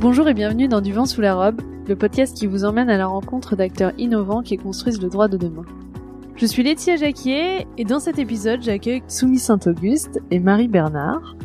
Bonjour 0.00 0.26
et 0.28 0.34
bienvenue 0.34 0.66
dans 0.66 0.80
Du 0.80 0.94
vent 0.94 1.04
sous 1.04 1.20
la 1.20 1.34
robe, 1.34 1.60
le 1.86 1.94
podcast 1.94 2.34
qui 2.34 2.46
vous 2.46 2.64
emmène 2.64 2.88
à 2.88 2.96
la 2.96 3.06
rencontre 3.06 3.54
d'acteurs 3.54 3.92
innovants 3.98 4.40
qui 4.40 4.56
construisent 4.56 5.02
le 5.02 5.10
droit 5.10 5.28
de 5.28 5.36
demain. 5.36 5.66
Je 6.36 6.46
suis 6.46 6.62
Laetitia 6.62 6.96
Jacquier 6.96 7.66
et 7.76 7.84
dans 7.84 8.00
cet 8.00 8.18
épisode 8.18 8.62
j'accueille 8.62 9.02
Soumi 9.08 9.38
Saint-Auguste 9.38 10.18
et 10.30 10.38
Marie 10.38 10.68
Bernard. 10.68 11.36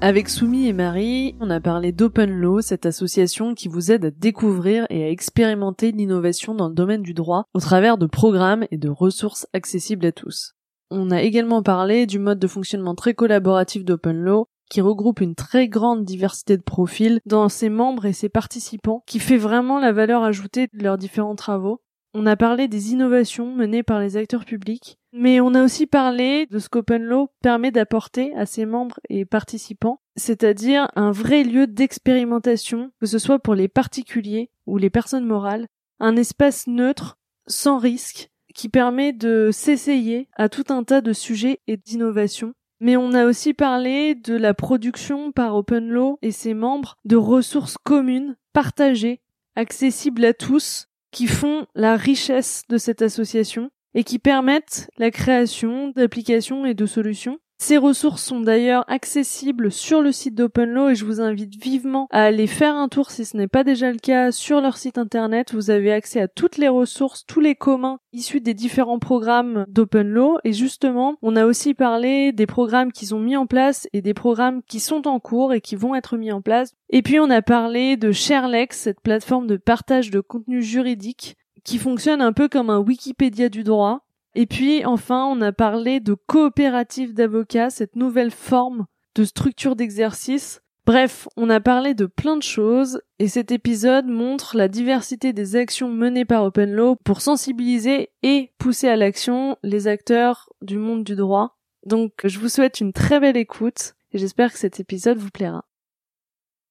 Avec 0.00 0.28
Soumi 0.28 0.68
et 0.68 0.72
Marie, 0.72 1.34
on 1.40 1.50
a 1.50 1.58
parlé 1.58 1.90
d'Open 1.90 2.30
Law, 2.30 2.60
cette 2.60 2.86
association 2.86 3.56
qui 3.56 3.66
vous 3.66 3.90
aide 3.90 4.04
à 4.04 4.10
découvrir 4.12 4.86
et 4.90 5.02
à 5.02 5.10
expérimenter 5.10 5.90
l'innovation 5.90 6.54
dans 6.54 6.68
le 6.68 6.74
domaine 6.74 7.02
du 7.02 7.14
droit 7.14 7.46
au 7.52 7.58
travers 7.58 7.98
de 7.98 8.06
programmes 8.06 8.64
et 8.70 8.78
de 8.78 8.88
ressources 8.88 9.48
accessibles 9.54 10.06
à 10.06 10.12
tous. 10.12 10.54
On 10.92 11.10
a 11.10 11.20
également 11.20 11.64
parlé 11.64 12.06
du 12.06 12.20
mode 12.20 12.38
de 12.38 12.46
fonctionnement 12.46 12.94
très 12.94 13.14
collaboratif 13.14 13.84
d'Open 13.84 14.18
Law 14.22 14.46
qui 14.68 14.80
regroupe 14.80 15.20
une 15.20 15.34
très 15.34 15.68
grande 15.68 16.04
diversité 16.04 16.56
de 16.56 16.62
profils 16.62 17.20
dans 17.26 17.48
ses 17.48 17.68
membres 17.68 18.06
et 18.06 18.12
ses 18.12 18.28
participants, 18.28 19.02
qui 19.06 19.18
fait 19.18 19.36
vraiment 19.36 19.78
la 19.78 19.92
valeur 19.92 20.22
ajoutée 20.22 20.68
de 20.72 20.82
leurs 20.82 20.98
différents 20.98 21.36
travaux. 21.36 21.80
On 22.14 22.26
a 22.26 22.36
parlé 22.36 22.68
des 22.68 22.92
innovations 22.92 23.54
menées 23.54 23.82
par 23.82 24.00
les 24.00 24.16
acteurs 24.16 24.46
publics, 24.46 24.98
mais 25.12 25.40
on 25.40 25.54
a 25.54 25.62
aussi 25.62 25.86
parlé 25.86 26.46
de 26.46 26.58
ce 26.58 26.68
qu'Open 26.68 27.02
Law 27.02 27.28
permet 27.42 27.70
d'apporter 27.70 28.34
à 28.34 28.46
ses 28.46 28.64
membres 28.64 28.98
et 29.08 29.24
participants, 29.24 30.00
c'est-à-dire 30.16 30.88
un 30.96 31.10
vrai 31.10 31.44
lieu 31.44 31.66
d'expérimentation, 31.66 32.90
que 33.00 33.06
ce 33.06 33.18
soit 33.18 33.38
pour 33.38 33.54
les 33.54 33.68
particuliers 33.68 34.50
ou 34.66 34.78
les 34.78 34.90
personnes 34.90 35.26
morales, 35.26 35.66
un 36.00 36.16
espace 36.16 36.66
neutre, 36.66 37.18
sans 37.46 37.78
risque, 37.78 38.30
qui 38.54 38.68
permet 38.68 39.12
de 39.12 39.50
s'essayer 39.52 40.28
à 40.34 40.48
tout 40.48 40.64
un 40.70 40.84
tas 40.84 41.00
de 41.00 41.12
sujets 41.12 41.60
et 41.66 41.76
d'innovations. 41.76 42.54
Mais 42.80 42.96
on 42.96 43.12
a 43.12 43.24
aussi 43.26 43.54
parlé 43.54 44.14
de 44.14 44.34
la 44.34 44.54
production 44.54 45.32
par 45.32 45.56
Open 45.56 45.88
Law 45.88 46.18
et 46.22 46.30
ses 46.30 46.54
membres 46.54 46.96
de 47.04 47.16
ressources 47.16 47.76
communes, 47.82 48.36
partagées, 48.52 49.20
accessibles 49.56 50.24
à 50.24 50.32
tous, 50.32 50.88
qui 51.10 51.26
font 51.26 51.66
la 51.74 51.96
richesse 51.96 52.62
de 52.68 52.78
cette 52.78 53.02
association 53.02 53.70
et 53.94 54.04
qui 54.04 54.18
permettent 54.18 54.90
la 54.98 55.10
création 55.10 55.88
d'applications 55.88 56.66
et 56.66 56.74
de 56.74 56.86
solutions. 56.86 57.38
Ces 57.60 57.76
ressources 57.76 58.22
sont 58.22 58.40
d'ailleurs 58.40 58.84
accessibles 58.86 59.72
sur 59.72 60.00
le 60.00 60.12
site 60.12 60.36
d'OpenLaw 60.36 60.90
et 60.90 60.94
je 60.94 61.04
vous 61.04 61.20
invite 61.20 61.60
vivement 61.60 62.06
à 62.10 62.22
aller 62.22 62.46
faire 62.46 62.76
un 62.76 62.88
tour 62.88 63.10
si 63.10 63.24
ce 63.24 63.36
n'est 63.36 63.48
pas 63.48 63.64
déjà 63.64 63.90
le 63.90 63.98
cas 63.98 64.30
sur 64.30 64.60
leur 64.60 64.76
site 64.76 64.96
internet. 64.96 65.52
Vous 65.52 65.70
avez 65.70 65.92
accès 65.92 66.20
à 66.20 66.28
toutes 66.28 66.56
les 66.56 66.68
ressources, 66.68 67.26
tous 67.26 67.40
les 67.40 67.56
communs 67.56 67.98
issus 68.12 68.40
des 68.40 68.54
différents 68.54 69.00
programmes 69.00 69.64
d'OpenLaw 69.68 70.38
et 70.44 70.52
justement, 70.52 71.16
on 71.20 71.34
a 71.34 71.46
aussi 71.46 71.74
parlé 71.74 72.30
des 72.30 72.46
programmes 72.46 72.92
qu'ils 72.92 73.16
ont 73.16 73.20
mis 73.20 73.36
en 73.36 73.46
place 73.46 73.88
et 73.92 74.02
des 74.02 74.14
programmes 74.14 74.62
qui 74.62 74.78
sont 74.78 75.08
en 75.08 75.18
cours 75.18 75.52
et 75.52 75.60
qui 75.60 75.74
vont 75.74 75.96
être 75.96 76.16
mis 76.16 76.30
en 76.30 76.40
place. 76.40 76.74
Et 76.90 77.02
puis 77.02 77.18
on 77.18 77.28
a 77.28 77.42
parlé 77.42 77.96
de 77.96 78.12
ShareLex, 78.12 78.78
cette 78.78 79.00
plateforme 79.00 79.48
de 79.48 79.56
partage 79.56 80.10
de 80.10 80.20
contenu 80.20 80.62
juridique 80.62 81.36
qui 81.64 81.78
fonctionne 81.78 82.22
un 82.22 82.32
peu 82.32 82.48
comme 82.48 82.70
un 82.70 82.78
Wikipédia 82.78 83.48
du 83.48 83.64
droit 83.64 84.04
et 84.40 84.46
puis 84.46 84.84
enfin, 84.84 85.26
on 85.26 85.40
a 85.40 85.50
parlé 85.50 85.98
de 85.98 86.14
coopérative 86.14 87.12
d'avocats, 87.12 87.70
cette 87.70 87.96
nouvelle 87.96 88.30
forme 88.30 88.86
de 89.16 89.24
structure 89.24 89.74
d'exercice. 89.74 90.62
Bref, 90.86 91.26
on 91.36 91.50
a 91.50 91.58
parlé 91.58 91.92
de 91.92 92.06
plein 92.06 92.36
de 92.36 92.42
choses 92.44 93.02
et 93.18 93.26
cet 93.26 93.50
épisode 93.50 94.06
montre 94.06 94.56
la 94.56 94.68
diversité 94.68 95.32
des 95.32 95.56
actions 95.56 95.88
menées 95.88 96.24
par 96.24 96.44
Open 96.44 96.72
Law 96.72 96.94
pour 96.94 97.20
sensibiliser 97.20 98.10
et 98.22 98.52
pousser 98.58 98.86
à 98.86 98.94
l'action 98.94 99.56
les 99.64 99.88
acteurs 99.88 100.48
du 100.62 100.78
monde 100.78 101.02
du 101.02 101.16
droit. 101.16 101.58
Donc 101.84 102.12
je 102.22 102.38
vous 102.38 102.48
souhaite 102.48 102.80
une 102.80 102.92
très 102.92 103.18
belle 103.18 103.36
écoute 103.36 103.96
et 104.12 104.18
j'espère 104.18 104.52
que 104.52 104.58
cet 104.58 104.78
épisode 104.78 105.18
vous 105.18 105.30
plaira. 105.30 105.64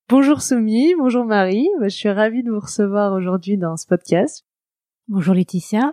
Bonjour 0.07 0.41
Soumi, 0.41 0.95
bonjour 0.97 1.25
Marie, 1.25 1.67
je 1.81 1.89
suis 1.89 2.09
ravie 2.09 2.43
de 2.43 2.49
vous 2.49 2.61
recevoir 2.61 3.11
aujourd'hui 3.11 3.57
dans 3.57 3.75
ce 3.75 3.87
podcast. 3.87 4.45
Bonjour 5.09 5.33
Laetitia, 5.33 5.91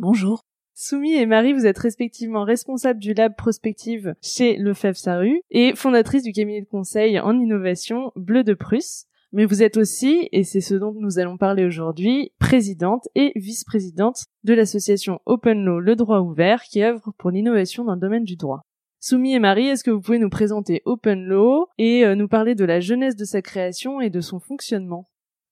bonjour. 0.00 0.42
Soumi 0.74 1.12
et 1.12 1.26
Marie, 1.26 1.52
vous 1.52 1.66
êtes 1.66 1.78
respectivement 1.78 2.44
responsables 2.44 2.98
du 2.98 3.12
lab 3.12 3.36
prospective 3.36 4.14
chez 4.22 4.56
Lefebvre 4.56 4.96
Saru 4.96 5.42
et 5.50 5.74
fondatrice 5.76 6.22
du 6.22 6.32
cabinet 6.32 6.62
de 6.62 6.66
conseil 6.66 7.20
en 7.20 7.38
innovation 7.38 8.10
Bleu 8.16 8.42
de 8.42 8.54
Prusse. 8.54 9.04
Mais 9.32 9.44
vous 9.44 9.62
êtes 9.62 9.76
aussi, 9.76 10.28
et 10.32 10.44
c'est 10.44 10.62
ce 10.62 10.74
dont 10.74 10.94
nous 10.98 11.18
allons 11.18 11.36
parler 11.36 11.66
aujourd'hui, 11.66 12.32
présidente 12.38 13.06
et 13.14 13.32
vice-présidente 13.36 14.24
de 14.44 14.54
l'association 14.54 15.20
Open 15.26 15.62
Law 15.62 15.78
Le 15.78 15.94
Droit 15.94 16.20
Ouvert 16.20 16.62
qui 16.62 16.82
œuvre 16.82 17.12
pour 17.18 17.30
l'innovation 17.30 17.84
dans 17.84 17.94
le 17.94 18.00
domaine 18.00 18.24
du 18.24 18.36
droit. 18.36 18.62
Soumi 18.98 19.34
et 19.34 19.40
Marie, 19.40 19.68
est-ce 19.68 19.84
que 19.84 19.90
vous 19.90 20.00
pouvez 20.00 20.18
nous 20.18 20.30
présenter 20.30 20.80
Open 20.86 21.24
Law 21.24 21.66
et 21.76 22.06
euh, 22.06 22.14
nous 22.14 22.28
parler 22.28 22.54
de 22.54 22.64
la 22.64 22.80
jeunesse 22.80 23.16
de 23.16 23.24
sa 23.24 23.42
création 23.42 24.00
et 24.00 24.10
de 24.10 24.20
son 24.20 24.40
fonctionnement? 24.40 25.08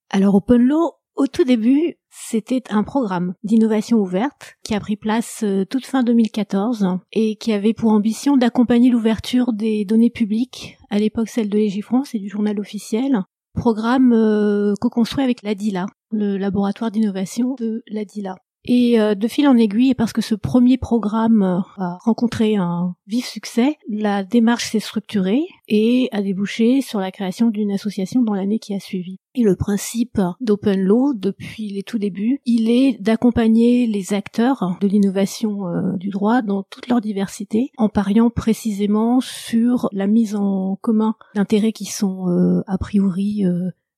Alors 0.09 0.34
Open 0.34 0.62
Law, 0.62 0.92
au 1.16 1.26
tout 1.26 1.44
début, 1.44 1.97
c'était 2.09 2.62
un 2.71 2.82
programme 2.82 3.34
d'innovation 3.44 3.98
ouverte 3.98 4.56
qui 4.65 4.75
a 4.75 4.81
pris 4.81 4.97
place 4.97 5.43
euh, 5.44 5.65
toute 5.65 5.87
fin 5.87 6.03
2014 6.03 6.98
et 7.12 7.37
qui 7.37 7.53
avait 7.53 7.75
pour 7.75 7.93
ambition 7.93 8.37
d'accompagner 8.37 8.91
l'ouverture 8.91 9.53
des 9.53 9.84
données 9.84 10.10
publiques, 10.10 10.78
à 10.88 10.98
l'époque 10.98 11.28
celle 11.28 11.48
de 11.48 11.59
Légifrance 11.59 12.15
et 12.15 12.19
du 12.19 12.28
journal 12.28 12.59
officiel, 12.59 13.22
programme 13.54 14.12
euh, 14.12 14.75
co-construit 14.81 15.25
avec 15.25 15.43
l'ADILA, 15.43 15.87
le 16.10 16.37
laboratoire 16.37 16.91
d'innovation 16.91 17.54
de 17.54 17.82
l'ADILA. 17.88 18.37
Et 18.65 19.00
euh, 19.00 19.15
de 19.15 19.26
fil 19.26 19.48
en 19.48 19.56
aiguille, 19.56 19.91
et 19.91 19.94
parce 19.94 20.12
que 20.12 20.21
ce 20.21 20.34
premier 20.34 20.76
programme 20.76 21.43
euh, 21.43 21.60
a 21.78 21.98
rencontré 22.03 22.56
un 22.56 22.94
vif 23.06 23.26
succès, 23.26 23.78
la 23.88 24.22
démarche 24.22 24.71
s'est 24.71 24.81
structurée 24.81 25.43
et 25.66 26.09
a 26.12 26.21
débouché 26.21 26.82
sur 26.82 27.00
la 27.00 27.10
création 27.10 27.48
d'une 27.48 27.72
association 27.72 28.22
dans 28.22 28.34
l'année 28.34 28.59
qui 28.59 28.75
a 28.75 28.81
suivi. 28.81 29.19
Et 29.34 29.43
le 29.43 29.56
principe 29.56 30.21
d'Open 30.41 30.81
Law, 30.81 31.15
depuis 31.15 31.71
les 31.71 31.82
tout 31.82 31.98
débuts, 31.98 32.41
il 32.44 32.69
est 32.71 33.00
d'accompagner 33.00 33.87
les 33.87 34.12
acteurs 34.12 34.77
de 34.81 34.87
l'innovation 34.87 35.66
euh, 35.66 35.97
du 35.97 36.10
droit 36.10 36.42
dans 36.42 36.62
toute 36.65 36.88
leur 36.88 37.00
diversité, 37.00 37.71
en 37.78 37.88
pariant 37.88 38.28
précisément 38.28 39.21
sur 39.21 39.88
la 39.92 40.06
mise 40.06 40.37
en 40.37 40.77
commun 40.82 41.15
d'intérêts 41.34 41.72
qui 41.72 41.87
sont 41.87 42.62
a 42.66 42.78
priori 42.78 43.44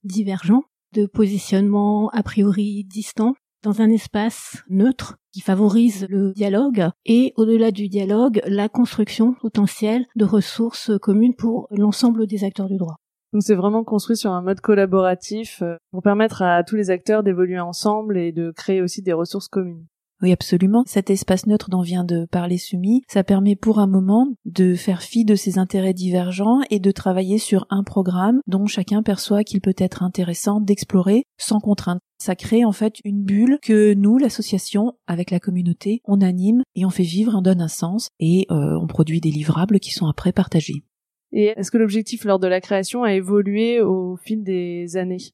divergents 0.04 0.64
de 0.92 1.06
positionnements 1.06 2.10
a 2.10 2.22
priori 2.22 2.84
distants 2.84 3.34
dans 3.62 3.80
un 3.80 3.90
espace 3.90 4.62
neutre 4.68 5.18
qui 5.32 5.40
favorise 5.40 6.06
le 6.08 6.32
dialogue 6.32 6.88
et 7.06 7.32
au-delà 7.36 7.70
du 7.70 7.88
dialogue, 7.88 8.42
la 8.46 8.68
construction 8.68 9.34
potentielle 9.34 10.06
de 10.16 10.24
ressources 10.24 10.90
communes 11.00 11.34
pour 11.34 11.68
l'ensemble 11.70 12.26
des 12.26 12.44
acteurs 12.44 12.68
du 12.68 12.76
droit. 12.76 12.96
Donc 13.32 13.42
c'est 13.42 13.54
vraiment 13.54 13.82
construit 13.82 14.16
sur 14.16 14.30
un 14.32 14.42
mode 14.42 14.60
collaboratif 14.60 15.62
euh, 15.62 15.76
pour 15.90 16.02
permettre 16.02 16.42
à 16.42 16.62
tous 16.64 16.76
les 16.76 16.90
acteurs 16.90 17.22
d'évoluer 17.22 17.60
ensemble 17.60 18.18
et 18.18 18.30
de 18.30 18.50
créer 18.50 18.82
aussi 18.82 19.00
des 19.00 19.14
ressources 19.14 19.48
communes. 19.48 19.86
Oui, 20.22 20.30
absolument. 20.30 20.84
Cet 20.86 21.10
espace 21.10 21.46
neutre 21.46 21.68
dont 21.68 21.82
vient 21.82 22.04
de 22.04 22.26
parler 22.26 22.56
Sumi, 22.56 23.02
ça 23.08 23.24
permet 23.24 23.56
pour 23.56 23.80
un 23.80 23.88
moment 23.88 24.28
de 24.44 24.76
faire 24.76 25.02
fi 25.02 25.24
de 25.24 25.34
ses 25.34 25.58
intérêts 25.58 25.94
divergents 25.94 26.60
et 26.70 26.78
de 26.78 26.90
travailler 26.92 27.38
sur 27.38 27.66
un 27.70 27.82
programme 27.82 28.40
dont 28.46 28.66
chacun 28.66 29.02
perçoit 29.02 29.42
qu'il 29.42 29.60
peut 29.60 29.74
être 29.76 30.04
intéressant 30.04 30.60
d'explorer 30.60 31.24
sans 31.38 31.58
contrainte. 31.58 31.98
Ça 32.20 32.36
crée 32.36 32.64
en 32.64 32.70
fait 32.70 32.94
une 33.04 33.24
bulle 33.24 33.58
que 33.62 33.94
nous, 33.94 34.16
l'association, 34.16 34.92
avec 35.08 35.32
la 35.32 35.40
communauté, 35.40 36.00
on 36.04 36.20
anime 36.20 36.62
et 36.76 36.86
on 36.86 36.90
fait 36.90 37.02
vivre, 37.02 37.32
on 37.34 37.42
donne 37.42 37.60
un 37.60 37.66
sens 37.66 38.10
et 38.20 38.46
euh, 38.52 38.78
on 38.80 38.86
produit 38.86 39.20
des 39.20 39.32
livrables 39.32 39.80
qui 39.80 39.90
sont 39.90 40.06
après 40.06 40.30
partagés. 40.30 40.84
Et 41.32 41.46
est-ce 41.56 41.72
que 41.72 41.78
l'objectif 41.78 42.24
lors 42.24 42.38
de 42.38 42.46
la 42.46 42.60
création 42.60 43.02
a 43.02 43.12
évolué 43.14 43.80
au 43.80 44.16
fil 44.16 44.44
des 44.44 44.96
années? 44.96 45.32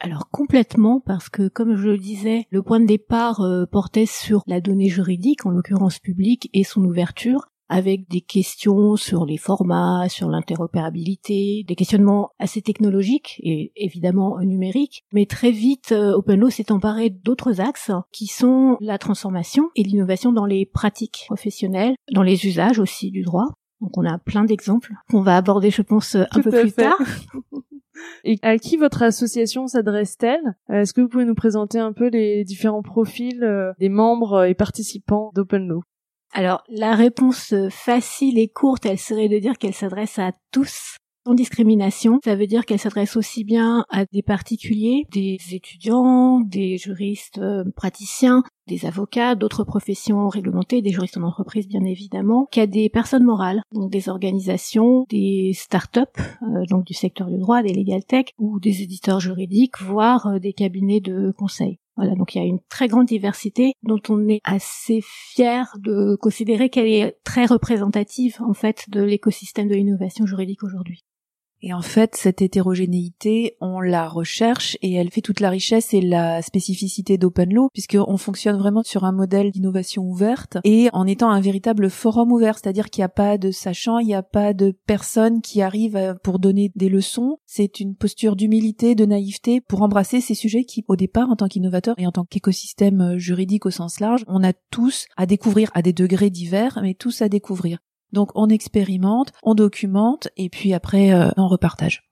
Alors 0.00 0.30
complètement, 0.30 1.00
parce 1.00 1.28
que 1.28 1.48
comme 1.48 1.76
je 1.76 1.88
le 1.88 1.98
disais, 1.98 2.46
le 2.50 2.62
point 2.62 2.80
de 2.80 2.86
départ 2.86 3.42
euh, 3.42 3.66
portait 3.66 4.06
sur 4.06 4.42
la 4.46 4.60
donnée 4.60 4.88
juridique, 4.88 5.44
en 5.44 5.50
l'occurrence 5.50 5.98
publique, 5.98 6.48
et 6.54 6.64
son 6.64 6.82
ouverture, 6.84 7.50
avec 7.68 8.08
des 8.08 8.22
questions 8.22 8.96
sur 8.96 9.26
les 9.26 9.36
formats, 9.36 10.08
sur 10.08 10.28
l'interopérabilité, 10.28 11.64
des 11.68 11.76
questionnements 11.76 12.30
assez 12.38 12.62
technologiques 12.62 13.40
et 13.44 13.72
évidemment 13.76 14.40
numériques. 14.40 15.04
Mais 15.12 15.26
très 15.26 15.52
vite, 15.52 15.92
euh, 15.92 16.14
OpenLaw 16.14 16.50
s'est 16.50 16.72
emparé 16.72 17.10
d'autres 17.10 17.60
axes 17.60 17.92
qui 18.10 18.26
sont 18.26 18.76
la 18.80 18.98
transformation 18.98 19.70
et 19.76 19.84
l'innovation 19.84 20.32
dans 20.32 20.46
les 20.46 20.66
pratiques 20.66 21.24
professionnelles, 21.26 21.94
dans 22.12 22.24
les 22.24 22.46
usages 22.46 22.80
aussi 22.80 23.10
du 23.10 23.22
droit. 23.22 23.46
Donc 23.80 23.96
on 23.96 24.04
a 24.04 24.18
plein 24.18 24.44
d'exemples 24.44 24.92
qu'on 25.10 25.22
va 25.22 25.36
aborder, 25.36 25.70
je 25.70 25.82
pense, 25.82 26.16
un 26.16 26.42
peu 26.42 26.50
plus 26.50 26.72
tard. 26.72 26.98
Et 28.24 28.38
à 28.42 28.58
qui 28.58 28.76
votre 28.76 29.02
association 29.02 29.66
s'adresse-t-elle? 29.66 30.56
Euh, 30.70 30.82
Est-ce 30.82 30.92
que 30.92 31.00
vous 31.00 31.08
pouvez 31.08 31.24
nous 31.24 31.34
présenter 31.34 31.78
un 31.78 31.92
peu 31.92 32.08
les 32.08 32.44
différents 32.44 32.82
profils 32.82 33.42
euh, 33.42 33.72
des 33.78 33.88
membres 33.88 34.44
et 34.44 34.54
participants 34.54 35.30
d'OpenLaw 35.34 35.82
alors, 36.32 36.62
la 36.68 36.94
réponse 36.94 37.54
facile 37.70 38.38
et 38.38 38.46
courte, 38.46 38.86
elle 38.86 39.00
serait 39.00 39.28
de 39.28 39.40
dire 39.40 39.58
qu'elle 39.58 39.74
s'adresse 39.74 40.16
à 40.20 40.30
tous. 40.52 40.96
Sans 41.26 41.34
discrimination. 41.34 42.20
Ça 42.24 42.36
veut 42.36 42.46
dire 42.46 42.64
qu'elle 42.64 42.78
s'adresse 42.78 43.16
aussi 43.16 43.44
bien 43.44 43.84
à 43.90 44.04
des 44.06 44.22
particuliers, 44.22 45.06
des 45.12 45.38
étudiants, 45.52 46.40
des 46.40 46.78
juristes 46.78 47.38
euh, 47.38 47.64
praticiens, 47.76 48.42
des 48.66 48.86
avocats, 48.86 49.34
d'autres 49.34 49.64
professions 49.64 50.28
réglementées, 50.28 50.82
des 50.82 50.92
juristes 50.92 51.18
en 51.18 51.22
entreprise 51.22 51.68
bien 51.68 51.84
évidemment, 51.84 52.46
qu'à 52.50 52.66
des 52.66 52.88
personnes 52.88 53.24
morales, 53.24 53.62
donc 53.72 53.90
des 53.90 54.08
organisations, 54.08 55.04
des 55.10 55.52
start-up, 55.54 56.10
euh, 56.42 56.64
donc 56.68 56.84
du 56.84 56.94
secteur 56.94 57.28
du 57.28 57.38
droit, 57.38 57.62
des 57.62 57.74
legal 57.74 58.04
tech, 58.04 58.26
ou 58.38 58.60
des 58.60 58.82
éditeurs 58.82 59.20
juridiques, 59.20 59.80
voire 59.82 60.26
euh, 60.28 60.38
des 60.38 60.52
cabinets 60.52 61.00
de 61.00 61.32
conseil. 61.36 61.78
Voilà, 61.96 62.14
donc 62.14 62.34
il 62.34 62.38
y 62.38 62.40
a 62.40 62.46
une 62.46 62.60
très 62.70 62.88
grande 62.88 63.06
diversité 63.06 63.74
dont 63.82 64.00
on 64.08 64.26
est 64.28 64.40
assez 64.44 65.00
fier 65.02 65.76
de 65.80 66.16
considérer 66.16 66.70
qu'elle 66.70 66.86
est 66.86 67.18
très 67.24 67.44
représentative 67.44 68.38
en 68.40 68.54
fait 68.54 68.88
de 68.88 69.02
l'écosystème 69.02 69.68
de 69.68 69.74
l'innovation 69.74 70.24
juridique 70.24 70.62
aujourd'hui. 70.62 71.02
Et 71.62 71.74
en 71.74 71.82
fait, 71.82 72.16
cette 72.16 72.40
hétérogénéité, 72.40 73.56
on 73.60 73.80
la 73.80 74.08
recherche 74.08 74.78
et 74.80 74.94
elle 74.94 75.10
fait 75.10 75.20
toute 75.20 75.40
la 75.40 75.50
richesse 75.50 75.92
et 75.92 76.00
la 76.00 76.40
spécificité 76.40 77.18
d'OpenLaw, 77.18 77.68
puisqu'on 77.72 78.16
fonctionne 78.16 78.56
vraiment 78.56 78.82
sur 78.82 79.04
un 79.04 79.12
modèle 79.12 79.50
d'innovation 79.50 80.04
ouverte 80.04 80.58
et 80.64 80.88
en 80.92 81.06
étant 81.06 81.30
un 81.30 81.40
véritable 81.40 81.90
forum 81.90 82.32
ouvert, 82.32 82.58
c'est-à-dire 82.58 82.88
qu'il 82.88 83.02
n'y 83.02 83.06
a 83.06 83.10
pas 83.10 83.36
de 83.36 83.50
sachant, 83.50 83.98
il 83.98 84.06
n'y 84.06 84.14
a 84.14 84.22
pas 84.22 84.54
de 84.54 84.74
personne 84.86 85.42
qui 85.42 85.60
arrive 85.60 85.96
euh, 85.96 86.14
pour 86.22 86.38
donner 86.38 86.72
des 86.76 86.88
leçons. 86.88 87.38
C'est 87.46 87.80
une 87.80 87.94
posture 87.94 88.36
d'humilité, 88.36 88.94
de 88.94 89.04
naïveté 89.04 89.60
pour 89.60 89.82
embrasser 89.82 90.20
ces 90.20 90.34
sujets 90.34 90.64
qui, 90.64 90.84
au 90.88 90.96
départ, 90.96 91.30
en 91.30 91.36
tant 91.36 91.48
qu'innovateur 91.48 91.94
et 91.98 92.06
en 92.06 92.12
tant 92.12 92.24
qu'écosystème 92.24 93.00
euh, 93.00 93.18
juridique 93.18 93.66
au 93.66 93.70
sens 93.70 94.00
large, 94.00 94.24
on 94.28 94.42
a 94.42 94.52
tous 94.70 95.06
à 95.16 95.26
découvrir 95.26 95.70
à 95.74 95.82
des 95.82 95.92
degrés 95.92 96.30
divers, 96.30 96.78
mais 96.82 96.94
tous 96.94 97.22
à 97.22 97.28
découvrir. 97.28 97.78
Donc 98.12 98.30
on 98.34 98.48
expérimente, 98.48 99.32
on 99.42 99.54
documente 99.54 100.28
et 100.36 100.48
puis 100.48 100.74
après 100.74 101.12
euh, 101.12 101.30
on 101.36 101.48
repartage. 101.48 102.02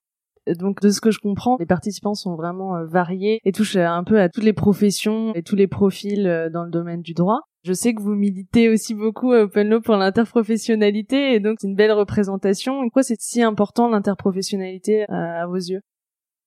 Donc 0.59 0.81
de 0.81 0.89
ce 0.89 1.01
que 1.01 1.11
je 1.11 1.19
comprends, 1.19 1.57
les 1.59 1.67
participants 1.67 2.15
sont 2.15 2.35
vraiment 2.35 2.77
euh, 2.77 2.87
variés 2.87 3.41
et 3.45 3.53
touchent 3.53 3.77
un 3.77 4.05
peu 4.05 4.21
à 4.21 4.29
toutes 4.29 4.45
les 4.45 4.55
professions 4.55 5.35
et 5.35 5.43
tous 5.43 5.57
les 5.57 5.67
profils 5.67 6.27
euh, 6.27 6.49
dans 6.49 6.65
le 6.65 6.71
domaine 6.71 7.03
du 7.03 7.13
droit. 7.13 7.41
Je 7.65 7.73
sais 7.73 7.93
que 7.93 8.01
vous 8.01 8.15
militez 8.15 8.69
aussi 8.71 8.95
beaucoup 8.95 9.33
à 9.33 9.43
Open 9.43 9.81
pour 9.83 9.97
l'interprofessionnalité 9.97 11.35
et 11.35 11.41
donc 11.41 11.59
c'est 11.61 11.67
une 11.67 11.75
belle 11.75 11.93
représentation. 11.93 12.81
Pourquoi 12.83 13.03
c'est 13.03 13.21
si 13.21 13.43
important 13.43 13.89
l'interprofessionnalité 13.89 15.05
à 15.09 15.47
vos 15.47 15.57
yeux? 15.57 15.81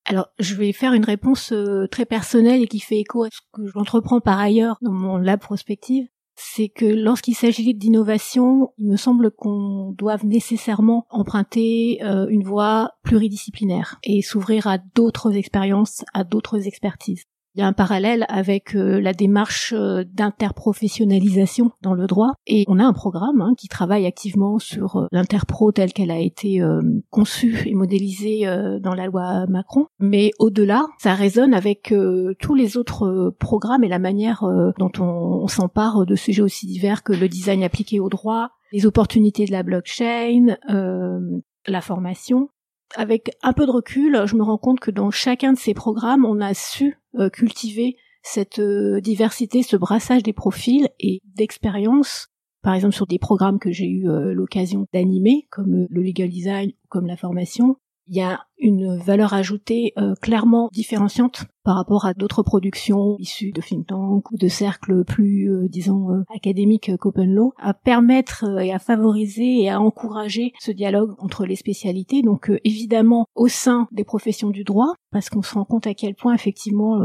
Alors, 0.05 0.29
je 0.39 0.55
vais 0.55 0.71
faire 0.71 0.93
une 0.93 1.05
réponse 1.05 1.53
très 1.91 2.05
personnelle 2.05 2.63
et 2.63 2.67
qui 2.67 2.79
fait 2.79 2.97
écho 2.97 3.23
à 3.23 3.27
ce 3.29 3.39
que 3.53 3.67
j'entreprends 3.67 4.19
par 4.19 4.39
ailleurs 4.39 4.77
dans 4.81 4.93
mon 4.93 5.17
lab 5.17 5.39
prospective 5.39 6.07
c'est 6.35 6.69
que 6.69 6.85
lorsqu'il 6.85 7.35
s'agit 7.35 7.73
d'innovation, 7.73 8.73
il 8.77 8.87
me 8.87 8.97
semble 8.97 9.31
qu'on 9.31 9.93
doive 9.97 10.25
nécessairement 10.25 11.05
emprunter 11.09 11.99
euh, 12.03 12.27
une 12.29 12.43
voie 12.43 12.91
pluridisciplinaire 13.03 13.99
et 14.03 14.21
s'ouvrir 14.21 14.67
à 14.67 14.77
d'autres 14.77 15.35
expériences, 15.35 16.03
à 16.13 16.23
d'autres 16.23 16.67
expertises. 16.67 17.25
Il 17.53 17.59
y 17.59 17.63
a 17.63 17.67
un 17.67 17.73
parallèle 17.73 18.25
avec 18.29 18.75
euh, 18.75 19.01
la 19.01 19.11
démarche 19.11 19.73
euh, 19.75 20.05
d'interprofessionnalisation 20.05 21.71
dans 21.81 21.93
le 21.93 22.07
droit 22.07 22.31
et 22.47 22.63
on 22.69 22.79
a 22.79 22.85
un 22.85 22.93
programme 22.93 23.41
hein, 23.41 23.53
qui 23.57 23.67
travaille 23.67 24.05
activement 24.05 24.57
sur 24.57 24.95
euh, 24.95 25.07
l'interpro 25.11 25.73
telle 25.73 25.91
qu'elle 25.91 26.11
a 26.11 26.19
été 26.19 26.61
conçue 27.09 27.67
et 27.67 27.73
modélisée 27.73 28.45
dans 28.81 28.93
la 28.93 29.07
loi 29.07 29.45
Macron. 29.47 29.87
Mais 29.99 30.31
au-delà, 30.39 30.85
ça 30.97 31.13
résonne 31.13 31.53
avec 31.53 31.93
tous 32.39 32.55
les 32.55 32.77
autres 32.77 33.33
programmes 33.39 33.83
et 33.83 33.87
la 33.87 33.99
manière 33.99 34.43
dont 34.77 34.91
on, 34.99 35.41
on 35.43 35.47
s'empare 35.47 36.05
de 36.05 36.15
sujets 36.15 36.41
aussi 36.41 36.67
divers 36.67 37.03
que 37.03 37.13
le 37.13 37.27
design 37.27 37.63
appliqué 37.63 37.99
au 37.99 38.09
droit, 38.09 38.49
les 38.71 38.85
opportunités 38.85 39.45
de 39.45 39.51
la 39.51 39.63
blockchain, 39.63 40.55
la 40.67 41.81
formation 41.81 42.49
avec 42.95 43.31
un 43.41 43.53
peu 43.53 43.65
de 43.65 43.71
recul, 43.71 44.25
je 44.25 44.35
me 44.35 44.43
rends 44.43 44.57
compte 44.57 44.79
que 44.79 44.91
dans 44.91 45.11
chacun 45.11 45.53
de 45.53 45.57
ces 45.57 45.73
programmes, 45.73 46.25
on 46.25 46.41
a 46.41 46.53
su 46.53 46.99
euh, 47.15 47.29
cultiver 47.29 47.97
cette 48.23 48.59
euh, 48.59 49.01
diversité, 49.01 49.63
ce 49.63 49.75
brassage 49.75 50.23
des 50.23 50.33
profils 50.33 50.87
et 50.99 51.21
d'expériences. 51.35 52.27
Par 52.61 52.75
exemple, 52.75 52.93
sur 52.93 53.07
des 53.07 53.19
programmes 53.19 53.59
que 53.59 53.71
j'ai 53.71 53.87
eu 53.87 54.07
euh, 54.07 54.33
l'occasion 54.33 54.85
d'animer, 54.93 55.47
comme 55.49 55.87
le 55.89 56.01
legal 56.01 56.29
design 56.29 56.69
ou 56.69 56.87
comme 56.89 57.07
la 57.07 57.17
formation, 57.17 57.77
il 58.07 58.17
y 58.17 58.21
a 58.21 58.41
une 58.57 58.97
valeur 58.97 59.33
ajoutée 59.33 59.93
clairement 60.21 60.69
différenciante 60.73 61.45
par 61.63 61.75
rapport 61.75 62.05
à 62.05 62.13
d'autres 62.13 62.43
productions 62.43 63.15
issues 63.19 63.51
de 63.51 63.61
think 63.61 63.87
tank 63.87 64.31
ou 64.31 64.37
de 64.37 64.47
cercles 64.47 65.03
plus, 65.03 65.51
euh, 65.51 65.67
disons, 65.67 66.11
euh, 66.11 66.23
académiques 66.35 66.95
qu'Open 66.97 67.33
Law, 67.33 67.53
à 67.57 67.73
permettre 67.73 68.45
et 68.59 68.73
à 68.73 68.79
favoriser 68.79 69.61
et 69.61 69.69
à 69.69 69.79
encourager 69.79 70.53
ce 70.59 70.71
dialogue 70.71 71.15
entre 71.19 71.45
les 71.45 71.55
spécialités. 71.55 72.21
Donc 72.21 72.51
évidemment 72.63 73.27
au 73.35 73.47
sein 73.47 73.87
des 73.91 74.03
professions 74.03 74.49
du 74.49 74.63
droit, 74.63 74.93
parce 75.11 75.29
qu'on 75.29 75.41
se 75.41 75.53
rend 75.53 75.65
compte 75.65 75.87
à 75.87 75.93
quel 75.93 76.15
point 76.15 76.33
effectivement 76.33 76.99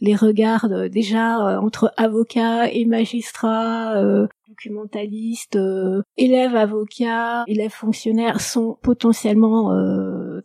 les 0.00 0.14
regards 0.14 0.68
déjà 0.90 1.60
entre 1.60 1.92
avocats 1.96 2.70
et 2.70 2.84
magistrats 2.84 3.94
documentalistes, 4.48 5.58
élèves 6.16 6.56
avocats, 6.56 7.44
élèves 7.46 7.72
fonctionnaires 7.72 8.40
sont 8.40 8.78
potentiellement 8.82 9.72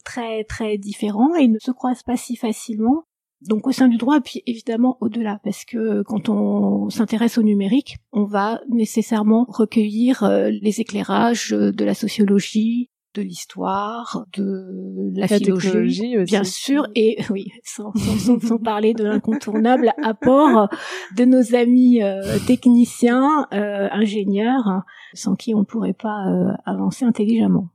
très 0.04 0.44
très 0.44 0.78
différents 0.78 1.36
et 1.36 1.48
ne 1.48 1.60
se 1.60 1.72
croisent 1.72 2.04
pas 2.04 2.18
si 2.18 2.36
facilement. 2.36 3.04
Donc 3.48 3.68
au 3.68 3.72
sein 3.72 3.88
du 3.88 3.98
droit, 3.98 4.22
puis 4.22 4.42
évidemment 4.46 4.98
au-delà, 5.02 5.40
parce 5.44 5.66
que 5.66 6.02
quand 6.04 6.30
on 6.30 6.90
s'intéresse 6.90 7.38
au 7.38 7.44
numérique, 7.44 7.98
on 8.12 8.26
va 8.26 8.62
nécessairement 8.70 9.46
recueillir 9.50 10.24
euh, 10.24 10.50
les 10.50 10.80
éclairages 10.80 11.50
de 11.50 11.86
la 11.86 11.94
sociologie, 11.94 12.90
de 13.16 13.22
l'histoire, 13.22 14.26
de 14.36 15.12
la, 15.16 15.28
philologie, 15.28 16.16
bien 16.26 16.44
sûr, 16.44 16.88
et 16.96 17.18
oui, 17.30 17.52
sans, 17.64 17.92
parler 18.64 18.94
de 18.94 19.04
l'incontournable 19.04 19.92
apport 20.04 20.68
de 21.16 21.26
nos 21.26 21.54
amis 21.54 22.02
euh, 22.02 22.40
techniciens, 22.48 23.46
euh, 23.54 23.88
ingénieurs, 23.92 24.84
sans 25.14 25.36
qui 25.36 25.54
on 25.54 25.60
ne 25.60 25.66
pourrait 25.66 25.94
pas 25.94 26.24
avancer 26.66 27.06
intelligemment. 27.06 27.73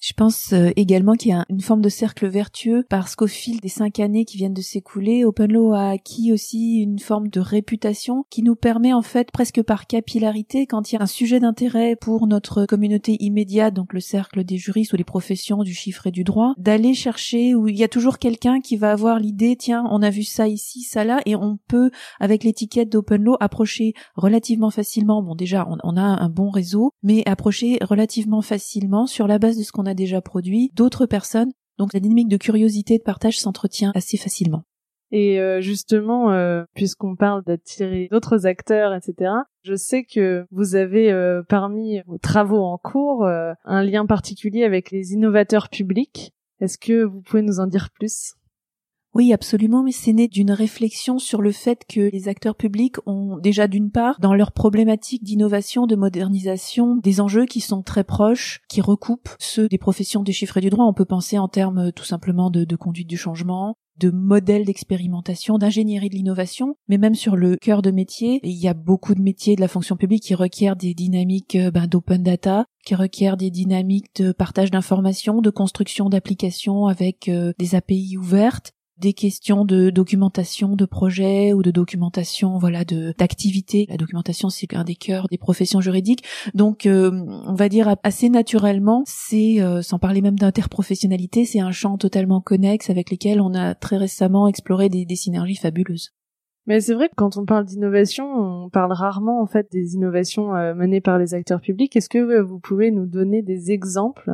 Je 0.00 0.12
pense 0.12 0.52
euh, 0.52 0.70
également 0.76 1.14
qu'il 1.14 1.32
y 1.32 1.34
a 1.34 1.44
une 1.50 1.60
forme 1.60 1.80
de 1.80 1.88
cercle 1.88 2.28
vertueux 2.28 2.84
parce 2.88 3.16
qu'au 3.16 3.26
fil 3.26 3.60
des 3.60 3.68
cinq 3.68 3.98
années 3.98 4.24
qui 4.24 4.36
viennent 4.36 4.54
de 4.54 4.62
s'écouler, 4.62 5.24
OpenLaw 5.24 5.72
a 5.72 5.90
acquis 5.90 6.32
aussi 6.32 6.76
une 6.76 7.00
forme 7.00 7.28
de 7.28 7.40
réputation 7.40 8.24
qui 8.30 8.44
nous 8.44 8.54
permet 8.54 8.92
en 8.92 9.02
fait 9.02 9.32
presque 9.32 9.60
par 9.62 9.88
capillarité, 9.88 10.66
quand 10.66 10.92
il 10.92 10.94
y 10.94 10.98
a 10.98 11.02
un 11.02 11.06
sujet 11.06 11.40
d'intérêt 11.40 11.96
pour 11.96 12.28
notre 12.28 12.64
communauté 12.64 13.16
immédiate, 13.18 13.74
donc 13.74 13.92
le 13.92 13.98
cercle 13.98 14.44
des 14.44 14.56
juristes 14.56 14.92
ou 14.92 14.96
les 14.96 15.04
professions 15.04 15.64
du 15.64 15.74
chiffre 15.74 16.06
et 16.06 16.12
du 16.12 16.22
droit, 16.22 16.54
d'aller 16.58 16.94
chercher 16.94 17.56
où 17.56 17.66
il 17.66 17.76
y 17.76 17.82
a 17.82 17.88
toujours 17.88 18.18
quelqu'un 18.18 18.60
qui 18.60 18.76
va 18.76 18.92
avoir 18.92 19.18
l'idée, 19.18 19.56
tiens, 19.56 19.84
on 19.90 20.02
a 20.02 20.10
vu 20.10 20.22
ça 20.22 20.46
ici, 20.46 20.82
ça 20.82 21.02
là, 21.02 21.20
et 21.26 21.34
on 21.34 21.58
peut, 21.66 21.90
avec 22.20 22.44
l'étiquette 22.44 22.90
d'OpenLaw, 22.90 23.36
approcher 23.40 23.94
relativement 24.14 24.70
facilement, 24.70 25.24
bon 25.24 25.34
déjà 25.34 25.66
on, 25.82 25.96
a 25.96 26.02
un 26.02 26.28
bon 26.28 26.50
réseau, 26.50 26.92
mais 27.02 27.24
approcher 27.26 27.78
relativement 27.82 28.42
facilement 28.42 29.06
sur 29.06 29.26
la 29.26 29.40
base 29.40 29.58
de 29.58 29.64
ce 29.64 29.72
qu'on 29.72 29.87
a 29.88 29.94
déjà 29.94 30.20
produit, 30.20 30.70
d'autres 30.74 31.06
personnes. 31.06 31.50
Donc 31.78 31.92
la 31.92 32.00
dynamique 32.00 32.28
de 32.28 32.36
curiosité 32.36 32.94
et 32.94 32.98
de 32.98 33.04
partage 33.04 33.38
s'entretient 33.38 33.92
assez 33.94 34.16
facilement. 34.16 34.64
Et 35.10 35.40
euh, 35.40 35.60
justement, 35.60 36.32
euh, 36.32 36.64
puisqu'on 36.74 37.16
parle 37.16 37.42
d'attirer 37.44 38.08
d'autres 38.10 38.46
acteurs, 38.46 38.94
etc., 38.94 39.32
je 39.62 39.74
sais 39.74 40.04
que 40.04 40.46
vous 40.50 40.74
avez 40.74 41.10
euh, 41.10 41.42
parmi 41.48 42.00
vos 42.06 42.18
travaux 42.18 42.62
en 42.62 42.76
cours 42.76 43.26
un 43.26 43.82
lien 43.82 44.06
particulier 44.06 44.64
avec 44.64 44.90
les 44.90 45.12
innovateurs 45.12 45.68
publics. 45.68 46.32
Est-ce 46.60 46.78
que 46.78 47.04
vous 47.04 47.20
pouvez 47.22 47.42
nous 47.42 47.60
en 47.60 47.66
dire 47.66 47.88
plus? 47.90 48.34
Oui, 49.14 49.32
absolument, 49.32 49.82
mais 49.82 49.92
c'est 49.92 50.12
né 50.12 50.28
d'une 50.28 50.50
réflexion 50.50 51.18
sur 51.18 51.40
le 51.40 51.50
fait 51.50 51.84
que 51.88 52.10
les 52.12 52.28
acteurs 52.28 52.54
publics 52.54 52.96
ont 53.06 53.38
déjà 53.38 53.66
d'une 53.66 53.90
part, 53.90 54.20
dans 54.20 54.34
leurs 54.34 54.52
problématiques 54.52 55.24
d'innovation, 55.24 55.86
de 55.86 55.96
modernisation, 55.96 56.96
des 56.96 57.20
enjeux 57.20 57.46
qui 57.46 57.60
sont 57.60 57.82
très 57.82 58.04
proches, 58.04 58.60
qui 58.68 58.80
recoupent 58.80 59.34
ceux 59.38 59.68
des 59.68 59.78
professions 59.78 60.22
des 60.22 60.32
chiffres 60.32 60.58
et 60.58 60.60
du 60.60 60.70
droit. 60.70 60.84
On 60.84 60.92
peut 60.92 61.04
penser 61.04 61.38
en 61.38 61.48
termes 61.48 61.90
tout 61.92 62.04
simplement 62.04 62.50
de, 62.50 62.76
conduite 62.76 63.08
du 63.08 63.16
changement, 63.16 63.76
de 63.98 64.10
modèles 64.10 64.64
d'expérimentation, 64.64 65.58
d'ingénierie 65.58 66.10
de 66.10 66.14
l'innovation, 66.14 66.76
mais 66.88 66.98
même 66.98 67.16
sur 67.16 67.34
le 67.34 67.56
cœur 67.56 67.82
de 67.82 67.90
métier, 67.90 68.40
il 68.44 68.56
y 68.56 68.68
a 68.68 68.74
beaucoup 68.74 69.14
de 69.14 69.22
métiers 69.22 69.56
de 69.56 69.60
la 69.60 69.68
fonction 69.68 69.96
publique 69.96 70.22
qui 70.22 70.34
requièrent 70.36 70.76
des 70.76 70.94
dynamiques 70.94 71.56
euh, 71.56 71.72
ben, 71.72 71.88
d'open 71.88 72.22
data, 72.22 72.66
qui 72.84 72.94
requièrent 72.94 73.36
des 73.36 73.50
dynamiques 73.50 74.14
de 74.16 74.30
partage 74.30 74.70
d'informations, 74.70 75.40
de 75.40 75.50
construction 75.50 76.08
d'applications 76.08 76.86
avec 76.86 77.28
euh, 77.28 77.52
des 77.58 77.74
API 77.74 78.16
ouvertes, 78.16 78.72
des 79.00 79.12
questions 79.12 79.64
de 79.64 79.90
documentation 79.90 80.76
de 80.76 80.84
projets 80.84 81.52
ou 81.52 81.62
de 81.62 81.70
documentation 81.70 82.58
voilà 82.58 82.84
de 82.84 83.14
d'activités 83.18 83.86
la 83.88 83.96
documentation 83.96 84.48
c'est 84.48 84.74
un 84.74 84.84
des 84.84 84.94
cœurs 84.94 85.28
des 85.30 85.38
professions 85.38 85.80
juridiques. 85.80 86.24
Donc 86.54 86.86
euh, 86.86 87.10
on 87.46 87.54
va 87.54 87.68
dire 87.68 87.96
assez 88.02 88.28
naturellement 88.28 89.02
c'est 89.06 89.60
euh, 89.60 89.82
sans 89.82 89.98
parler 89.98 90.20
même 90.20 90.38
d'interprofessionnalité 90.38 91.44
c'est 91.44 91.60
un 91.60 91.72
champ 91.72 91.98
totalement 91.98 92.40
connexe 92.40 92.90
avec 92.90 93.10
lequel 93.10 93.40
on 93.40 93.54
a 93.54 93.74
très 93.74 93.96
récemment 93.96 94.48
exploré 94.48 94.88
des, 94.88 95.04
des 95.04 95.16
synergies 95.16 95.56
fabuleuses. 95.56 96.12
Mais 96.68 96.80
c'est 96.80 96.92
vrai 96.92 97.08
que 97.08 97.14
quand 97.16 97.38
on 97.38 97.46
parle 97.46 97.64
d'innovation, 97.64 98.26
on 98.26 98.68
parle 98.68 98.92
rarement 98.92 99.40
en 99.40 99.46
fait 99.46 99.72
des 99.72 99.94
innovations 99.94 100.54
euh, 100.54 100.74
menées 100.74 101.00
par 101.00 101.18
les 101.18 101.32
acteurs 101.32 101.62
publics. 101.62 101.96
Est-ce 101.96 102.10
que 102.10 102.42
vous 102.42 102.60
pouvez 102.60 102.90
nous 102.90 103.06
donner 103.06 103.40
des 103.40 103.70
exemples 103.70 104.32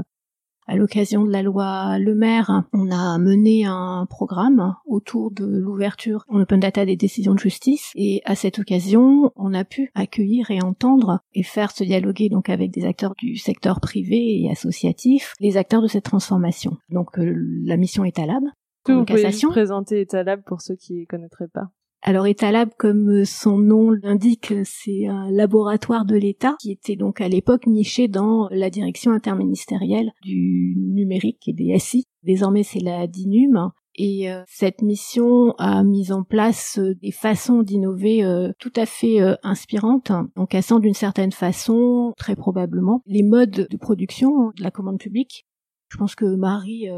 À 0.66 0.76
l'occasion 0.76 1.25
de 1.25 1.30
la 1.30 1.42
loi 1.42 1.99
Le 1.99 2.14
Maire, 2.14 2.64
on 2.73 2.90
a 2.90 3.18
mené 3.18 3.66
un 3.66 4.06
programme 4.09 4.75
autour 4.87 5.30
de 5.30 5.44
l'ouverture 5.44 6.25
en 6.28 6.40
open 6.40 6.59
data 6.59 6.87
des 6.87 6.97
décisions 6.97 7.35
de 7.35 7.38
justice 7.38 7.92
et 7.94 8.23
à 8.25 8.35
cette 8.35 8.59
occasion, 8.59 9.30
on 9.37 9.52
a 9.52 9.64
pu 9.64 9.90
accueillir 9.94 10.50
et 10.50 10.62
entendre 10.62 11.21
et 11.35 11.42
faire 11.42 11.71
se 11.71 11.85
dialoguer 11.85 12.30
donc 12.30 12.49
avec 12.49 12.71
des 12.71 12.87
acteurs 12.87 13.14
du 13.18 13.37
secteur 13.37 13.78
privé 13.80 14.42
et 14.42 14.50
associatif, 14.50 15.35
les 15.38 15.59
acteurs 15.59 15.83
de 15.83 15.87
cette 15.87 16.04
transformation. 16.04 16.78
Donc 16.88 17.18
euh, 17.18 17.35
la 17.64 17.76
mission 17.76 18.04
est 18.04 18.18
à 18.18 18.25
l'AB. 18.25 18.44
Vous 18.87 19.04
pouvez 19.04 19.30
présenter 19.49 20.00
Etalab 20.00 20.42
pour 20.44 20.62
ceux 20.62 20.76
qui 20.76 21.00
ne 21.00 21.04
connaîtraient 21.04 21.49
pas? 21.49 21.71
Alors 22.06 22.26
Etalab, 22.26 22.68
comme 22.76 23.25
son 23.25 23.56
nom 23.56 23.90
l'indique, 23.90 24.52
c'est 24.64 25.06
un 25.06 25.30
laboratoire 25.30 26.04
de 26.04 26.16
l'État 26.16 26.54
qui 26.61 26.70
était 26.70 26.96
donc 26.96 27.23
à 27.23 27.28
l'époque 27.28 27.66
niché 27.66 28.08
dans 28.08 28.46
la 28.50 28.68
direction 28.68 29.11
interministérielle 29.11 30.12
du 30.23 30.75
numérique 30.76 31.49
et 31.49 31.54
des 31.54 31.78
SI. 31.78 32.04
Désormais, 32.23 32.62
c'est 32.62 32.80
la 32.80 33.06
DINUM. 33.06 33.70
Et 33.94 34.30
euh, 34.30 34.42
cette 34.46 34.82
mission 34.82 35.54
a 35.56 35.82
mis 35.82 36.12
en 36.12 36.25
place 36.25 36.78
euh, 36.78 36.94
des 36.96 37.11
façons 37.11 37.62
d'innover 37.62 38.23
euh, 38.23 38.52
tout 38.58 38.73
à 38.76 38.84
fait 38.84 39.20
inspirantes, 39.42 40.12
en 40.37 40.44
cassant 40.44 40.80
d'une 40.80 40.92
certaine 40.92 41.32
façon, 41.32 42.12
très 42.18 42.37
probablement, 42.37 43.00
les 43.06 43.23
modes 43.23 43.66
de 43.70 43.76
production 43.78 44.50
de 44.56 44.62
la 44.62 44.70
commande 44.70 44.99
publique. 44.99 45.46
Je 45.88 45.96
pense 45.96 46.16
que 46.16 46.26
Marie, 46.26 46.88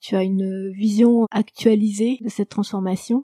tu 0.00 0.16
as 0.16 0.24
une 0.24 0.70
vision 0.72 1.26
actualisée 1.30 2.18
de 2.22 2.28
cette 2.28 2.48
transformation. 2.48 3.22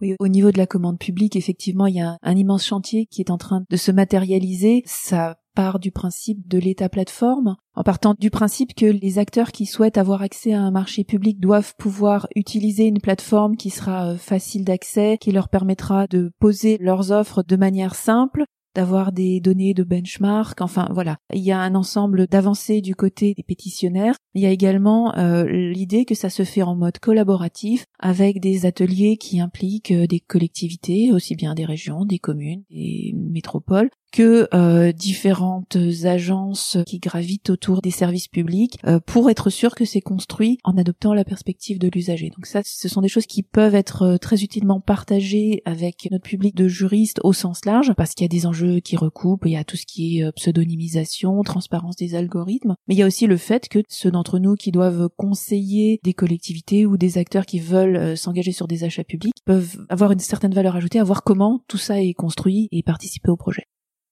Oui, 0.00 0.14
au 0.20 0.28
niveau 0.28 0.52
de 0.52 0.58
la 0.58 0.66
commande 0.66 0.98
publique, 0.98 1.34
effectivement, 1.36 1.86
il 1.86 1.96
y 1.96 2.00
a 2.00 2.18
un 2.22 2.36
immense 2.36 2.64
chantier 2.64 3.06
qui 3.06 3.20
est 3.20 3.30
en 3.30 3.38
train 3.38 3.64
de 3.68 3.76
se 3.76 3.90
matérialiser. 3.90 4.82
Ça 4.86 5.38
part 5.58 5.80
du 5.80 5.90
principe 5.90 6.46
de 6.46 6.56
l'État 6.56 6.88
plateforme, 6.88 7.56
en 7.74 7.82
partant 7.82 8.14
du 8.16 8.30
principe 8.30 8.76
que 8.76 8.86
les 8.86 9.18
acteurs 9.18 9.50
qui 9.50 9.66
souhaitent 9.66 9.98
avoir 9.98 10.22
accès 10.22 10.52
à 10.52 10.60
un 10.60 10.70
marché 10.70 11.02
public 11.02 11.40
doivent 11.40 11.74
pouvoir 11.76 12.28
utiliser 12.36 12.84
une 12.84 13.00
plateforme 13.00 13.56
qui 13.56 13.70
sera 13.70 14.10
euh, 14.10 14.16
facile 14.16 14.64
d'accès, 14.64 15.18
qui 15.20 15.32
leur 15.32 15.48
permettra 15.48 16.06
de 16.06 16.30
poser 16.38 16.78
leurs 16.78 17.10
offres 17.10 17.42
de 17.42 17.56
manière 17.56 17.96
simple, 17.96 18.44
d'avoir 18.78 19.10
des 19.10 19.40
données 19.40 19.74
de 19.74 19.82
benchmark. 19.82 20.60
Enfin 20.60 20.88
voilà, 20.92 21.16
il 21.34 21.42
y 21.42 21.50
a 21.50 21.58
un 21.58 21.74
ensemble 21.74 22.28
d'avancées 22.28 22.80
du 22.80 22.94
côté 22.94 23.34
des 23.34 23.42
pétitionnaires. 23.42 24.14
Il 24.34 24.42
y 24.42 24.46
a 24.46 24.50
également 24.50 25.16
euh, 25.16 25.42
l'idée 25.48 26.04
que 26.04 26.14
ça 26.14 26.30
se 26.30 26.44
fait 26.44 26.62
en 26.62 26.76
mode 26.76 27.00
collaboratif 27.00 27.86
avec 27.98 28.38
des 28.38 28.66
ateliers 28.66 29.16
qui 29.16 29.40
impliquent 29.40 29.90
euh, 29.90 30.06
des 30.06 30.20
collectivités, 30.20 31.10
aussi 31.12 31.34
bien 31.34 31.54
des 31.54 31.64
régions, 31.64 32.04
des 32.04 32.20
communes, 32.20 32.62
des 32.70 33.16
métropoles, 33.16 33.90
que 34.10 34.48
euh, 34.54 34.92
différentes 34.92 35.76
agences 36.04 36.78
qui 36.86 36.98
gravitent 36.98 37.50
autour 37.50 37.82
des 37.82 37.90
services 37.90 38.28
publics 38.28 38.78
euh, 38.86 39.00
pour 39.00 39.30
être 39.30 39.50
sûr 39.50 39.74
que 39.74 39.84
c'est 39.84 40.00
construit 40.00 40.58
en 40.64 40.76
adoptant 40.76 41.14
la 41.14 41.24
perspective 41.24 41.78
de 41.78 41.88
l'usager. 41.92 42.30
Donc 42.30 42.46
ça, 42.46 42.62
ce 42.64 42.88
sont 42.88 43.02
des 43.02 43.08
choses 43.08 43.26
qui 43.26 43.42
peuvent 43.42 43.74
être 43.74 44.02
euh, 44.02 44.16
très 44.18 44.42
utilement 44.42 44.80
partagées 44.80 45.62
avec 45.64 46.08
notre 46.10 46.24
public 46.24 46.54
de 46.54 46.68
juristes 46.68 47.20
au 47.22 47.32
sens 47.32 47.64
large, 47.64 47.92
parce 47.96 48.14
qu'il 48.14 48.24
y 48.24 48.26
a 48.26 48.28
des 48.28 48.46
enjeux 48.46 48.80
qui 48.80 48.96
recoupent, 48.96 49.44
il 49.46 49.52
y 49.52 49.56
a 49.56 49.64
tout 49.64 49.76
ce 49.76 49.86
qui 49.86 50.18
est 50.18 50.32
pseudonymisation, 50.32 51.42
transparence 51.42 51.96
des 51.96 52.14
algorithmes, 52.14 52.74
mais 52.86 52.94
il 52.94 52.98
y 52.98 53.02
a 53.02 53.06
aussi 53.06 53.26
le 53.26 53.36
fait 53.36 53.68
que 53.68 53.80
ceux 53.88 54.10
d'entre 54.10 54.38
nous 54.38 54.54
qui 54.54 54.70
doivent 54.70 55.08
conseiller 55.16 56.00
des 56.02 56.14
collectivités 56.14 56.86
ou 56.86 56.96
des 56.96 57.18
acteurs 57.18 57.46
qui 57.46 57.60
veulent 57.60 58.16
s'engager 58.16 58.52
sur 58.52 58.68
des 58.68 58.84
achats 58.84 59.04
publics 59.04 59.36
peuvent 59.44 59.84
avoir 59.88 60.12
une 60.12 60.18
certaine 60.18 60.54
valeur 60.54 60.76
ajoutée 60.76 60.98
à 60.98 61.04
voir 61.04 61.22
comment 61.22 61.62
tout 61.68 61.78
ça 61.78 62.00
est 62.00 62.14
construit 62.14 62.68
et 62.72 62.82
participer 62.82 63.30
au 63.30 63.36
projet. 63.36 63.64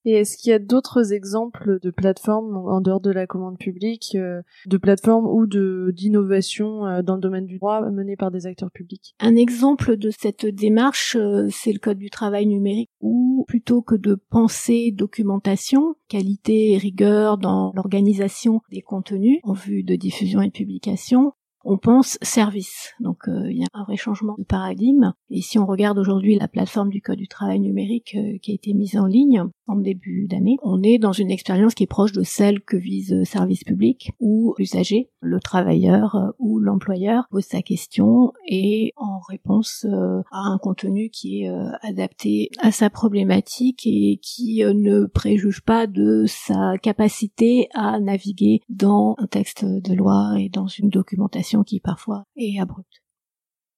Et 0.06 0.12
est-ce 0.12 0.38
qu'il 0.38 0.50
y 0.50 0.54
a 0.54 0.60
d'autres 0.60 1.12
exemples 1.12 1.80
de 1.82 1.90
plateformes 1.90 2.56
en 2.56 2.80
dehors 2.80 3.00
de 3.00 3.10
la 3.10 3.26
commande 3.26 3.58
publique, 3.58 4.12
euh, 4.14 4.40
de 4.64 4.76
plateformes 4.76 5.26
ou 5.26 5.46
de 5.46 5.92
d'innovation 5.92 6.86
euh, 6.86 7.02
dans 7.02 7.16
le 7.16 7.20
domaine 7.20 7.44
du 7.44 7.58
droit 7.58 7.80
menées 7.90 8.14
par 8.14 8.30
des 8.30 8.46
acteurs 8.46 8.70
publics? 8.70 9.16
Un 9.18 9.34
exemple 9.34 9.96
de 9.96 10.10
cette 10.16 10.46
démarche, 10.46 11.16
euh, 11.16 11.48
c'est 11.50 11.72
le 11.72 11.80
code 11.80 11.98
du 11.98 12.08
travail 12.08 12.46
numérique, 12.46 12.90
où 13.00 13.44
plutôt 13.48 13.82
que 13.82 13.96
de 13.96 14.14
penser 14.14 14.92
documentation, 14.92 15.96
qualité 16.06 16.70
et 16.70 16.78
rigueur 16.78 17.36
dans 17.36 17.72
l'organisation 17.74 18.60
des 18.70 18.82
contenus 18.82 19.40
en 19.42 19.54
vue 19.54 19.82
de 19.82 19.96
diffusion 19.96 20.40
et 20.40 20.46
de 20.46 20.52
publication, 20.52 21.32
on 21.66 21.78
pense 21.78 22.16
service. 22.22 22.94
Donc 23.00 23.28
euh, 23.28 23.50
il 23.50 23.58
y 23.58 23.64
a 23.64 23.68
un 23.74 23.84
vrai 23.84 23.96
changement 23.96 24.36
de 24.38 24.44
paradigme. 24.44 25.12
Et 25.30 25.42
si 25.42 25.58
on 25.58 25.66
regarde 25.66 25.98
aujourd'hui 25.98 26.38
la 26.38 26.48
plateforme 26.48 26.90
du 26.90 27.02
Code 27.02 27.18
du 27.18 27.28
travail 27.28 27.58
numérique 27.58 28.16
euh, 28.16 28.38
qui 28.40 28.52
a 28.52 28.54
été 28.54 28.72
mise 28.72 28.96
en 28.96 29.06
ligne 29.06 29.44
en 29.66 29.76
début 29.76 30.28
d'année, 30.28 30.58
on 30.62 30.82
est 30.82 30.98
dans 30.98 31.12
une 31.12 31.30
expérience 31.30 31.74
qui 31.74 31.82
est 31.82 31.88
proche 31.88 32.12
de 32.12 32.22
celle 32.22 32.60
que 32.60 32.76
vise 32.76 33.12
le 33.12 33.24
service 33.24 33.64
public, 33.64 34.12
où 34.20 34.54
l'usager, 34.58 35.10
le 35.20 35.40
travailleur 35.40 36.14
euh, 36.14 36.30
ou 36.38 36.60
l'employeur 36.60 37.26
pose 37.30 37.44
sa 37.44 37.62
question 37.62 38.32
et 38.46 38.92
en 38.96 39.18
réponse 39.18 39.84
à 40.30 40.38
un 40.38 40.58
contenu 40.58 41.10
qui 41.10 41.42
est 41.42 41.50
adapté 41.82 42.50
à 42.60 42.70
sa 42.70 42.90
problématique 42.90 43.86
et 43.86 44.20
qui 44.22 44.62
ne 44.62 45.06
préjuge 45.06 45.62
pas 45.62 45.86
de 45.86 46.24
sa 46.26 46.78
capacité 46.78 47.68
à 47.74 47.98
naviguer 47.98 48.60
dans 48.68 49.16
un 49.18 49.26
texte 49.26 49.64
de 49.64 49.94
loi 49.94 50.34
et 50.38 50.48
dans 50.48 50.68
une 50.68 50.90
documentation 50.90 51.55
qui 51.64 51.80
parfois 51.80 52.24
est 52.36 52.60
abrupte. 52.60 53.02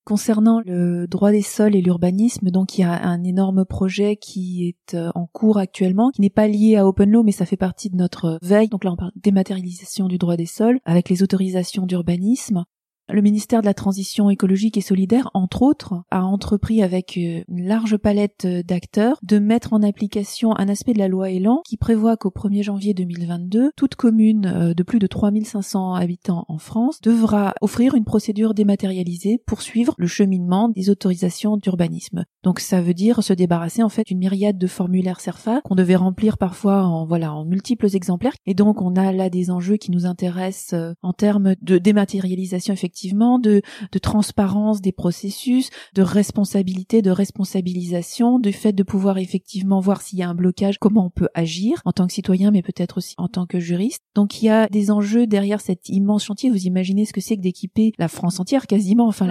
Concernant 0.04 0.62
le 0.64 1.06
droit 1.06 1.32
des 1.32 1.42
sols 1.42 1.76
et 1.76 1.82
l'urbanisme, 1.82 2.48
donc 2.50 2.78
il 2.78 2.80
y 2.80 2.84
a 2.84 3.06
un 3.06 3.22
énorme 3.24 3.66
projet 3.66 4.16
qui 4.16 4.66
est 4.66 4.94
euh, 4.94 5.10
en 5.14 5.26
cours 5.26 5.58
actuellement, 5.58 6.10
qui 6.10 6.22
n'est 6.22 6.30
pas 6.30 6.48
lié 6.48 6.76
à 6.76 6.86
Open 6.86 7.10
Law, 7.10 7.22
mais 7.22 7.32
ça 7.32 7.44
fait 7.44 7.58
partie 7.58 7.90
de 7.90 7.96
notre 7.96 8.38
veille. 8.40 8.68
Donc 8.68 8.84
là, 8.84 8.92
on 8.92 8.96
parle 8.96 9.12
dématérialisation 9.16 10.08
du 10.08 10.16
droit 10.16 10.38
des 10.38 10.46
sols 10.46 10.80
avec 10.86 11.10
les 11.10 11.22
autorisations 11.22 11.84
d'urbanisme. 11.84 12.64
Le 13.10 13.22
ministère 13.22 13.62
de 13.62 13.66
la 13.66 13.72
Transition 13.72 14.28
écologique 14.28 14.76
et 14.76 14.82
solidaire, 14.82 15.30
entre 15.32 15.62
autres, 15.62 15.94
a 16.10 16.24
entrepris 16.24 16.82
avec 16.82 17.16
euh, 17.16 17.42
une 17.48 17.66
large 17.66 17.96
palette 17.96 18.44
euh, 18.44 18.62
d'acteurs 18.62 19.18
de 19.22 19.38
mettre 19.38 19.72
en 19.72 19.82
application 19.82 20.54
un 20.58 20.68
aspect 20.68 20.92
de 20.92 20.98
la 20.98 21.08
loi 21.08 21.30
Elan 21.30 21.62
qui 21.64 21.78
prévoit 21.78 22.18
qu'au 22.18 22.28
1er 22.28 22.62
janvier 22.62 22.92
2022, 22.92 23.70
toute 23.76 23.94
commune 23.94 24.44
euh, 24.44 24.74
de 24.74 24.82
plus 24.82 24.98
de 24.98 25.06
3500 25.06 25.94
habitants 25.94 26.44
en 26.48 26.58
France 26.58 27.00
devra 27.00 27.54
offrir 27.62 27.94
une 27.94 28.04
procédure 28.04 28.52
dématérialisée 28.52 29.40
pour 29.46 29.62
suivre 29.62 29.94
le 29.96 30.06
cheminement 30.06 30.68
des 30.68 30.90
autorisations 30.90 31.56
d'urbanisme. 31.56 32.26
Donc 32.42 32.60
ça 32.60 32.82
veut 32.82 32.94
dire 32.94 33.22
se 33.22 33.32
débarrasser 33.32 33.82
en 33.82 33.88
fait 33.88 34.06
d'une 34.06 34.18
myriade 34.18 34.58
de 34.58 34.66
formulaires 34.66 35.20
CERFA 35.20 35.62
qu'on 35.62 35.76
devait 35.76 35.96
remplir 35.96 36.36
parfois 36.36 36.84
en 36.84 37.06
voilà 37.06 37.32
en 37.32 37.46
multiples 37.46 37.88
exemplaires 37.94 38.34
et 38.44 38.54
donc 38.54 38.82
on 38.82 38.96
a 38.96 39.12
là 39.12 39.30
des 39.30 39.50
enjeux 39.50 39.76
qui 39.76 39.90
nous 39.90 40.04
intéressent 40.04 40.94
en 41.02 41.12
termes 41.14 41.54
de 41.62 41.78
dématérialisation 41.78 42.76
effectivement 42.98 43.38
de, 43.38 43.62
de 43.92 43.98
transparence 43.98 44.80
des 44.80 44.92
processus, 44.92 45.70
de 45.94 46.02
responsabilité, 46.02 47.00
de 47.00 47.10
responsabilisation, 47.10 48.40
du 48.40 48.52
fait 48.52 48.72
de 48.72 48.82
pouvoir 48.82 49.18
effectivement 49.18 49.78
voir 49.78 50.02
s'il 50.02 50.18
y 50.18 50.22
a 50.22 50.28
un 50.28 50.34
blocage, 50.34 50.78
comment 50.78 51.06
on 51.06 51.10
peut 51.10 51.28
agir 51.34 51.80
en 51.84 51.92
tant 51.92 52.06
que 52.08 52.12
citoyen, 52.12 52.50
mais 52.50 52.62
peut-être 52.62 52.98
aussi 52.98 53.14
en 53.16 53.28
tant 53.28 53.46
que 53.46 53.60
juriste. 53.60 54.02
Donc 54.16 54.42
il 54.42 54.46
y 54.46 54.48
a 54.48 54.66
des 54.68 54.90
enjeux 54.90 55.26
derrière 55.28 55.60
cet 55.60 55.88
immense 55.88 56.24
chantier. 56.24 56.50
Vous 56.50 56.66
imaginez 56.66 57.04
ce 57.04 57.12
que 57.12 57.20
c'est 57.20 57.36
que 57.36 57.40
d'équiper 57.40 57.92
la 57.98 58.08
France 58.08 58.40
entière 58.40 58.66
quasiment, 58.66 59.06
enfin 59.06 59.26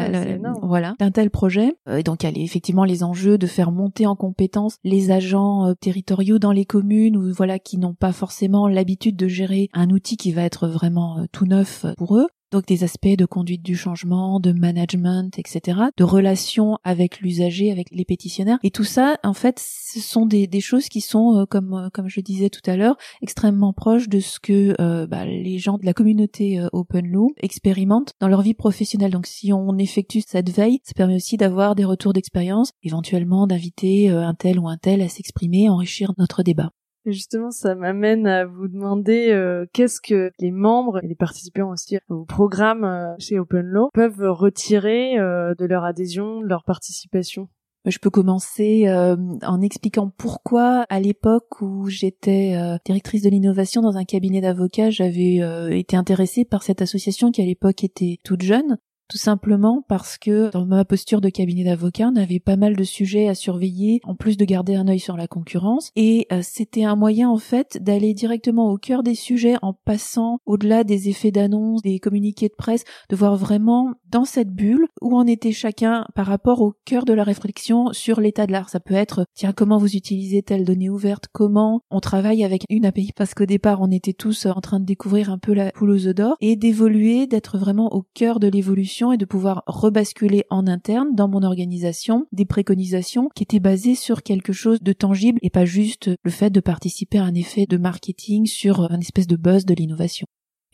voilà, 0.61 0.95
d'un 0.99 1.11
tel 1.11 1.29
projet. 1.29 1.75
Euh, 1.89 1.97
et 1.97 2.03
donc 2.03 2.23
il 2.23 2.37
y 2.37 2.39
a 2.39 2.43
effectivement 2.43 2.85
les 2.85 3.03
enjeux 3.03 3.37
de 3.37 3.47
faire 3.47 3.71
monter 3.71 4.07
en 4.07 4.15
compétence 4.15 4.77
les 4.85 5.11
agents 5.11 5.67
euh, 5.67 5.73
territoriaux 5.73 6.39
dans 6.39 6.53
les 6.53 6.65
communes 6.65 7.17
ou 7.17 7.33
voilà 7.33 7.59
qui 7.59 7.77
n'ont 7.77 7.95
pas 7.95 8.13
forcément 8.13 8.67
l'habitude 8.67 9.17
de 9.17 9.27
gérer 9.27 9.69
un 9.73 9.89
outil 9.89 10.15
qui 10.15 10.31
va 10.31 10.43
être 10.43 10.67
vraiment 10.67 11.19
euh, 11.19 11.25
tout 11.31 11.45
neuf 11.45 11.85
pour 11.97 12.17
eux 12.17 12.27
donc 12.51 12.65
des 12.65 12.83
aspects 12.83 13.07
de 13.07 13.25
conduite 13.25 13.61
du 13.61 13.75
changement, 13.75 14.39
de 14.39 14.51
management, 14.51 15.37
etc., 15.37 15.79
de 15.95 16.03
relations 16.03 16.77
avec 16.83 17.19
l'usager, 17.19 17.71
avec 17.71 17.87
les 17.91 18.05
pétitionnaires. 18.05 18.59
Et 18.63 18.71
tout 18.71 18.83
ça, 18.83 19.17
en 19.23 19.33
fait, 19.33 19.59
ce 19.59 19.99
sont 19.99 20.25
des, 20.25 20.47
choses 20.59 20.89
qui 20.89 21.01
sont, 21.01 21.37
euh, 21.37 21.45
comme 21.45 21.73
euh, 21.73 21.89
comme 21.93 22.09
je 22.09 22.19
disais 22.19 22.49
tout 22.49 22.67
à 22.69 22.75
l'heure, 22.75 22.97
extrêmement 23.21 23.73
proches 23.73 24.09
de 24.09 24.19
ce 24.19 24.39
que 24.39 24.75
euh, 24.79 25.05
bah, 25.07 25.25
les 25.25 25.59
gens 25.59 25.77
de 25.77 25.85
la 25.85 25.93
communauté 25.93 26.61
Open 26.73 27.07
Law 27.07 27.33
expérimentent 27.37 28.13
dans 28.19 28.27
leur 28.27 28.41
vie 28.41 28.53
professionnelle. 28.53 29.11
Donc 29.11 29.27
si 29.27 29.53
on 29.53 29.77
effectue 29.77 30.21
cette 30.25 30.49
veille, 30.49 30.79
ça 30.83 30.93
permet 30.95 31.15
aussi 31.15 31.37
d'avoir 31.37 31.75
des 31.75 31.85
retours 31.85 32.13
d'expérience, 32.13 32.71
éventuellement 32.83 33.47
d'inviter 33.47 34.09
un 34.09 34.33
tel 34.33 34.59
ou 34.59 34.67
un 34.67 34.77
tel 34.77 35.01
à 35.01 35.09
s'exprimer, 35.09 35.69
enrichir 35.69 36.13
notre 36.17 36.43
débat. 36.43 36.71
Justement, 37.07 37.51
ça 37.51 37.73
m'amène 37.73 38.27
à 38.27 38.45
vous 38.45 38.67
demander 38.67 39.29
euh, 39.29 39.65
qu'est-ce 39.71 40.01
que 40.01 40.29
les 40.39 40.51
membres 40.51 41.01
et 41.01 41.07
les 41.07 41.15
participants 41.15 41.71
aussi 41.71 41.97
au 42.09 42.25
programme 42.25 42.83
euh, 42.83 43.15
chez 43.17 43.39
Open 43.39 43.65
Law 43.65 43.89
peuvent 43.93 44.29
retirer 44.29 45.17
euh, 45.17 45.55
de 45.57 45.65
leur 45.65 45.85
adhésion, 45.85 46.41
de 46.41 46.47
leur 46.47 46.65
participation? 46.65 47.47
Je 47.85 47.97
peux 47.99 48.09
commencer 48.09 48.85
en 48.89 49.61
expliquant 49.61 50.11
pourquoi, 50.17 50.85
à 50.89 50.99
l'époque 50.99 51.61
où 51.61 51.87
j'étais 51.87 52.57
directrice 52.83 53.21
de 53.21 53.29
l'innovation 53.29 53.81
dans 53.81 53.95
un 53.95 54.03
cabinet 54.03 54.41
d'avocats, 54.41 54.89
j'avais 54.89 55.39
été 55.71 55.95
intéressée 55.95 56.43
par 56.43 56.63
cette 56.63 56.81
association 56.81 57.31
qui 57.31 57.41
à 57.41 57.45
l'époque 57.45 57.85
était 57.85 58.17
toute 58.25 58.41
jeune 58.41 58.77
tout 59.09 59.17
simplement 59.17 59.83
parce 59.87 60.17
que 60.17 60.51
dans 60.51 60.65
ma 60.65 60.85
posture 60.85 61.21
de 61.21 61.29
cabinet 61.29 61.63
d'avocat, 61.63 62.09
on 62.13 62.15
avait 62.15 62.39
pas 62.39 62.55
mal 62.55 62.75
de 62.75 62.83
sujets 62.83 63.27
à 63.27 63.35
surveiller, 63.35 64.01
en 64.03 64.15
plus 64.15 64.37
de 64.37 64.45
garder 64.45 64.75
un 64.75 64.87
œil 64.87 64.99
sur 64.99 65.17
la 65.17 65.27
concurrence, 65.27 65.91
et 65.95 66.27
euh, 66.31 66.41
c'était 66.43 66.83
un 66.83 66.95
moyen 66.95 67.29
en 67.29 67.37
fait 67.37 67.77
d'aller 67.81 68.13
directement 68.13 68.71
au 68.71 68.77
cœur 68.77 69.03
des 69.03 69.15
sujets 69.15 69.55
en 69.61 69.73
passant 69.73 70.39
au-delà 70.45 70.83
des 70.83 71.09
effets 71.09 71.31
d'annonce, 71.31 71.81
des 71.81 71.99
communiqués 71.99 72.49
de 72.49 72.55
presse, 72.55 72.83
de 73.09 73.15
voir 73.15 73.35
vraiment 73.37 73.93
dans 74.09 74.25
cette 74.25 74.51
bulle 74.51 74.87
où 75.01 75.15
en 75.15 75.25
était 75.27 75.51
chacun 75.51 76.05
par 76.15 76.27
rapport 76.27 76.61
au 76.61 76.73
cœur 76.85 77.05
de 77.05 77.13
la 77.13 77.23
réflexion 77.23 77.93
sur 77.93 78.19
l'état 78.19 78.47
de 78.47 78.51
l'art. 78.51 78.69
Ça 78.69 78.79
peut 78.79 78.93
être, 78.93 79.25
tiens, 79.33 79.53
comment 79.53 79.77
vous 79.77 79.95
utilisez 79.95 80.41
telle 80.41 80.65
donnée 80.65 80.89
ouverte, 80.89 81.25
comment 81.31 81.81
on 81.91 81.99
travaille 81.99 82.43
avec 82.43 82.63
une 82.69 82.85
API, 82.85 83.11
parce 83.15 83.33
qu'au 83.33 83.45
départ 83.45 83.81
on 83.81 83.91
était 83.91 84.13
tous 84.13 84.45
en 84.45 84.61
train 84.61 84.79
de 84.79 84.85
découvrir 84.85 85.29
un 85.29 85.37
peu 85.37 85.53
la 85.53 85.71
poule 85.71 85.91
aux 85.91 86.07
œufs 86.07 86.15
d'or, 86.15 86.35
et 86.41 86.55
d'évoluer, 86.55 87.27
d'être 87.27 87.57
vraiment 87.57 87.93
au 87.93 88.05
cœur 88.13 88.39
de 88.39 88.47
l'évolution 88.47 88.96
et 89.11 89.17
de 89.17 89.25
pouvoir 89.25 89.63
rebasculer 89.67 90.45
en 90.49 90.65
interne 90.65 91.13
dans 91.13 91.27
mon 91.27 91.43
organisation 91.43 92.25
des 92.31 92.45
préconisations 92.45 93.29
qui 93.35 93.43
étaient 93.43 93.59
basées 93.59 93.95
sur 93.95 94.23
quelque 94.23 94.53
chose 94.53 94.81
de 94.81 94.91
tangible 94.91 95.39
et 95.43 95.51
pas 95.51 95.65
juste 95.65 96.09
le 96.23 96.31
fait 96.31 96.49
de 96.49 96.59
participer 96.59 97.19
à 97.19 97.23
un 97.23 97.35
effet 97.35 97.67
de 97.67 97.77
marketing 97.77 98.47
sur 98.47 98.91
un 98.91 98.99
espèce 98.99 99.27
de 99.27 99.35
buzz 99.35 99.65
de 99.65 99.75
l'innovation. 99.75 100.25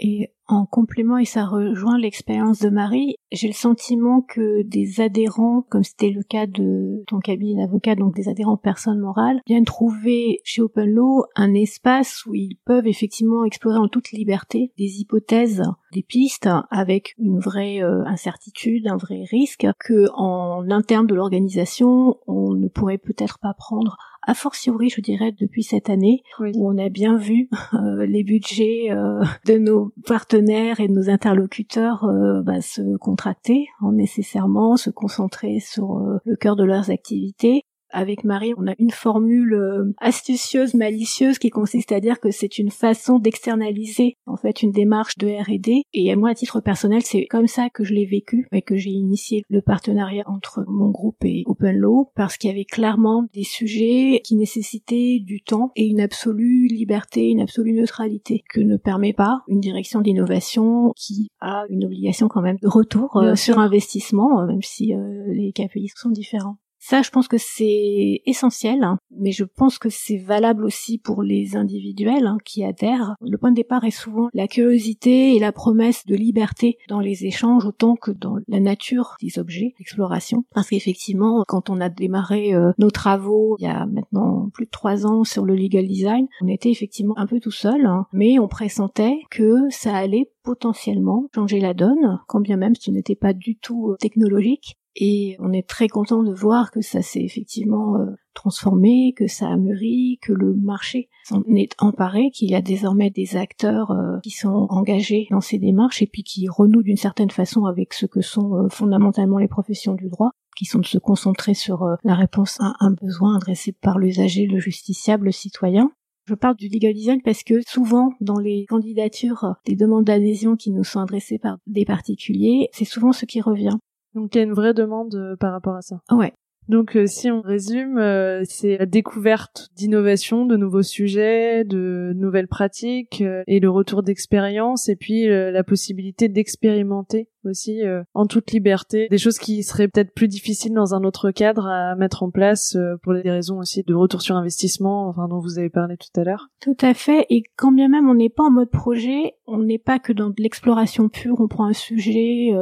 Et 0.05 0.33
en 0.49 0.65
complément, 0.65 1.17
et 1.17 1.23
ça 1.23 1.45
rejoint 1.45 1.97
l'expérience 1.97 2.59
de 2.59 2.69
Marie, 2.69 3.15
j'ai 3.31 3.47
le 3.47 3.53
sentiment 3.53 4.21
que 4.21 4.61
des 4.63 4.99
adhérents, 4.99 5.65
comme 5.69 5.85
c'était 5.85 6.09
le 6.09 6.23
cas 6.23 6.45
de 6.45 7.05
ton 7.07 7.19
cabinet 7.19 7.61
d'avocat, 7.61 7.95
donc 7.95 8.13
des 8.13 8.27
adhérents 8.27 8.57
personnes 8.57 8.99
morales, 8.99 9.39
viennent 9.47 9.63
trouver 9.63 10.41
chez 10.43 10.61
Open 10.61 10.89
Law 10.89 11.23
un 11.37 11.53
espace 11.53 12.25
où 12.25 12.35
ils 12.35 12.57
peuvent 12.65 12.85
effectivement 12.85 13.45
explorer 13.45 13.77
en 13.77 13.87
toute 13.87 14.11
liberté 14.11 14.73
des 14.77 14.99
hypothèses, 14.99 15.63
des 15.93 16.03
pistes, 16.03 16.49
avec 16.69 17.15
une 17.17 17.39
vraie 17.39 17.81
euh, 17.81 18.03
incertitude, 18.05 18.87
un 18.87 18.97
vrai 18.97 19.23
risque, 19.31 19.65
que 19.79 20.07
en 20.15 20.69
interne 20.69 21.07
de 21.07 21.15
l'organisation, 21.15 22.17
on 22.27 22.53
ne 22.53 22.67
pourrait 22.67 22.97
peut-être 22.97 23.39
pas 23.39 23.53
prendre 23.53 23.95
a 24.25 24.33
fortiori, 24.33 24.89
je 24.89 25.01
dirais, 25.01 25.31
depuis 25.31 25.63
cette 25.63 25.89
année, 25.89 26.23
où 26.39 26.69
on 26.69 26.77
a 26.77 26.89
bien 26.89 27.17
vu 27.17 27.49
euh, 27.73 28.05
les 28.05 28.23
budgets 28.23 28.91
euh, 28.91 29.23
de 29.45 29.57
nos 29.57 29.93
partenaires 30.05 30.79
et 30.79 30.87
de 30.87 30.93
nos 30.93 31.09
interlocuteurs 31.09 32.05
euh, 32.05 32.41
bah, 32.41 32.61
se 32.61 32.97
contracter, 32.97 33.67
en 33.81 33.91
nécessairement 33.91 34.77
se 34.77 34.89
concentrer 34.89 35.59
sur 35.59 35.99
le 36.25 36.35
cœur 36.35 36.55
de 36.55 36.63
leurs 36.63 36.89
activités 36.89 37.65
avec 37.93 38.23
Marie, 38.23 38.53
on 38.57 38.67
a 38.67 38.73
une 38.79 38.91
formule 38.91 39.53
euh, 39.53 39.93
astucieuse, 39.99 40.73
malicieuse, 40.73 41.37
qui 41.37 41.49
consiste 41.49 41.91
à 41.91 41.99
dire 41.99 42.19
que 42.19 42.31
c'est 42.31 42.57
une 42.57 42.71
façon 42.71 43.19
d'externaliser 43.19 44.17
en 44.25 44.35
fait 44.35 44.61
une 44.63 44.71
démarche 44.71 45.17
de 45.17 45.27
R&D. 45.27 45.83
Et 45.93 46.15
moi, 46.15 46.31
à 46.31 46.33
titre 46.33 46.59
personnel, 46.59 47.03
c'est 47.03 47.25
comme 47.25 47.47
ça 47.47 47.69
que 47.69 47.83
je 47.83 47.93
l'ai 47.93 48.05
vécu 48.05 48.47
et 48.51 48.61
que 48.61 48.75
j'ai 48.75 48.89
initié 48.89 49.43
le 49.49 49.61
partenariat 49.61 50.23
entre 50.25 50.65
mon 50.67 50.89
groupe 50.89 51.23
et 51.23 51.43
Open 51.45 51.77
Law, 51.77 52.11
parce 52.15 52.37
qu'il 52.37 52.49
y 52.49 52.53
avait 52.53 52.65
clairement 52.65 53.27
des 53.33 53.43
sujets 53.43 54.21
qui 54.23 54.35
nécessitaient 54.35 55.19
du 55.19 55.41
temps 55.41 55.71
et 55.75 55.85
une 55.85 56.01
absolue 56.01 56.67
liberté, 56.67 57.29
une 57.29 57.41
absolue 57.41 57.73
neutralité 57.73 58.43
que 58.49 58.59
ne 58.59 58.77
permet 58.77 59.13
pas 59.13 59.41
une 59.47 59.59
direction 59.59 60.01
d'innovation 60.01 60.93
qui 60.95 61.29
a 61.39 61.65
une 61.69 61.85
obligation 61.85 62.27
quand 62.27 62.41
même 62.41 62.57
de 62.61 62.67
retour 62.67 63.17
euh, 63.17 63.35
sur 63.35 63.59
investissement, 63.59 64.41
euh, 64.41 64.47
même 64.47 64.63
si 64.63 64.93
les 65.27 65.51
KPI 65.53 65.91
sont 65.95 66.09
différents. 66.09 66.57
Ça, 66.85 67.01
je 67.01 67.11
pense 67.11 67.29
que 67.29 67.37
c'est 67.37 68.21
essentiel, 68.25 68.83
hein, 68.83 68.97
mais 69.09 69.31
je 69.31 69.45
pense 69.45 69.79
que 69.79 69.87
c'est 69.87 70.17
valable 70.17 70.65
aussi 70.65 70.97
pour 70.97 71.23
les 71.23 71.55
individuels 71.55 72.27
hein, 72.27 72.37
qui 72.43 72.61
adhèrent. 72.65 73.15
Le 73.21 73.37
point 73.37 73.51
de 73.51 73.55
départ 73.55 73.85
est 73.85 73.89
souvent 73.89 74.27
la 74.33 74.49
curiosité 74.49 75.33
et 75.33 75.39
la 75.39 75.53
promesse 75.53 76.05
de 76.05 76.13
liberté 76.13 76.77
dans 76.89 76.99
les 76.99 77.23
échanges 77.23 77.65
autant 77.65 77.95
que 77.95 78.11
dans 78.11 78.35
la 78.49 78.59
nature 78.59 79.15
des 79.21 79.39
objets 79.39 79.73
d'exploration. 79.77 80.43
Parce 80.53 80.67
qu'effectivement, 80.67 81.45
quand 81.47 81.69
on 81.69 81.79
a 81.79 81.87
démarré 81.87 82.53
euh, 82.53 82.73
nos 82.77 82.91
travaux 82.91 83.55
il 83.59 83.63
y 83.63 83.67
a 83.67 83.85
maintenant 83.85 84.49
plus 84.53 84.65
de 84.65 84.71
trois 84.71 85.05
ans 85.07 85.23
sur 85.23 85.45
le 85.45 85.55
legal 85.55 85.87
design, 85.87 86.27
on 86.41 86.49
était 86.49 86.69
effectivement 86.69 87.17
un 87.17 87.27
peu 87.27 87.39
tout 87.39 87.49
seul, 87.49 87.85
hein, 87.85 88.07
mais 88.11 88.39
on 88.39 88.49
pressentait 88.49 89.19
que 89.31 89.69
ça 89.69 89.95
allait 89.95 90.29
potentiellement 90.43 91.29
changer 91.33 91.61
la 91.61 91.73
donne, 91.73 92.19
quand 92.27 92.41
bien 92.41 92.57
même 92.57 92.75
ce 92.75 92.91
n'était 92.91 93.15
pas 93.15 93.31
du 93.31 93.55
tout 93.55 93.91
euh, 93.91 93.95
technologique, 94.01 94.75
et 94.95 95.35
on 95.39 95.51
est 95.51 95.67
très 95.67 95.87
content 95.87 96.23
de 96.23 96.33
voir 96.33 96.71
que 96.71 96.81
ça 96.81 97.01
s'est 97.01 97.23
effectivement 97.23 97.97
euh, 97.97 98.05
transformé, 98.33 99.13
que 99.17 99.27
ça 99.27 99.47
a 99.47 99.57
mûri, 99.57 100.19
que 100.21 100.33
le 100.33 100.53
marché 100.53 101.09
s'en 101.23 101.43
est 101.55 101.73
emparé, 101.79 102.29
qu'il 102.31 102.51
y 102.51 102.55
a 102.55 102.61
désormais 102.61 103.09
des 103.09 103.35
acteurs 103.35 103.91
euh, 103.91 104.19
qui 104.21 104.29
sont 104.29 104.67
engagés 104.69 105.27
dans 105.31 105.41
ces 105.41 105.57
démarches 105.57 106.01
et 106.01 106.07
puis 106.07 106.23
qui 106.23 106.47
renouent 106.47 106.83
d'une 106.83 106.97
certaine 106.97 107.31
façon 107.31 107.65
avec 107.65 107.93
ce 107.93 108.05
que 108.05 108.21
sont 108.21 108.55
euh, 108.55 108.69
fondamentalement 108.69 109.39
les 109.39 109.47
professions 109.47 109.95
du 109.95 110.09
droit 110.09 110.31
qui 110.55 110.65
sont 110.65 110.79
de 110.79 110.85
se 110.85 110.99
concentrer 110.99 111.55
sur 111.55 111.83
la 112.03 112.13
réponse 112.13 112.59
à 112.61 112.75
un 112.79 112.91
besoin 112.91 113.37
adressé 113.37 113.71
par 113.71 113.97
l'usager, 113.97 114.45
le 114.45 114.59
justiciable, 114.59 115.25
le 115.25 115.31
citoyen. 115.31 115.91
Je 116.27 116.35
parle 116.35 116.55
du 116.55 116.67
legal 116.67 116.93
design 116.93 117.23
parce 117.23 117.41
que 117.41 117.61
souvent 117.67 118.13
dans 118.21 118.37
les 118.37 118.65
candidatures 118.69 119.55
des 119.65 119.75
demandes 119.75 120.05
d'adhésion 120.05 120.55
qui 120.55 120.69
nous 120.69 120.83
sont 120.83 120.99
adressées 120.99 121.39
par 121.39 121.57
des 121.65 121.85
particuliers, 121.85 122.69
c'est 122.71 122.85
souvent 122.85 123.13
ce 123.13 123.25
qui 123.25 123.41
revient. 123.41 123.79
Donc 124.15 124.35
il 124.35 124.37
y 124.37 124.41
a 124.41 124.43
une 124.43 124.53
vraie 124.53 124.73
demande 124.73 125.15
euh, 125.15 125.35
par 125.35 125.51
rapport 125.51 125.75
à 125.75 125.81
ça. 125.81 125.99
Ouais. 126.11 126.33
Donc 126.69 126.95
euh, 126.95 127.05
si 127.05 127.29
on 127.29 127.41
résume, 127.41 127.97
euh, 127.97 128.43
c'est 128.45 128.77
la 128.77 128.85
découverte 128.85 129.69
d'innovations, 129.75 130.45
de 130.45 130.55
nouveaux 130.55 130.81
sujets, 130.81 131.63
de 131.63 132.13
nouvelles 132.15 132.47
pratiques 132.47 133.23
et 133.47 133.59
le 133.59 133.69
retour 133.69 134.03
d'expérience 134.03 134.89
et 134.89 134.95
puis 134.95 135.27
la 135.27 135.63
possibilité 135.63 136.29
d'expérimenter 136.29 137.29
aussi 137.45 137.81
en 138.13 138.25
toute 138.25 138.51
liberté 138.51 139.07
des 139.09 139.17
choses 139.17 139.37
qui 139.37 139.63
seraient 139.63 139.87
peut-être 139.89 140.13
plus 140.13 140.27
difficiles 140.27 140.73
dans 140.73 140.95
un 140.95 141.03
autre 141.03 141.31
cadre 141.31 141.67
à 141.67 141.95
mettre 141.95 142.23
en 142.23 142.29
place 142.29 142.77
pour 143.01 143.13
des 143.13 143.29
raisons 143.29 143.59
aussi 143.59 143.83
de 143.83 143.93
retour 143.93 144.21
sur 144.21 144.35
investissement 144.35 145.07
enfin 145.07 145.27
dont 145.27 145.39
vous 145.39 145.59
avez 145.59 145.69
parlé 145.69 145.97
tout 145.97 146.19
à 146.19 146.23
l'heure. 146.23 146.49
Tout 146.61 146.77
à 146.81 146.93
fait 146.93 147.25
et 147.29 147.43
quand 147.57 147.71
bien 147.71 147.89
même 147.89 148.09
on 148.09 148.15
n'est 148.15 148.29
pas 148.29 148.43
en 148.43 148.51
mode 148.51 148.69
projet, 148.69 149.35
on 149.45 149.59
n'est 149.59 149.79
pas 149.79 149.99
que 149.99 150.13
dans 150.13 150.29
de 150.29 150.41
l'exploration 150.41 151.09
pure, 151.09 151.39
on 151.39 151.47
prend 151.47 151.65
un 151.65 151.73
sujet, 151.73 152.53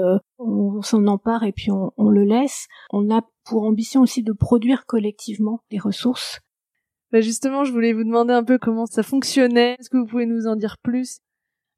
on 0.42 0.82
s'en 0.82 1.06
empare 1.08 1.44
et 1.44 1.52
puis 1.52 1.70
on, 1.72 2.10
le 2.10 2.24
laisse. 2.24 2.68
On 2.92 3.10
a 3.12 3.22
pour 3.46 3.64
ambition 3.64 4.02
aussi 4.02 4.24
de 4.24 4.34
produire 4.34 4.86
collectivement 4.86 5.62
des 5.70 5.80
ressources. 5.80 6.40
Bah 7.12 7.22
justement, 7.22 7.64
je 7.66 7.72
voulais 7.72 7.94
vous 7.94 8.04
demander 8.04 8.34
un 8.34 8.44
peu 8.44 8.58
comment 8.58 8.86
ça 8.86 9.04
fonctionnait. 9.04 9.76
Est-ce 9.80 9.90
que 9.90 9.98
vous 9.98 10.06
pouvez 10.06 10.26
nous 10.26 10.48
en 10.48 10.56
dire 10.56 10.78
plus? 10.82 11.20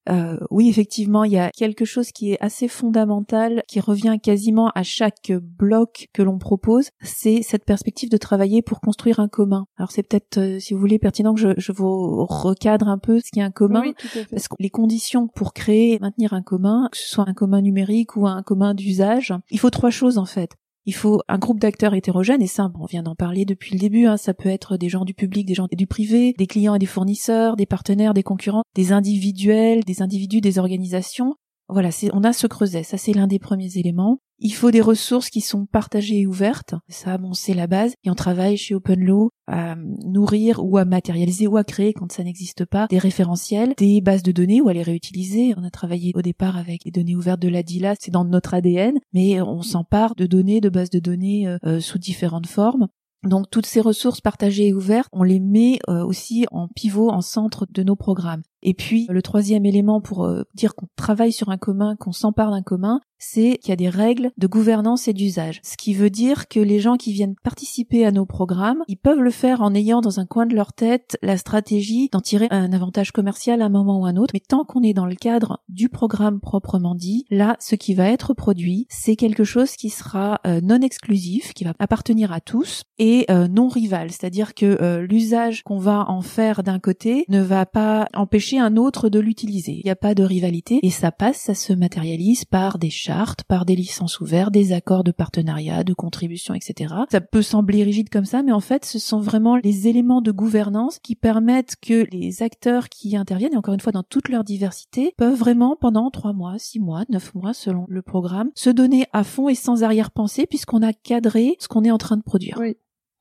Euh, 0.10 0.38
oui, 0.52 0.70
effectivement, 0.70 1.24
il 1.24 1.32
y 1.32 1.38
a 1.38 1.50
quelque 1.52 1.86
chose 1.86 2.12
qui 2.12 2.34
est 2.34 2.38
assez 2.42 2.68
fondamental, 2.68 3.64
qui 3.68 3.80
revient 3.80 4.18
quasiment 4.22 4.70
à 4.76 4.84
chaque 4.84 5.32
bloc 5.32 6.08
que 6.14 6.22
l'on 6.22 6.38
propose, 6.38 6.90
c'est 7.02 7.42
cette 7.42 7.64
perspective 7.64 8.10
de 8.10 8.18
travailler 8.18 8.62
pour 8.62 8.82
construire 8.82 9.20
un 9.20 9.30
commun. 9.30 9.66
Alors 9.78 9.92
c'est 9.92 10.04
peut-être, 10.04 10.38
euh, 10.38 10.60
si 10.60 10.74
vous 10.74 10.80
voulez, 10.80 11.00
pertinent 11.00 11.34
que 11.34 11.40
je, 11.40 11.50
je, 11.58 11.72
vous 11.72 12.26
recadre 12.26 12.90
un 12.90 12.98
peu 12.98 13.20
ce 13.20 13.32
qui 13.32 13.40
est 13.40 13.44
un 13.44 13.52
commun, 13.52 13.84
parce 14.30 14.48
que 14.48 14.56
les 14.60 14.70
conditions 14.70 15.28
pour 15.28 15.54
créer 15.54 15.94
et 15.94 16.00
maintenir 16.00 16.34
un 16.34 16.42
commun, 16.42 16.90
que 16.92 16.98
ce 16.98 17.08
soit 17.08 17.28
un 17.28 17.34
commun 17.34 17.62
numérique 17.62 18.18
ou 18.18 18.28
un 18.28 18.44
commun 18.44 18.74
d'usage, 18.74 19.34
il 19.52 19.60
faut 19.60 19.70
trois 19.70 19.90
choses 19.90 20.18
en 20.18 20.26
fait. 20.26 20.52
Il 20.86 20.94
faut 20.94 21.22
un 21.30 21.38
groupe 21.38 21.60
d'acteurs 21.60 21.94
hétérogènes, 21.94 22.42
et 22.42 22.48
ça, 22.48 22.70
on 22.78 22.86
vient 22.86 23.04
d'en 23.04 23.16
parler 23.16 23.46
depuis 23.46 23.74
le 23.74 23.80
début, 23.80 24.06
hein, 24.06 24.18
ça 24.18 24.34
peut 24.34 24.50
être 24.50 24.76
des 24.76 24.90
gens 24.90 25.06
du 25.06 25.14
public, 25.14 25.46
des 25.46 25.54
gens 25.54 25.68
du 25.72 25.88
privé, 25.88 26.34
des 26.38 26.48
clients 26.48 26.76
et 26.76 26.80
des 26.80 26.86
fournisseurs, 26.86 27.56
des 27.56 27.66
partenaires, 27.66 28.14
des 28.14 28.24
concurrents, 28.24 28.64
des 28.76 28.92
individuels, 28.92 29.84
des 29.86 30.02
individus, 30.02 30.42
des 30.42 30.60
organisations. 30.60 31.36
Voilà, 31.70 31.90
on 32.12 32.24
a 32.24 32.34
ce 32.34 32.48
creuset, 32.48 32.84
ça 32.84 32.98
c'est 32.98 33.14
l'un 33.14 33.28
des 33.28 33.40
premiers 33.40 33.78
éléments. 33.78 34.20
Il 34.40 34.54
faut 34.54 34.72
des 34.72 34.82
ressources 34.82 35.30
qui 35.30 35.40
sont 35.40 35.66
partagées 35.66 36.20
et 36.20 36.28
ouvertes. 36.28 36.76
Ça, 36.90 37.18
bon, 37.18 37.34
c'est 37.34 37.54
la 37.54 37.66
base. 37.66 37.94
Et 38.04 38.10
on 38.10 38.16
travaille 38.16 38.58
chez 38.58 38.76
OpenLaw 38.76 39.30
à 39.48 39.76
nourrir 40.06 40.60
ou 40.62 40.78
à 40.78 40.84
matérialiser 40.84 41.48
ou 41.48 41.56
à 41.56 41.64
créer, 41.64 41.94
quand 41.94 42.12
ça 42.12 42.26
n'existe 42.26 42.66
pas, 42.66 42.88
des 42.90 42.98
référentiels, 42.98 43.74
des 43.78 44.02
bases 44.02 44.22
de 44.22 44.34
données 44.34 44.60
ou 44.60 44.68
à 44.68 44.74
les 44.74 44.84
réutiliser. 44.84 45.54
On 45.56 45.64
a 45.64 45.70
travaillé 45.70 46.12
au 46.16 46.22
départ 46.22 46.58
avec 46.58 46.84
les 46.84 46.92
données 46.92 47.16
ouvertes 47.16 47.42
de 47.42 47.48
la 47.48 47.64
DILA, 47.64 47.96
c'est 48.00 48.12
dans 48.12 48.26
notre 48.26 48.54
ADN, 48.54 49.00
mais 49.14 49.40
on 49.42 49.62
s'empare 49.62 50.16
de 50.16 50.26
données, 50.26 50.60
de 50.60 50.70
bases 50.70 50.90
de 50.90 51.00
données 51.00 51.48
euh, 51.48 51.58
euh, 51.66 51.80
sous 51.80 51.98
différentes 51.98 52.48
formes. 52.48 52.88
Donc 53.24 53.50
toutes 53.50 53.66
ces 53.66 53.80
ressources 53.80 54.20
partagées 54.20 54.68
et 54.68 54.74
ouvertes, 54.74 55.10
on 55.14 55.24
les 55.24 55.40
met 55.40 55.80
euh, 55.88 56.04
aussi 56.04 56.46
en 56.52 56.68
pivot, 56.68 57.10
en 57.10 57.22
centre 57.22 57.66
de 57.70 57.84
nos 57.84 57.96
programmes. 57.96 58.42
Et 58.64 58.74
puis 58.74 59.08
le 59.10 59.22
troisième 59.22 59.66
élément 59.66 60.02
pour 60.02 60.28
dire 60.56 60.76
qu'on 60.76 60.88
travaille 60.96 61.32
sur 61.32 61.50
un 61.50 61.58
commun, 61.58 61.96
qu'on 62.00 62.12
s'empare 62.12 62.52
d'un 62.52 62.62
commun, 62.62 63.00
c'est 63.24 63.58
qu'il 63.58 63.70
y 63.70 63.74
a 63.74 63.78
des 63.78 63.90
règles 63.90 64.32
de 64.38 64.48
gouvernance 64.48 65.08
et 65.08 65.14
d'usage. 65.14 65.62
Ce 65.64 65.78
qui 65.78 65.94
veut 65.94 66.10
dire 66.10 66.48
que 66.48 66.60
les 66.60 66.80
gens 66.80 66.98
qui 66.98 67.14
viennent 67.14 67.36
participer 67.42 68.06
à 68.06 68.12
nos 68.12 68.26
programmes, 68.26 68.84
ils 68.88 68.98
peuvent 68.98 69.22
le 69.22 69.32
faire 69.32 69.62
en 69.62 69.74
ayant 69.74 70.02
dans 70.02 70.20
un 70.20 70.26
coin 70.26 70.46
de 70.46 70.56
leur 70.56 70.74
tête 70.74 71.18
la 71.22 71.38
stratégie 71.38 72.10
d'en 72.12 72.20
tirer 72.20 72.48
un 72.52 72.74
avantage 72.74 73.12
commercial 73.12 73.62
à 73.62 73.66
un 73.66 73.70
moment 73.70 74.00
ou 74.00 74.06
à 74.06 74.10
un 74.10 74.18
autre. 74.18 74.32
Mais 74.34 74.42
tant 74.42 74.66
qu'on 74.66 74.84
est 74.84 74.94
dans 74.94 75.06
le 75.06 75.16
cadre 75.16 75.64
du 75.70 75.90
programme 75.90 76.42
proprement 76.42 76.96
dit, 76.96 77.26
là, 77.30 77.56
ce 77.60 77.76
qui 77.76 77.94
va 77.94 78.10
être 78.10 78.34
produit, 78.34 78.88
c'est 78.90 79.16
quelque 79.16 79.44
chose 79.44 79.72
qui 79.76 79.90
sera 79.90 80.42
euh, 80.46 80.60
non 80.62 80.82
exclusif, 80.82 81.54
qui 81.54 81.64
va 81.64 81.74
appartenir 81.80 82.32
à 82.34 82.42
tous 82.42 82.84
et 83.00 83.26
euh, 83.30 83.48
non 83.48 83.70
rival. 83.70 84.12
C'est-à-dire 84.12 84.54
que 84.54 84.78
euh, 84.82 85.08
l'usage 85.08 85.64
qu'on 85.64 85.80
va 85.80 86.06
en 86.10 86.22
faire 86.22 86.64
d'un 86.64 86.80
côté 86.80 87.26
ne 87.30 87.42
va 87.42 87.66
pas 87.66 88.08
empêcher 88.14 88.53
un 88.60 88.78
autre 88.78 89.10
de 89.10 89.20
l'utiliser. 89.20 89.74
Il 89.74 89.86
n'y 89.86 89.92
a 89.92 89.96
pas 89.96 90.16
de 90.16 90.24
rivalité 90.24 90.80
et 90.84 90.90
ça 90.90 91.12
passe, 91.12 91.38
ça 91.38 91.56
se 91.56 91.74
matérialise 91.74 92.46
par 92.46 92.78
des 92.78 92.90
chartes, 92.90 93.44
par 93.44 93.66
des 93.66 93.76
licences 93.76 94.20
ouvertes, 94.20 94.52
des 94.52 94.74
accords 94.74 95.04
de 95.04 95.12
partenariat, 95.12 95.84
de 95.84 95.94
contribution, 95.94 96.54
etc. 96.54 96.94
Ça 97.12 97.22
peut 97.22 97.42
sembler 97.42 97.84
rigide 97.84 98.10
comme 98.10 98.26
ça, 98.26 98.44
mais 98.44 98.52
en 98.52 98.60
fait, 98.60 98.86
ce 98.86 99.00
sont 99.00 99.20
vraiment 99.20 99.58
les 99.58 99.88
éléments 99.88 100.22
de 100.22 100.32
gouvernance 100.32 101.00
qui 101.00 101.16
permettent 101.16 101.76
que 101.82 102.08
les 102.12 102.44
acteurs 102.44 102.90
qui 102.90 103.16
interviennent, 103.16 103.58
encore 103.58 103.74
une 103.74 103.80
fois 103.80 103.92
dans 103.92 104.04
toute 104.04 104.30
leur 104.30 104.44
diversité, 104.44 105.14
peuvent 105.18 105.38
vraiment 105.38 105.76
pendant 105.80 106.10
trois 106.12 106.34
mois, 106.34 106.56
six 106.58 106.80
mois, 106.80 107.04
neuf 107.10 107.34
mois 107.36 107.54
selon 107.54 107.86
le 107.88 108.02
programme, 108.02 108.50
se 108.56 108.70
donner 108.70 109.06
à 109.14 109.24
fond 109.24 109.50
et 109.50 109.56
sans 109.56 109.84
arrière-pensée 109.84 110.46
puisqu'on 110.48 110.82
a 110.82 110.94
cadré 110.94 111.56
ce 111.60 111.68
qu'on 111.68 111.84
est 111.84 111.92
en 111.92 111.98
train 111.98 112.18
de 112.18 112.24
produire. 112.24 112.58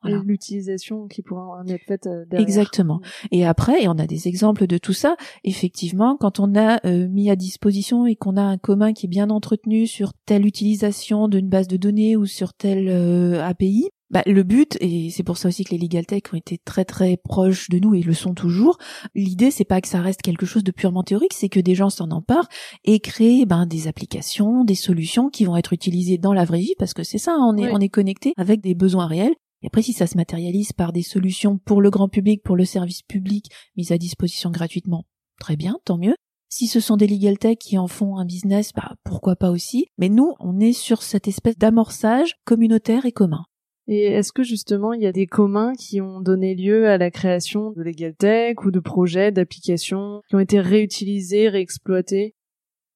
Voilà. 0.02 0.18
Et 0.18 0.20
l'utilisation 0.24 1.06
qui 1.06 1.22
pourra 1.22 1.60
en 1.60 1.66
être 1.66 1.84
faite 1.86 2.06
euh, 2.06 2.24
derrière. 2.26 2.46
Exactement. 2.46 3.00
Et 3.30 3.46
après, 3.46 3.84
et 3.84 3.88
on 3.88 3.98
a 3.98 4.06
des 4.06 4.28
exemples 4.28 4.66
de 4.66 4.78
tout 4.78 4.92
ça, 4.92 5.16
effectivement, 5.44 6.16
quand 6.16 6.40
on 6.40 6.54
a 6.56 6.84
euh, 6.86 7.08
mis 7.08 7.30
à 7.30 7.36
disposition 7.36 8.06
et 8.06 8.16
qu'on 8.16 8.36
a 8.36 8.42
un 8.42 8.58
commun 8.58 8.92
qui 8.92 9.06
est 9.06 9.08
bien 9.08 9.30
entretenu 9.30 9.86
sur 9.86 10.12
telle 10.26 10.46
utilisation 10.46 11.28
d'une 11.28 11.48
base 11.48 11.68
de 11.68 11.76
données 11.76 12.16
ou 12.16 12.26
sur 12.26 12.54
telle 12.54 12.88
euh, 12.88 13.42
API, 13.44 13.88
bah, 14.10 14.22
le 14.26 14.42
but, 14.42 14.76
et 14.80 15.08
c'est 15.10 15.22
pour 15.22 15.38
ça 15.38 15.48
aussi 15.48 15.64
que 15.64 15.70
les 15.70 15.78
legal 15.78 16.04
tech 16.04 16.22
ont 16.34 16.36
été 16.36 16.58
très 16.62 16.84
très 16.84 17.16
proches 17.16 17.70
de 17.70 17.78
nous 17.78 17.94
et 17.94 18.02
le 18.02 18.12
sont 18.12 18.34
toujours, 18.34 18.76
l'idée 19.14 19.50
c'est 19.50 19.64
pas 19.64 19.80
que 19.80 19.88
ça 19.88 20.02
reste 20.02 20.20
quelque 20.20 20.44
chose 20.44 20.62
de 20.62 20.70
purement 20.70 21.02
théorique, 21.02 21.32
c'est 21.32 21.48
que 21.48 21.60
des 21.60 21.74
gens 21.74 21.88
s'en 21.88 22.10
emparent 22.10 22.48
et 22.84 23.00
créent 23.00 23.46
ben, 23.46 23.64
des 23.64 23.88
applications, 23.88 24.64
des 24.64 24.74
solutions 24.74 25.30
qui 25.30 25.46
vont 25.46 25.56
être 25.56 25.72
utilisées 25.72 26.18
dans 26.18 26.34
la 26.34 26.44
vraie 26.44 26.60
vie, 26.60 26.74
parce 26.78 26.92
que 26.92 27.04
c'est 27.04 27.16
ça, 27.16 27.36
on 27.38 27.56
est, 27.56 27.64
Oui. 27.64 27.70
on 27.72 27.80
est 27.80 27.88
connecté 27.88 28.34
avec 28.36 28.60
des 28.60 28.74
besoins 28.74 29.06
réels. 29.06 29.34
Et 29.62 29.66
après, 29.66 29.82
si 29.82 29.92
ça 29.92 30.06
se 30.06 30.16
matérialise 30.16 30.72
par 30.72 30.92
des 30.92 31.02
solutions 31.02 31.58
pour 31.58 31.80
le 31.80 31.90
grand 31.90 32.08
public, 32.08 32.42
pour 32.42 32.56
le 32.56 32.64
service 32.64 33.02
public, 33.02 33.46
mises 33.76 33.92
à 33.92 33.98
disposition 33.98 34.50
gratuitement, 34.50 35.06
très 35.38 35.56
bien, 35.56 35.78
tant 35.84 35.98
mieux. 35.98 36.14
Si 36.48 36.66
ce 36.66 36.80
sont 36.80 36.96
des 36.96 37.06
legal 37.06 37.38
tech 37.38 37.56
qui 37.58 37.78
en 37.78 37.88
font 37.88 38.18
un 38.18 38.26
business, 38.26 38.72
bah, 38.74 38.92
pourquoi 39.04 39.36
pas 39.36 39.50
aussi. 39.50 39.86
Mais 39.96 40.10
nous, 40.10 40.34
on 40.38 40.60
est 40.60 40.74
sur 40.74 41.02
cette 41.02 41.26
espèce 41.26 41.56
d'amorçage 41.56 42.34
communautaire 42.44 43.06
et 43.06 43.12
commun. 43.12 43.44
Et 43.88 44.04
est-ce 44.04 44.32
que 44.32 44.42
justement 44.42 44.92
il 44.92 45.02
y 45.02 45.06
a 45.06 45.12
des 45.12 45.26
communs 45.26 45.72
qui 45.74 46.00
ont 46.00 46.20
donné 46.20 46.54
lieu 46.54 46.88
à 46.88 46.98
la 46.98 47.10
création 47.10 47.72
de 47.72 47.82
Legal 47.82 48.14
Tech 48.14 48.56
ou 48.64 48.70
de 48.70 48.80
projets, 48.80 49.32
d'applications 49.32 50.20
qui 50.28 50.34
ont 50.36 50.40
été 50.40 50.60
réutilisés, 50.60 51.48
réexploités? 51.48 52.34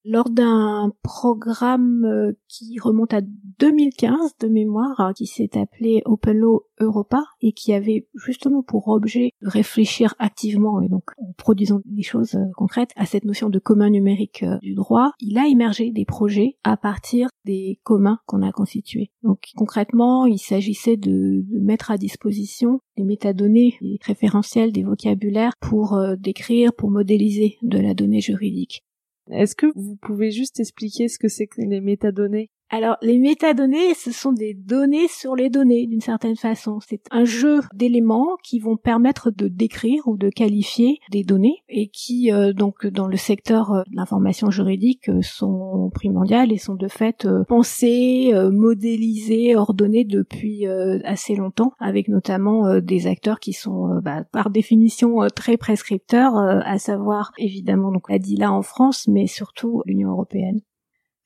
Lors 0.07 0.31
d'un 0.31 0.92
programme 1.03 2.05
euh, 2.05 2.33
qui 2.49 2.79
remonte 2.79 3.12
à 3.12 3.21
2015 3.59 4.37
de 4.40 4.47
mémoire, 4.47 5.01
hein, 5.01 5.12
qui 5.14 5.27
s'est 5.27 5.59
appelé 5.59 6.03
Open 6.05 6.38
Law 6.38 6.64
Europa 6.79 7.25
et 7.40 7.53
qui 7.53 7.73
avait 7.73 8.07
justement 8.14 8.62
pour 8.62 8.88
objet 8.88 9.31
de 9.42 9.49
réfléchir 9.49 10.14
activement 10.19 10.81
et 10.81 10.88
donc 10.88 11.11
en 11.19 11.33
produisant 11.37 11.81
des 11.85 12.03
choses 12.03 12.35
euh, 12.35 12.45
concrètes 12.55 12.90
à 12.97 13.05
cette 13.05 13.25
notion 13.25 13.49
de 13.49 13.59
commun 13.59 13.90
numérique 13.90 14.45
euh, 14.45 14.59
du 14.62 14.75
droit, 14.75 15.11
il 15.19 15.38
a 15.38 15.49
émergé 15.49 15.90
des 15.90 16.05
projets 16.05 16.57
à 16.62 16.77
partir 16.77 17.29
des 17.45 17.81
communs 17.83 18.21
qu'on 18.27 18.42
a 18.42 18.53
constitués. 18.53 19.11
Donc 19.25 19.49
concrètement, 19.57 20.27
il 20.27 20.38
s'agissait 20.38 20.97
de, 20.97 21.45
mettre 21.61 21.90
à 21.90 21.99
disposition 21.99 22.81
des 22.97 23.05
métadonnées, 23.05 23.77
des 23.81 23.99
référentiels, 24.05 24.73
des 24.73 24.85
vocabulaires 24.85 25.55
pour 25.61 25.99
décrire, 26.19 26.73
pour 26.73 26.90
modéliser 26.90 27.57
de 27.62 27.79
la 27.79 27.95
donnée 27.95 28.21
juridique. 28.21 28.86
Est-ce 29.30 29.54
que 29.56 29.66
vous 29.74 29.96
pouvez 29.96 30.30
juste 30.30 30.60
expliquer 30.60 31.08
ce 31.08 31.18
que 31.18 31.28
c'est 31.28 31.46
que 31.46 31.60
les 31.60 31.80
métadonnées? 31.80 32.50
Alors, 32.68 32.96
les 33.00 33.18
métadonnées, 33.18 33.94
ce 33.94 34.11
sont 34.11 34.33
des 34.33 34.52
données 34.52 35.07
sur 35.07 35.37
les 35.37 35.50
données, 35.50 35.87
d'une 35.87 36.00
certaine 36.00 36.35
façon. 36.35 36.81
C'est 36.81 37.02
un 37.12 37.24
jeu 37.24 37.61
d'éléments 37.72 38.37
qui 38.42 38.59
vont 38.59 38.76
permettre 38.76 39.31
de 39.31 39.46
décrire 39.46 40.02
ou 40.09 40.16
de 40.16 40.31
qualifier 40.31 40.98
des 41.12 41.22
données 41.22 41.62
et 41.68 41.87
qui, 41.87 42.33
euh, 42.33 42.52
donc, 42.52 42.85
dans 42.88 43.07
le 43.07 43.16
secteur 43.16 43.70
euh, 43.70 43.83
de 43.88 43.94
l'information 43.94 44.50
juridique, 44.50 45.09
euh, 45.09 45.22
sont 45.22 45.90
primordiales 45.94 46.52
et 46.52 46.59
sont 46.59 46.74
de 46.74 46.88
fait 46.88 47.24
euh, 47.24 47.44
pensées, 47.44 48.33
euh, 48.35 48.50
modélisées, 48.50 49.55
ordonnées 49.55 50.05
depuis 50.05 50.66
assez 50.66 51.37
longtemps, 51.37 51.72
avec 51.79 52.09
notamment 52.09 52.81
des 52.81 53.07
acteurs 53.07 53.38
qui 53.38 53.52
sont, 53.52 54.00
bah, 54.02 54.24
par 54.33 54.50
définition, 54.50 55.18
très 55.35 55.57
prescripteurs, 55.57 56.37
à 56.37 56.79
savoir, 56.79 57.33
évidemment, 57.38 57.92
donc, 57.92 58.11
la 58.11 58.18
DILA 58.18 58.50
en 58.50 58.62
France, 58.62 59.07
mais 59.09 59.26
surtout 59.26 59.83
l'Union 59.87 60.11
européenne. 60.11 60.61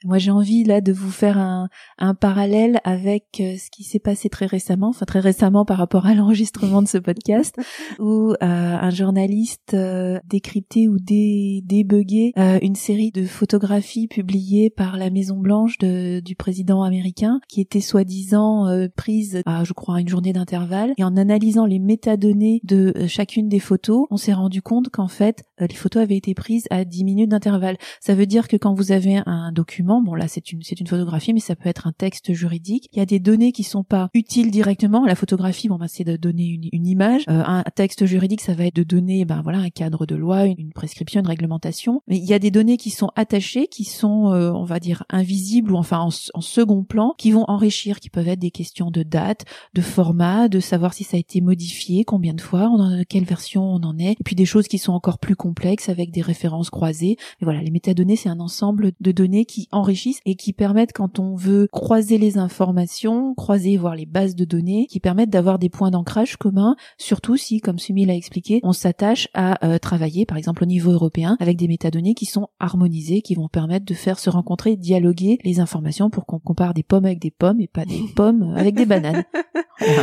Moi, 0.05 0.17
j'ai 0.17 0.31
envie 0.31 0.65
là 0.65 0.81
de 0.81 0.93
vous 0.93 1.11
faire 1.11 1.37
un, 1.37 1.69
un 1.99 2.15
parallèle 2.15 2.81
avec 2.85 3.25
euh, 3.41 3.57
ce 3.59 3.71
qui 3.71 3.85
s'est 3.85 3.99
passé 3.99 4.31
très 4.31 4.47
récemment, 4.47 4.89
enfin 4.89 5.05
très 5.05 5.21
récemment 5.21 5.67
par 5.67 5.77
rapport 5.77 6.07
à 6.07 6.15
l'enregistrement 6.15 6.81
de 6.81 6.89
ce 6.89 6.97
podcast, 6.97 7.55
où 7.99 8.31
euh, 8.33 8.37
un 8.41 8.89
journaliste 8.91 9.75
euh, 9.75 10.19
décryptait 10.27 10.89
ou 10.89 10.99
dé, 10.99 11.61
débuguait 11.67 12.33
euh, 12.39 12.59
une 12.63 12.77
série 12.77 13.11
de 13.11 13.27
photographies 13.27 14.09
publiées 14.09 14.71
par 14.71 14.97
la 14.97 15.11
Maison 15.11 15.37
Blanche 15.37 15.77
de- 15.77 16.21
du 16.21 16.35
président 16.35 16.83
américain, 16.83 17.41
qui 17.49 17.61
étaient 17.61 17.81
soi-disant 17.81 18.69
euh, 18.69 18.89
prises 18.97 19.43
à, 19.45 19.65
je 19.65 19.75
crois, 19.75 20.01
une 20.01 20.09
journée 20.09 20.33
d'intervalle. 20.33 20.95
Et 20.97 21.05
en 21.05 21.15
analysant 21.19 21.67
les 21.67 21.79
métadonnées 21.79 22.61
de 22.65 22.95
euh, 22.97 23.07
chacune 23.07 23.51
des 23.51 23.61
photos, 23.61 24.07
on 24.11 24.17
s'est 24.17 24.33
rendu 24.33 24.63
compte 24.63 24.89
qu'en 24.89 25.09
fait, 25.09 25.43
les 25.59 25.75
photos 25.75 26.03
avaient 26.05 26.17
été 26.17 26.33
prises 26.33 26.65
à 26.71 26.87
10 26.87 27.05
minutes 27.05 27.29
d'intervalle. 27.29 27.77
Ça 28.01 28.15
veut 28.15 28.25
dire 28.25 28.49
que 28.49 28.57
quand 28.57 28.73
vous 28.73 28.93
avez 28.93 29.21
un 29.27 29.53
document, 29.53 29.90
bon 30.01 30.15
là 30.15 30.29
c'est 30.29 30.53
une 30.53 30.63
c'est 30.63 30.79
une 30.81 30.87
photographie, 30.87 31.35
mais 31.35 31.41
ça 31.41 31.57
peut 31.57 31.69
être 31.69 31.87
un 31.87 31.93
texte 31.93 32.33
juridique. 32.33 32.89
Il 32.93 32.99
y 32.99 33.03
a 33.03 33.07
des 33.07 33.19
données 33.19 33.53
qui 33.53 33.65
sont 33.65 33.85
pas 33.85 34.11
utiles 34.15 34.51
directement. 34.51 35.05
La 35.05 35.15
photographie, 35.15 35.69
bon 35.69 35.77
bah 35.77 35.89
c'est 35.89 36.05
de 36.05 36.17
donner 36.17 36.47
une, 36.47 36.69
une 36.73 36.87
image. 36.87 37.25
Euh, 37.29 37.43
un 37.45 37.65
texte 37.75 38.07
juridique, 38.07 38.41
ça 38.41 38.55
va 38.55 38.67
être 38.67 38.77
de 38.77 38.83
donner 38.83 39.25
ben 39.25 39.43
voilà 39.43 39.59
un 39.59 39.71
cadre 39.71 40.07
de 40.07 40.15
loi, 40.15 40.45
une, 40.45 40.73
prescription, 40.73 41.21
une 41.21 41.27
réglementation. 41.27 42.03
Mais 42.07 42.19
il 42.19 42.25
y 42.25 42.35
a 42.35 42.39
des 42.39 42.51
données 42.51 42.77
qui 42.77 42.91
sont 42.91 43.11
attachées, 43.17 43.67
qui 43.67 43.85
sont 43.85 44.33
euh, 44.33 44.53
on 44.53 44.65
va 44.65 44.79
dire 44.79 45.05
invisibles 45.11 45.73
ou 45.73 45.77
enfin 45.77 45.99
en, 45.99 46.11
second 46.41 46.85
plan, 46.85 47.15
qui 47.19 47.33
vont 47.33 47.45
enrichir, 47.49 48.01
qui 48.01 48.11
peuvent 48.11 48.29
être 48.29 48.39
des 48.39 48.51
questions 48.51 48.91
de 48.91 49.03
date, 49.03 49.45
de 49.75 49.81
format, 49.81 50.49
de 50.49 50.61
savoir 50.61 50.95
si 50.95 51.05
ça 51.05 51.17
a 51.17 51.21
été 51.21 51.41
modifié, 51.41 52.05
combien 52.05 52.35
de 52.35 52.41
fois, 52.41 52.69
on 52.71 53.05
quelle 53.09 53.25
version 53.25 53.63
on 53.63 53.83
en 53.83 53.99
est, 53.99 54.13
et 54.13 54.25
puis 54.25 54.37
des 54.37 54.45
choses 54.45 54.69
qui 54.69 54.79
sont 54.79 54.93
encore 54.93 55.19
plus 55.19 55.37
complexes 55.37 55.89
avec 55.89 56.11
des 56.11 56.23
références 56.23 56.71
croisées. 56.71 57.17
Mais 57.41 57.45
voilà, 57.45 57.63
les 57.63 57.71
métadonnées, 57.71 58.17
c'est 58.17 58.29
un 58.29 58.41
ensemble 58.41 58.93
de 59.01 59.13
données 59.13 59.45
qui 59.45 59.69
enrichissent 59.81 60.21
et 60.27 60.35
qui 60.35 60.53
permettent, 60.53 60.93
quand 60.93 61.19
on 61.19 61.35
veut 61.35 61.69
croiser 61.73 62.19
les 62.19 62.39
informations, 62.39 63.35
croiser, 63.35 63.77
voir 63.77 63.95
les 63.95 64.07
bases 64.07 64.35
de 64.35 64.45
données, 64.45 64.87
qui 64.87 65.01
permettent 65.01 65.31
d'avoir 65.31 65.59
des 65.59 65.69
points 65.69 65.91
d'ancrage 65.91 66.37
communs, 66.37 66.77
surtout 66.99 67.37
si, 67.37 67.61
comme 67.61 67.79
Sumi 67.79 68.07
l'a 68.07 68.15
expliqué, 68.15 68.61
on 68.63 68.73
s'attache 68.73 69.29
à 69.35 69.67
euh, 69.67 69.79
travailler, 69.79 70.27
par 70.27 70.39
exemple 70.39 70.63
au 70.63 70.67
niveau 70.67 70.93
européen, 70.93 71.37
avec 71.41 71.57
des 71.57 71.69
métadonnées 71.69 72.15
qui 72.15 72.27
sont 72.27 72.49
harmonisées, 72.59 73.23
qui 73.23 73.35
vont 73.35 73.49
permettre 73.49 73.87
de 73.87 73.95
faire 73.95 74.19
se 74.19 74.31
rencontrer, 74.31 74.77
dialoguer 74.77 75.39
les 75.45 75.61
informations 75.61 76.11
pour 76.11 76.27
qu'on 76.27 76.39
compare 76.39 76.75
des 76.75 76.83
pommes 76.83 77.05
avec 77.05 77.21
des 77.21 77.31
pommes 77.31 77.61
et 77.61 77.69
pas 77.69 77.85
des 77.85 78.03
pommes 78.17 78.55
avec 78.57 78.75
des 78.75 78.87
bananes. 78.87 79.25
Voilà. 79.83 80.03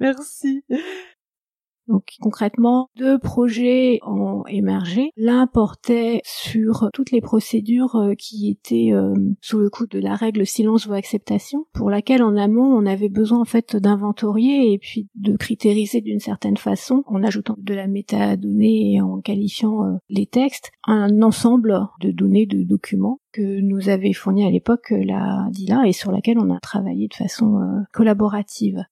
Merci. 0.00 0.64
Donc 1.88 2.16
concrètement, 2.20 2.88
deux 2.96 3.18
projets 3.18 4.00
ont 4.04 4.44
émergé. 4.48 5.10
L'un 5.16 5.46
portait 5.46 6.20
sur 6.24 6.90
toutes 6.92 7.10
les 7.10 7.20
procédures 7.20 7.96
euh, 7.96 8.14
qui 8.14 8.50
étaient 8.50 8.92
euh, 8.92 9.14
sous 9.40 9.58
le 9.58 9.70
coup 9.70 9.86
de 9.86 9.98
la 9.98 10.14
règle 10.14 10.46
silence 10.46 10.86
ou 10.86 10.92
acceptation, 10.92 11.66
pour 11.72 11.90
laquelle 11.90 12.22
en 12.22 12.36
amont 12.36 12.76
on 12.76 12.86
avait 12.86 13.08
besoin 13.08 13.40
en 13.40 13.44
fait 13.44 13.76
d'inventorier 13.76 14.72
et 14.72 14.78
puis 14.78 15.08
de 15.14 15.36
critériser 15.36 16.00
d'une 16.00 16.20
certaine 16.20 16.56
façon, 16.56 17.04
en 17.06 17.22
ajoutant 17.22 17.56
de 17.58 17.74
la 17.74 17.86
métadonnée 17.86 18.94
et 18.94 19.00
en 19.00 19.20
qualifiant 19.20 19.84
euh, 19.84 19.96
les 20.08 20.26
textes, 20.26 20.70
un 20.86 21.22
ensemble 21.22 21.86
de 22.00 22.10
données, 22.10 22.46
de 22.46 22.62
documents 22.62 23.20
que 23.32 23.60
nous 23.60 23.88
avait 23.88 24.12
fourni 24.12 24.46
à 24.46 24.50
l'époque 24.50 24.90
la 24.90 25.46
DILA 25.50 25.86
et 25.86 25.92
sur 25.92 26.10
laquelle 26.10 26.38
on 26.38 26.54
a 26.54 26.58
travaillé 26.58 27.08
de 27.08 27.14
façon 27.14 27.60
collaborative. 27.92 28.84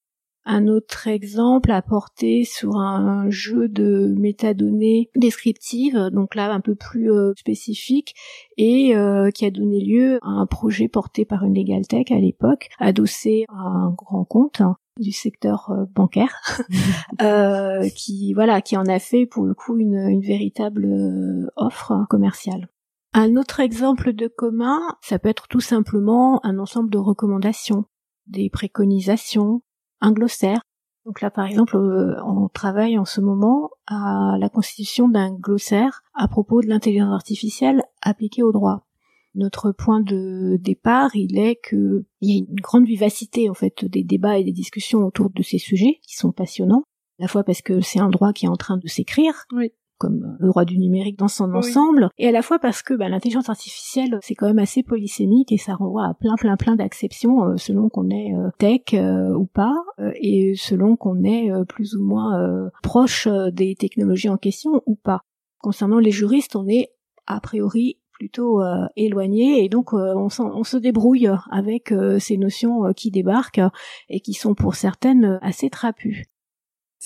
Un 0.47 0.69
autre 0.69 1.09
exemple 1.09 1.71
a 1.71 1.81
porté 1.81 2.45
sur 2.45 2.77
un 2.77 3.31
jeu 3.31 3.69
de 3.69 4.15
métadonnées 4.19 5.11
descriptives, 5.17 6.11
donc 6.13 6.35
là 6.35 6.53
un 6.53 6.61
peu 6.61 6.75
plus 6.75 7.11
euh, 7.11 7.33
spécifique, 7.39 8.15
et 8.59 8.95
euh, 8.95 9.31
qui 9.31 9.47
a 9.47 9.51
donné 9.51 9.81
lieu 9.81 10.19
à 10.23 10.29
un 10.29 10.47
projet 10.47 10.89
porté 10.89 11.25
par 11.25 11.45
une 11.45 11.55
Legal 11.55 11.87
Tech 11.87 12.11
à 12.11 12.19
l'époque, 12.19 12.69
adossé 12.79 13.47
à 13.49 13.63
un 13.63 13.91
grand 13.91 14.25
compte 14.25 14.61
hein, 14.61 14.77
du 15.01 15.13
secteur 15.13 15.71
euh, 15.71 15.85
bancaire, 15.95 16.43
euh, 17.23 17.89
qui 17.97 18.35
voilà, 18.35 18.61
qui 18.61 18.77
en 18.77 18.85
a 18.85 18.99
fait 18.99 19.25
pour 19.25 19.45
le 19.47 19.55
coup 19.55 19.79
une, 19.79 19.97
une 19.97 20.23
véritable 20.23 21.51
offre 21.57 22.07
commerciale. 22.11 22.69
Un 23.15 23.37
autre 23.37 23.61
exemple 23.61 24.13
de 24.13 24.27
commun, 24.27 24.81
ça 25.01 25.19
peut 25.19 25.29
être 25.29 25.47
tout 25.49 25.61
simplement 25.61 26.45
un 26.45 26.59
ensemble 26.59 26.91
de 26.91 26.99
recommandations, 26.99 27.85
des 28.27 28.51
préconisations, 28.51 29.63
un 30.05 30.13
glossaire. 30.13 30.61
Donc 31.05 31.21
là, 31.21 31.31
par 31.31 31.47
exemple, 31.47 31.77
euh, 31.77 32.17
on 32.25 32.49
travaille 32.49 32.97
en 32.99 33.05
ce 33.05 33.21
moment 33.21 33.71
à 33.87 34.37
la 34.39 34.49
constitution 34.49 35.09
d'un 35.09 35.35
glossaire 35.35 36.03
à 36.15 36.29
propos 36.29 36.63
de 36.63 36.67
l'intelligence 36.67 37.13
artificielle 37.13 37.83
appliquée 38.01 38.43
au 38.43 38.53
droit. 38.53 38.87
Notre 39.35 39.73
point 39.73 40.01
de 40.01 40.57
départ, 40.61 41.15
il 41.15 41.39
est 41.39 41.57
que 41.57 42.05
il 42.21 42.31
y 42.31 42.37
a 42.37 42.39
une 42.39 42.61
grande 42.61 42.87
vivacité 42.87 43.51
en 43.51 43.55
fait 43.55 43.85
des 43.85 44.05
débats 44.05 44.39
et 44.39 44.45
des 44.45 44.53
discussions 44.53 45.01
autour 45.01 45.31
de 45.31 45.43
ces 45.43 45.59
sujets 45.59 45.99
qui 46.03 46.17
sont 46.17 46.33
passionnants, 46.33 46.85
à 47.19 47.25
la 47.25 47.29
fois 47.29 47.45
parce 47.45 47.61
que 47.61 47.81
c'est 47.81 48.01
un 48.01 48.11
droit 48.11 48.33
qui 48.33 48.47
est 48.47 48.49
en 48.51 48.57
train 48.57 48.77
de 48.77 48.87
s'écrire, 48.87 49.45
Oui. 49.53 49.73
Comme 49.99 50.37
le 50.41 50.49
droit 50.49 50.65
du 50.65 50.79
numérique 50.79 51.19
dans 51.19 51.29
son 51.29 51.55
ensemble, 51.55 52.09
et 52.19 52.29
à 52.29 52.33
la 52.33 52.43
fois 52.43 52.59
parce 52.59 52.83
que 52.83 52.95
bah, 52.95 53.09
l'intelligence 53.09 53.49
artificielle 53.49 54.19
c'est 54.23 54.35
quand 54.35 54.47
même 54.47 54.59
assez 54.59 54.83
polysémique 54.83 55.53
et 55.53 55.59
ça 55.59 55.75
renvoie 55.75 56.07
à 56.07 56.15
plein 56.15 56.35
plein 56.37 56.57
plein 56.57 56.77
d'acceptions 56.77 57.45
euh, 57.45 57.57
selon 57.57 57.89
qu'on 57.89 58.11
est 58.11 58.35
euh, 58.35 58.51
tech 58.59 58.95
euh, 58.95 59.35
ou 59.35 59.47
pas, 59.47 59.75
et 60.21 60.55
selon 60.57 60.97
qu'on 60.97 61.23
est 61.25 61.51
plus 61.69 61.95
ou 61.95 62.05
moins 62.05 62.71
proche 62.83 63.29
des 63.53 63.75
technologies 63.75 64.29
en 64.29 64.37
question 64.37 64.83
ou 64.87 64.97
pas. 64.97 65.21
Concernant 65.59 65.99
les 65.99 66.11
juristes, 66.11 66.57
on 66.57 66.67
est 66.67 66.91
a 67.27 67.41
priori 67.41 67.99
plutôt 68.13 68.61
éloigné 68.97 69.65
et 69.65 69.69
donc 69.69 69.93
on, 69.93 70.29
on, 70.39 70.65
se 70.65 70.77
débrouille 70.77 71.31
avec 71.51 71.93
ces 72.19 72.37
notions 72.37 72.93
qui 72.95 73.11
débarquent 73.11 73.63
et 74.09 74.21
qui 74.21 74.35
sont 74.35 74.55
pour 74.55 74.75
certaines 74.75 75.39
assez 75.43 75.71
trapues. 75.71 76.25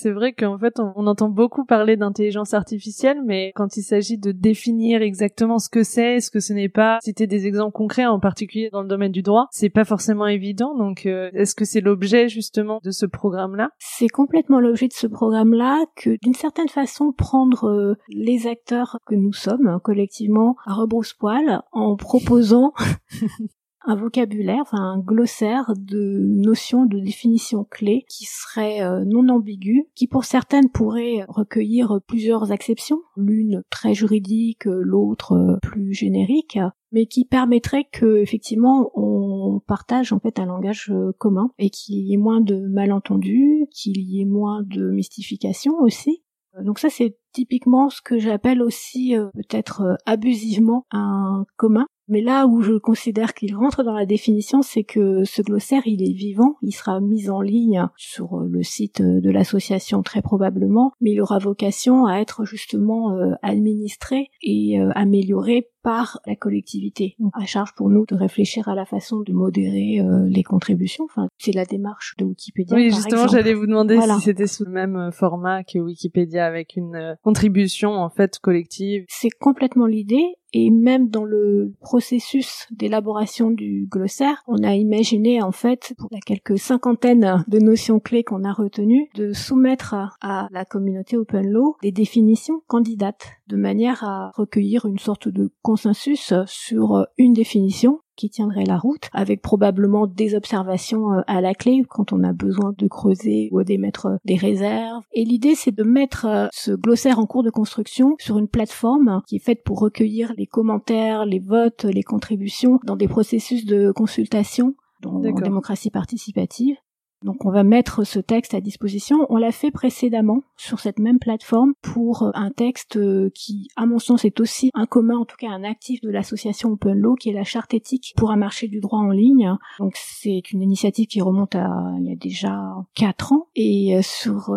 C'est 0.00 0.12
vrai 0.12 0.32
qu'en 0.32 0.56
fait, 0.56 0.78
on, 0.78 1.08
entend 1.08 1.28
beaucoup 1.28 1.64
parler 1.64 1.96
d'intelligence 1.96 2.54
artificielle, 2.54 3.20
mais 3.26 3.50
quand 3.56 3.76
il 3.76 3.82
s'agit 3.82 4.16
de 4.16 4.30
définir 4.30 5.02
exactement 5.02 5.58
ce 5.58 5.68
que 5.68 5.82
c'est, 5.82 6.20
ce 6.20 6.30
que 6.30 6.38
ce 6.38 6.52
n'est 6.52 6.68
pas, 6.68 7.00
citer 7.02 7.26
des 7.26 7.48
exemples 7.48 7.72
concrets, 7.72 8.06
en 8.06 8.20
particulier 8.20 8.70
dans 8.70 8.82
le 8.82 8.86
domaine 8.86 9.10
du 9.10 9.22
droit, 9.22 9.48
c'est 9.50 9.70
pas 9.70 9.84
forcément 9.84 10.28
évident. 10.28 10.76
Donc, 10.76 11.04
euh, 11.04 11.30
est-ce 11.34 11.56
que 11.56 11.64
c'est 11.64 11.80
l'objet 11.80 12.28
justement 12.28 12.78
de 12.84 12.92
ce 12.92 13.06
programme-là? 13.06 13.70
C'est 13.80 14.06
complètement 14.08 14.60
l'objet 14.60 14.86
de 14.86 14.92
ce 14.92 15.08
programme-là 15.08 15.84
que, 15.96 16.16
d'une 16.22 16.34
certaine 16.34 16.68
façon, 16.68 17.10
prendre 17.10 17.64
euh, 17.68 17.94
les 18.08 18.46
acteurs 18.46 19.00
que 19.04 19.16
nous 19.16 19.32
sommes 19.32 19.80
collectivement 19.82 20.54
à 20.64 20.74
rebrousse-poil 20.74 21.62
en 21.72 21.96
proposant 21.96 22.72
un 23.84 23.96
vocabulaire, 23.96 24.60
enfin 24.62 24.78
un 24.78 24.98
glossaire 24.98 25.72
de 25.76 26.18
notions, 26.20 26.84
de 26.84 26.98
définitions 26.98 27.64
clés 27.64 28.04
qui 28.08 28.24
seraient 28.24 28.82
euh, 28.82 29.04
non 29.04 29.28
ambiguës, 29.28 29.84
qui 29.94 30.06
pour 30.06 30.24
certaines 30.24 30.70
pourraient 30.70 31.24
recueillir 31.28 32.00
plusieurs 32.06 32.52
acceptions, 32.52 33.00
l'une 33.16 33.62
très 33.70 33.94
juridique, 33.94 34.64
l'autre 34.64 35.32
euh, 35.32 35.56
plus 35.62 35.92
générique, 35.92 36.58
mais 36.92 37.06
qui 37.06 37.24
permettrait 37.24 37.86
que 37.92 38.16
effectivement 38.16 38.90
on 38.94 39.60
partage 39.66 40.12
en 40.12 40.18
fait 40.18 40.38
un 40.38 40.46
langage 40.46 40.90
euh, 40.90 41.12
commun 41.18 41.50
et 41.58 41.70
qu'il 41.70 42.06
y 42.06 42.14
ait 42.14 42.18
moins 42.18 42.40
de 42.40 42.66
malentendus, 42.68 43.66
qu'il 43.70 43.98
y 43.98 44.20
ait 44.20 44.26
moins 44.26 44.62
de 44.64 44.90
mystification 44.90 45.74
aussi. 45.80 46.22
Donc 46.64 46.80
ça 46.80 46.88
c'est 46.88 47.16
typiquement 47.32 47.88
ce 47.88 48.02
que 48.02 48.18
j'appelle 48.18 48.62
aussi 48.62 49.14
peut-être 49.34 49.96
abusivement 50.06 50.86
un 50.90 51.44
commun 51.56 51.86
mais 52.08 52.20
là 52.20 52.46
où 52.46 52.62
je 52.62 52.74
considère 52.74 53.34
qu'il 53.34 53.54
rentre 53.54 53.82
dans 53.82 53.92
la 53.92 54.06
définition, 54.06 54.62
c'est 54.62 54.84
que 54.84 55.24
ce 55.24 55.42
glossaire, 55.42 55.82
il 55.86 56.02
est 56.02 56.12
vivant, 56.12 56.56
il 56.62 56.72
sera 56.72 57.00
mis 57.00 57.28
en 57.30 57.40
ligne 57.40 57.86
sur 57.96 58.38
le 58.38 58.62
site 58.62 59.02
de 59.02 59.30
l'association 59.30 60.02
très 60.02 60.22
probablement, 60.22 60.92
mais 61.00 61.12
il 61.12 61.20
aura 61.20 61.38
vocation 61.38 62.06
à 62.06 62.16
être 62.16 62.44
justement 62.44 63.12
euh, 63.12 63.32
administré 63.42 64.30
et 64.42 64.80
euh, 64.80 64.90
amélioré 64.94 65.68
par 65.82 66.20
la 66.26 66.36
collectivité. 66.36 67.14
Donc 67.18 67.32
à 67.34 67.46
charge 67.46 67.74
pour 67.74 67.88
nous 67.88 68.04
de 68.06 68.14
réfléchir 68.14 68.68
à 68.68 68.74
la 68.74 68.84
façon 68.84 69.20
de 69.20 69.32
modérer 69.32 70.00
euh, 70.00 70.26
les 70.28 70.42
contributions. 70.42 71.04
Enfin, 71.04 71.28
c'est 71.38 71.54
la 71.54 71.64
démarche 71.64 72.14
de 72.18 72.24
Wikipédia. 72.24 72.76
Oui, 72.76 72.90
justement, 72.90 73.28
j'allais 73.28 73.54
vous 73.54 73.66
demander 73.66 73.98
si 74.00 74.20
c'était 74.20 74.46
sous 74.46 74.64
le 74.64 74.70
même 74.70 75.10
format 75.12 75.62
que 75.62 75.78
Wikipédia 75.78 76.46
avec 76.46 76.76
une 76.76 77.16
contribution 77.22 77.92
en 77.92 78.10
fait 78.10 78.38
collective. 78.38 79.04
C'est 79.08 79.30
complètement 79.30 79.86
l'idée 79.86 80.34
et 80.52 80.70
même 80.70 81.08
dans 81.08 81.24
le 81.24 81.72
processus 81.80 82.66
d'élaboration 82.70 83.50
du 83.50 83.86
glossaire, 83.90 84.42
on 84.46 84.62
a 84.62 84.74
imaginé 84.74 85.42
en 85.42 85.52
fait, 85.52 85.94
pour 85.98 86.08
la 86.10 86.20
quelques 86.20 86.58
cinquantaine 86.58 87.44
de 87.48 87.58
notions 87.58 88.00
clés 88.00 88.24
qu'on 88.24 88.44
a 88.44 88.52
retenues, 88.52 89.08
de 89.14 89.32
soumettre 89.32 89.94
à 90.20 90.48
la 90.50 90.64
communauté 90.64 91.16
Open 91.16 91.48
Law 91.48 91.76
des 91.82 91.92
définitions 91.92 92.62
candidates, 92.66 93.26
de 93.48 93.56
manière 93.56 94.04
à 94.04 94.30
recueillir 94.34 94.86
une 94.86 94.98
sorte 94.98 95.28
de 95.28 95.50
consensus 95.62 96.32
sur 96.46 97.06
une 97.18 97.32
définition 97.32 98.00
qui 98.18 98.28
tiendrait 98.28 98.64
la 98.64 98.76
route, 98.76 99.08
avec 99.12 99.40
probablement 99.40 100.06
des 100.06 100.34
observations 100.34 101.12
euh, 101.12 101.20
à 101.26 101.40
la 101.40 101.54
clé 101.54 101.82
quand 101.88 102.12
on 102.12 102.24
a 102.24 102.32
besoin 102.32 102.74
de 102.76 102.88
creuser 102.88 103.48
ou 103.52 103.62
d'émettre 103.62 104.06
euh, 104.06 104.16
des 104.24 104.36
réserves. 104.36 105.04
Et 105.12 105.24
l'idée, 105.24 105.54
c'est 105.54 105.74
de 105.74 105.84
mettre 105.84 106.26
euh, 106.26 106.48
ce 106.52 106.72
glossaire 106.72 107.20
en 107.20 107.26
cours 107.26 107.44
de 107.44 107.50
construction 107.50 108.16
sur 108.18 108.38
une 108.38 108.48
plateforme 108.48 109.22
qui 109.26 109.36
est 109.36 109.44
faite 109.44 109.62
pour 109.64 109.78
recueillir 109.78 110.34
les 110.36 110.46
commentaires, 110.46 111.24
les 111.24 111.38
votes, 111.38 111.84
les 111.84 112.02
contributions 112.02 112.80
dans 112.84 112.96
des 112.96 113.08
processus 113.08 113.64
de 113.64 113.92
consultation 113.92 114.74
en 115.04 115.20
démocratie 115.20 115.90
participative. 115.90 116.76
Donc 117.24 117.44
on 117.44 117.50
va 117.50 117.64
mettre 117.64 118.04
ce 118.04 118.20
texte 118.20 118.54
à 118.54 118.60
disposition. 118.60 119.26
On 119.28 119.36
l'a 119.36 119.52
fait 119.52 119.70
précédemment 119.70 120.42
sur 120.56 120.80
cette 120.80 120.98
même 120.98 121.18
plateforme 121.18 121.72
pour 121.82 122.22
euh, 122.22 122.30
un 122.34 122.50
texte 122.50 122.96
euh, 122.96 123.30
qui, 123.34 123.68
à 123.76 123.86
mon 123.86 123.98
sens, 123.98 124.24
est 124.24 124.40
aussi 124.40 124.70
un 124.74 124.86
commun, 124.86 125.16
en 125.18 125.24
tout 125.24 125.36
cas 125.36 125.48
un 125.48 125.64
actif 125.64 126.00
de 126.00 126.10
l'association 126.10 126.70
Open 126.70 126.98
Law, 126.98 127.14
qui 127.16 127.30
est 127.30 127.32
la 127.32 127.44
charte 127.44 127.74
éthique 127.74 128.12
pour 128.16 128.30
un 128.30 128.36
marché 128.36 128.68
du 128.68 128.80
droit 128.80 129.00
en 129.00 129.10
ligne. 129.10 129.52
Donc 129.78 129.94
c'est 129.96 130.52
une 130.52 130.62
initiative 130.62 131.06
qui 131.06 131.20
remonte 131.20 131.54
à 131.54 131.68
il 131.98 132.06
y 132.08 132.12
a 132.12 132.16
déjà 132.16 132.60
quatre 132.94 133.32
ans 133.32 133.48
et 133.56 133.96
euh, 133.96 134.02
sur 134.02 134.54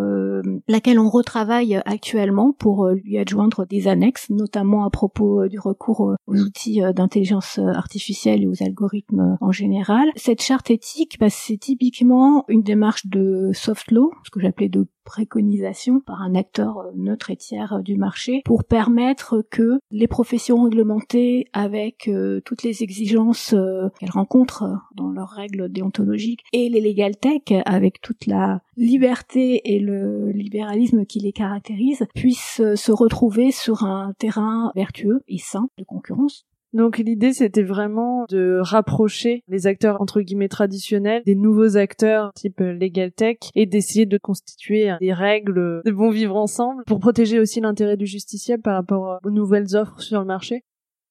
laquelle 0.68 1.00
on 1.00 1.10
retravaille 1.10 1.82
actuellement 1.86 2.54
pour 2.54 2.88
lui 2.88 3.18
adjoindre 3.18 3.66
des 3.66 3.88
annexes, 3.88 4.30
notamment 4.30 4.86
à 4.86 4.90
propos 4.90 5.48
du 5.48 5.60
recours 5.60 6.16
aux 6.28 6.36
outils 6.36 6.82
d'intelligence 6.96 7.60
artificielle 7.60 8.44
et 8.44 8.48
aux 8.48 8.64
algorithmes 8.64 9.38
en 9.40 9.52
général. 9.52 10.10
Cette 10.16 10.42
charte 10.42 10.72
éthique, 10.72 11.18
bah, 11.20 11.30
c'est 11.30 11.58
typiquement 11.58 12.46
une 12.52 12.64
démarche 12.64 13.08
de 13.08 13.52
soft 13.54 13.92
law, 13.92 14.12
ce 14.24 14.30
que 14.30 14.40
j'appelais 14.40 14.70
de 14.70 14.86
préconisation 15.04 16.00
par 16.00 16.22
un 16.22 16.36
acteur 16.36 16.78
euh, 16.78 16.92
neutre 16.96 17.32
et 17.32 17.36
tiers 17.36 17.74
euh, 17.74 17.82
du 17.82 17.98
marché 17.98 18.42
pour 18.46 18.64
permettre 18.64 19.44
que 19.50 19.80
les 19.90 20.08
professions 20.08 20.64
réglementées 20.64 21.48
avec 21.54 22.08
euh, 22.08 22.40
toutes 22.46 22.64
les 22.64 22.84
exigences 22.84 23.56
qu'elles 24.00 24.12
rencontrent 24.12 24.70
dans 24.96 25.10
leurs 25.10 25.30
règles 25.30 25.70
déontologiques 25.70 26.44
et 26.54 26.70
les 26.70 26.82
legal 26.82 27.18
tech 27.18 27.42
avec 27.66 28.02
toute 28.02 28.26
la 28.26 28.62
liberté 28.78 29.74
et 29.74 29.80
le 29.80 30.32
libéralisme 30.32 31.06
qui 31.06 31.20
les 31.20 31.32
caractérise 31.32 32.06
puissent 32.16 32.62
se 32.76 32.92
retrouver 32.92 33.52
sur 33.52 33.84
un 33.84 34.14
terrain 34.18 34.72
vertueux 34.76 35.24
et 35.28 35.38
sain 35.38 35.68
de 35.78 35.84
concurrence 35.84 36.46
donc 36.74 36.98
l'idée 36.98 37.34
c'était 37.34 37.64
vraiment 37.64 38.26
de 38.30 38.60
rapprocher 38.62 39.44
les 39.48 39.68
acteurs 39.68 40.02
entre 40.02 40.22
guillemets 40.22 40.48
traditionnels 40.48 41.24
des 41.26 41.36
nouveaux 41.36 41.78
acteurs 41.78 42.32
type 42.34 42.60
legal 42.60 43.12
tech 43.12 43.38
et 43.56 43.66
d'essayer 43.66 44.06
de 44.06 44.18
constituer 44.18 44.92
des 45.00 45.14
règles 45.14 45.82
de 45.86 45.92
bon 45.92 46.10
vivre 46.10 46.36
ensemble 46.36 46.84
pour 46.86 47.00
protéger 47.00 47.40
aussi 47.40 47.62
l'intérêt 47.62 47.98
du 47.98 48.06
justiciable 48.06 48.64
par 48.64 48.76
rapport 48.76 49.20
aux 49.24 49.32
nouvelles 49.32 49.76
offres 49.76 50.02
sur 50.02 50.20
le 50.20 50.26
marché. 50.26 50.64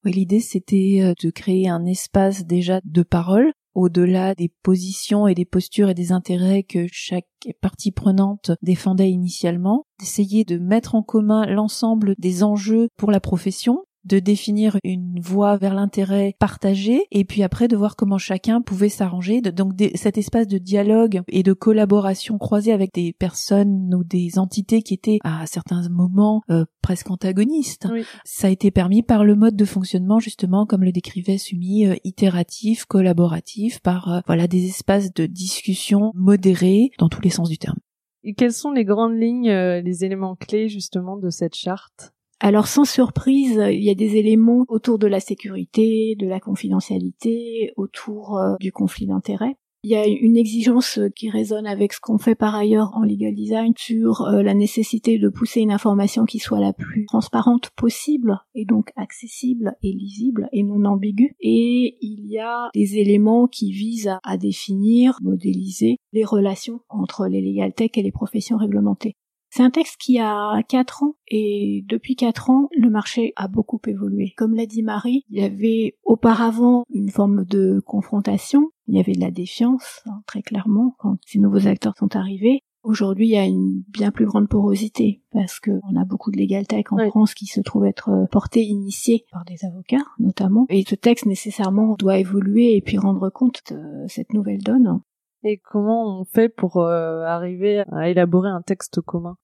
Oui, 0.04 0.12
l'idée 0.12 0.40
c'était 0.40 1.00
euh, 1.02 1.12
de 1.22 1.30
créer 1.30 1.68
un 1.68 1.84
espace 1.84 2.46
déjà 2.46 2.80
de 2.84 3.02
parole 3.02 3.52
au-delà 3.74 4.34
des 4.34 4.50
positions 4.62 5.26
et 5.28 5.34
des 5.34 5.44
postures 5.44 5.90
et 5.90 5.94
des 5.94 6.12
intérêts 6.12 6.62
que 6.62 6.86
chaque 6.90 7.26
partie 7.60 7.92
prenante 7.92 8.52
défendait 8.62 9.10
initialement, 9.10 9.86
d'essayer 9.98 10.44
de 10.44 10.58
mettre 10.58 10.94
en 10.94 11.02
commun 11.02 11.46
l'ensemble 11.46 12.14
des 12.18 12.42
enjeux 12.42 12.88
pour 12.96 13.10
la 13.10 13.20
profession 13.20 13.84
de 14.04 14.18
définir 14.18 14.76
une 14.82 15.20
voie 15.20 15.56
vers 15.56 15.74
l'intérêt 15.74 16.34
partagé 16.38 17.06
et 17.10 17.24
puis 17.24 17.42
après 17.42 17.68
de 17.68 17.76
voir 17.76 17.96
comment 17.96 18.18
chacun 18.18 18.62
pouvait 18.62 18.88
s'arranger. 18.88 19.40
Donc 19.40 19.72
cet 19.94 20.18
espace 20.18 20.46
de 20.46 20.58
dialogue 20.58 21.22
et 21.28 21.42
de 21.42 21.52
collaboration 21.52 22.38
croisée 22.38 22.72
avec 22.72 22.92
des 22.94 23.12
personnes 23.12 23.94
ou 23.94 24.04
des 24.04 24.38
entités 24.38 24.82
qui 24.82 24.94
étaient 24.94 25.18
à 25.24 25.46
certains 25.46 25.88
moments 25.88 26.42
euh, 26.50 26.64
presque 26.82 27.10
antagonistes, 27.10 27.88
ça 28.24 28.46
a 28.46 28.50
été 28.50 28.70
permis 28.70 29.02
par 29.02 29.24
le 29.24 29.34
mode 29.34 29.56
de 29.56 29.64
fonctionnement 29.64 30.18
justement 30.18 30.66
comme 30.66 30.84
le 30.84 30.92
décrivait 30.92 31.38
Sumi, 31.38 31.86
euh, 31.86 31.96
itératif, 32.04 32.84
collaboratif, 32.86 33.80
par 33.80 34.12
euh, 34.12 34.20
voilà 34.26 34.46
des 34.46 34.66
espaces 34.66 35.12
de 35.12 35.26
discussion 35.26 36.12
modérés 36.14 36.90
dans 36.98 37.08
tous 37.08 37.20
les 37.20 37.30
sens 37.30 37.48
du 37.48 37.58
terme. 37.58 37.78
Et 38.22 38.34
quelles 38.34 38.52
sont 38.52 38.70
les 38.70 38.84
grandes 38.84 39.18
lignes, 39.18 39.50
les 39.50 40.04
éléments 40.04 40.36
clés 40.36 40.68
justement 40.68 41.16
de 41.16 41.30
cette 41.30 41.54
charte? 41.54 42.12
Alors 42.40 42.66
sans 42.66 42.86
surprise, 42.86 43.62
il 43.70 43.84
y 43.84 43.90
a 43.90 43.94
des 43.94 44.16
éléments 44.16 44.64
autour 44.68 44.98
de 44.98 45.06
la 45.06 45.20
sécurité, 45.20 46.16
de 46.18 46.26
la 46.26 46.40
confidentialité, 46.40 47.72
autour 47.76 48.38
euh, 48.38 48.54
du 48.60 48.72
conflit 48.72 49.06
d'intérêts. 49.06 49.56
Il 49.82 49.90
y 49.90 49.96
a 49.96 50.06
une 50.06 50.36
exigence 50.36 51.00
qui 51.16 51.30
résonne 51.30 51.66
avec 51.66 51.94
ce 51.94 52.00
qu'on 52.00 52.18
fait 52.18 52.34
par 52.34 52.54
ailleurs 52.54 52.90
en 52.94 53.02
legal 53.02 53.34
design 53.34 53.72
sur 53.78 54.22
euh, 54.22 54.42
la 54.42 54.52
nécessité 54.52 55.18
de 55.18 55.30
pousser 55.30 55.60
une 55.60 55.70
information 55.70 56.26
qui 56.26 56.38
soit 56.38 56.60
la 56.60 56.74
plus 56.74 57.06
transparente 57.06 57.70
possible 57.76 58.38
et 58.54 58.66
donc 58.66 58.90
accessible 58.96 59.74
et 59.82 59.92
lisible 59.92 60.48
et 60.52 60.62
non 60.62 60.84
ambiguë. 60.84 61.34
Et 61.40 61.96
il 62.02 62.26
y 62.26 62.38
a 62.38 62.68
des 62.74 62.98
éléments 62.98 63.48
qui 63.48 63.72
visent 63.72 64.18
à 64.22 64.36
définir, 64.36 65.18
modéliser 65.22 65.96
les 66.12 66.24
relations 66.24 66.80
entre 66.90 67.26
les 67.26 67.40
legal 67.40 67.72
tech 67.72 67.92
et 67.94 68.02
les 68.02 68.12
professions 68.12 68.58
réglementées. 68.58 69.16
C'est 69.50 69.64
un 69.64 69.70
texte 69.70 69.96
qui 69.96 70.20
a 70.20 70.62
quatre 70.68 71.02
ans 71.02 71.16
et 71.26 71.84
depuis 71.88 72.14
quatre 72.14 72.50
ans, 72.50 72.68
le 72.76 72.88
marché 72.88 73.32
a 73.34 73.48
beaucoup 73.48 73.80
évolué. 73.86 74.32
Comme 74.36 74.54
l'a 74.54 74.66
dit 74.66 74.84
Marie, 74.84 75.24
il 75.28 75.40
y 75.40 75.44
avait 75.44 75.96
auparavant 76.04 76.84
une 76.94 77.10
forme 77.10 77.44
de 77.44 77.80
confrontation, 77.84 78.70
il 78.86 78.96
y 78.96 79.00
avait 79.00 79.12
de 79.12 79.20
la 79.20 79.32
défiance, 79.32 80.02
hein, 80.06 80.22
très 80.26 80.42
clairement, 80.42 80.94
quand 80.98 81.16
ces 81.26 81.40
nouveaux 81.40 81.66
acteurs 81.66 81.94
sont 81.98 82.14
arrivés. 82.14 82.62
Aujourd'hui, 82.82 83.26
il 83.26 83.32
y 83.32 83.36
a 83.36 83.44
une 83.44 83.82
bien 83.88 84.10
plus 84.10 84.24
grande 84.24 84.48
porosité 84.48 85.22
parce 85.32 85.60
que 85.60 85.72
on 85.90 86.00
a 86.00 86.04
beaucoup 86.04 86.30
de 86.30 86.38
legal 86.38 86.66
tech 86.66 86.84
en 86.90 87.10
France 87.10 87.34
qui 87.34 87.46
se 87.46 87.60
trouvent 87.60 87.84
être 87.84 88.08
euh, 88.08 88.26
portés, 88.30 88.64
initiés 88.64 89.26
par 89.32 89.44
des 89.44 89.66
avocats 89.66 90.06
notamment. 90.18 90.64
Et 90.70 90.84
ce 90.88 90.94
texte 90.94 91.26
nécessairement 91.26 91.94
doit 91.98 92.18
évoluer 92.18 92.76
et 92.76 92.80
puis 92.80 92.96
rendre 92.96 93.28
compte 93.28 93.62
de 93.70 94.06
cette 94.08 94.32
nouvelle 94.32 94.62
donne. 94.62 95.00
Et 95.42 95.58
comment 95.58 96.20
on 96.20 96.24
fait 96.24 96.48
pour 96.48 96.78
euh, 96.78 97.22
arriver 97.24 97.82
à 97.92 98.08
élaborer 98.08 98.50
un 98.50 98.62
texte 98.62 99.00
commun? 99.00 99.36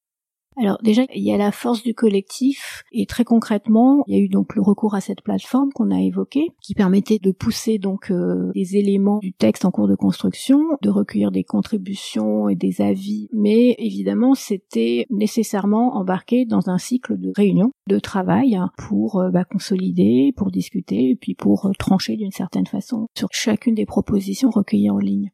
Alors 0.59 0.79
déjà, 0.83 1.03
il 1.15 1.23
y 1.23 1.33
a 1.35 1.37
la 1.37 1.53
force 1.53 1.83
du 1.83 1.93
collectif 1.93 2.83
et 2.91 3.05
très 3.05 3.25
concrètement, 3.25 4.03
il 4.07 4.17
y 4.17 4.19
a 4.19 4.23
eu 4.23 4.29
donc 4.29 4.55
le 4.55 4.63
recours 4.63 4.95
à 4.95 5.03
cette 5.03 5.21
plateforme 5.21 5.71
qu'on 5.75 5.91
a 5.91 6.01
évoquée, 6.01 6.49
qui 6.63 6.75
permettait 6.75 7.19
de 7.19 7.31
pousser 7.31 7.79
donc 7.79 8.11
euh, 8.11 8.53
des 8.55 8.77
éléments 8.77 9.19
du 9.19 9.35
texte 9.35 9.67
en 9.67 9.71
cours 9.71 9.87
de 9.87 9.95
construction, 9.95 10.61
de 10.81 10.89
recueillir 10.89 11.31
des 11.31 11.45
contributions 11.45 12.49
et 12.49 12.55
des 12.55 12.81
avis, 12.81 13.29
mais 13.35 13.75
évidemment 13.79 14.35
c'était 14.35 15.07
nécessairement 15.11 15.95
embarqué 15.97 16.47
dans 16.47 16.71
un 16.71 16.79
cycle 16.79 17.19
de 17.19 17.33
réunions, 17.37 17.73
de 17.87 17.99
travail 17.99 18.59
pour 18.79 19.21
euh, 19.21 19.31
bah, 19.31 19.45
consolider, 19.45 20.33
pour 20.35 20.51
discuter 20.51 21.11
et 21.11 21.17
puis 21.17 21.35
pour 21.35 21.67
euh, 21.67 21.73
trancher 21.79 22.17
d'une 22.17 22.33
certaine 22.33 22.67
façon 22.67 23.09
sur 23.15 23.29
chacune 23.31 23.75
des 23.75 23.87
propositions 23.87 24.49
recueillies 24.49 24.91
en 24.91 24.99
ligne. 24.99 25.33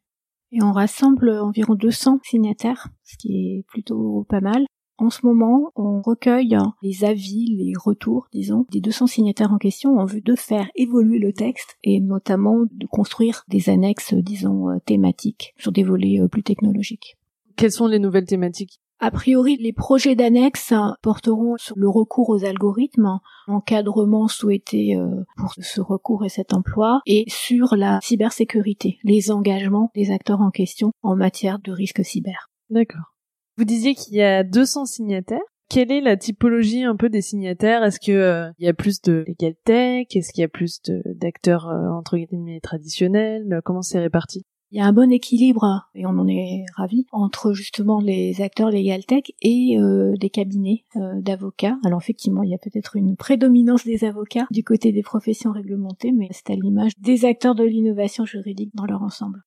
Et 0.55 0.61
on 0.61 0.71
rassemble 0.71 1.31
environ 1.31 1.73
200 1.73 2.19
signataires, 2.23 2.89
ce 3.03 3.17
qui 3.17 3.57
est 3.57 3.65
plutôt 3.67 4.23
pas 4.29 4.39
mal. 4.39 4.67
En 4.99 5.09
ce 5.09 5.25
moment, 5.25 5.71
on 5.75 5.99
recueille 6.01 6.55
les 6.83 7.03
avis, 7.03 7.57
les 7.57 7.73
retours, 7.75 8.27
disons, 8.31 8.67
des 8.71 8.79
200 8.79 9.07
signataires 9.07 9.51
en 9.51 9.57
question 9.57 9.97
en 9.97 10.05
vue 10.05 10.21
de 10.21 10.35
faire 10.35 10.69
évoluer 10.75 11.17
le 11.17 11.33
texte 11.33 11.77
et 11.83 11.99
notamment 11.99 12.65
de 12.71 12.85
construire 12.85 13.43
des 13.47 13.69
annexes, 13.69 14.13
disons, 14.13 14.69
euh, 14.69 14.77
thématiques 14.85 15.55
sur 15.57 15.71
des 15.71 15.81
volets 15.81 16.19
euh, 16.21 16.27
plus 16.27 16.43
technologiques. 16.43 17.17
Quelles 17.55 17.71
sont 17.71 17.87
les 17.87 17.97
nouvelles 17.97 18.27
thématiques? 18.27 18.79
A 18.99 19.11
priori, 19.11 19.57
les 19.57 19.73
projets 19.73 20.15
d'annexes 20.15 20.73
porteront 21.01 21.57
sur 21.57 21.77
le 21.77 21.89
recours 21.89 22.29
aux 22.29 22.45
algorithmes, 22.45 23.19
l'encadrement 23.47 24.27
souhaité 24.27 24.95
euh, 24.95 25.23
pour 25.35 25.53
ce 25.59 25.81
recours 25.81 26.23
et 26.25 26.29
cet 26.29 26.53
emploi, 26.53 27.01
et 27.05 27.25
sur 27.27 27.75
la 27.75 27.99
cybersécurité, 28.01 28.99
les 29.03 29.31
engagements 29.31 29.91
des 29.93 30.11
acteurs 30.11 30.41
en 30.41 30.51
question 30.51 30.91
en 31.01 31.15
matière 31.15 31.59
de 31.59 31.71
risque 31.71 32.05
cyber. 32.05 32.49
D'accord. 32.69 33.13
Vous 33.57 33.65
disiez 33.65 33.93
qu'il 33.93 34.15
y 34.15 34.21
a 34.21 34.43
200 34.43 34.85
signataires. 34.85 35.41
Quelle 35.69 35.91
est 35.91 36.01
la 36.01 36.17
typologie 36.17 36.83
un 36.83 36.95
peu 36.95 37.09
des 37.09 37.21
signataires? 37.21 37.83
Est-ce 37.83 37.99
que 37.99 38.11
euh, 38.11 38.51
y 38.59 38.67
a 38.67 38.73
plus 38.73 39.01
de 39.01 39.25
legal 39.27 39.55
Est-ce 39.67 40.31
qu'il 40.31 40.41
y 40.41 40.45
a 40.45 40.47
plus 40.47 40.81
d'acteurs 41.05 41.67
euh, 41.67 41.89
entre 41.89 42.17
guillemets 42.17 42.59
traditionnels? 42.61 43.59
Comment 43.65 43.81
c'est 43.81 43.99
réparti? 43.99 44.45
Il 44.73 44.77
y 44.77 44.81
a 44.81 44.85
un 44.87 44.91
bon 44.91 45.11
équilibre, 45.11 45.87
et 45.93 46.07
on 46.07 46.17
en 46.17 46.27
est 46.27 46.65
ravi, 46.75 47.05
entre 47.11 47.53
justement 47.53 48.01
les 48.01 48.41
acteurs 48.41 48.71
legal 48.71 49.05
tech 49.05 49.25
et 49.43 49.77
euh, 49.77 50.15
des 50.19 50.31
cabinets 50.31 50.83
d'avocats. 50.95 51.77
Alors 51.85 52.01
effectivement, 52.01 52.41
il 52.41 52.49
y 52.49 52.55
a 52.55 52.57
peut-être 52.57 52.95
une 52.95 53.15
prédominance 53.15 53.85
des 53.85 54.03
avocats 54.03 54.47
du 54.49 54.63
côté 54.63 54.91
des 54.91 55.03
professions 55.03 55.51
réglementées, 55.51 56.11
mais 56.11 56.27
c'est 56.31 56.49
à 56.49 56.55
l'image 56.55 56.93
des 56.97 57.23
acteurs 57.23 57.53
de 57.53 57.63
l'innovation 57.63 58.25
juridique 58.25 58.71
dans 58.73 58.85
leur 58.85 59.03
ensemble. 59.03 59.43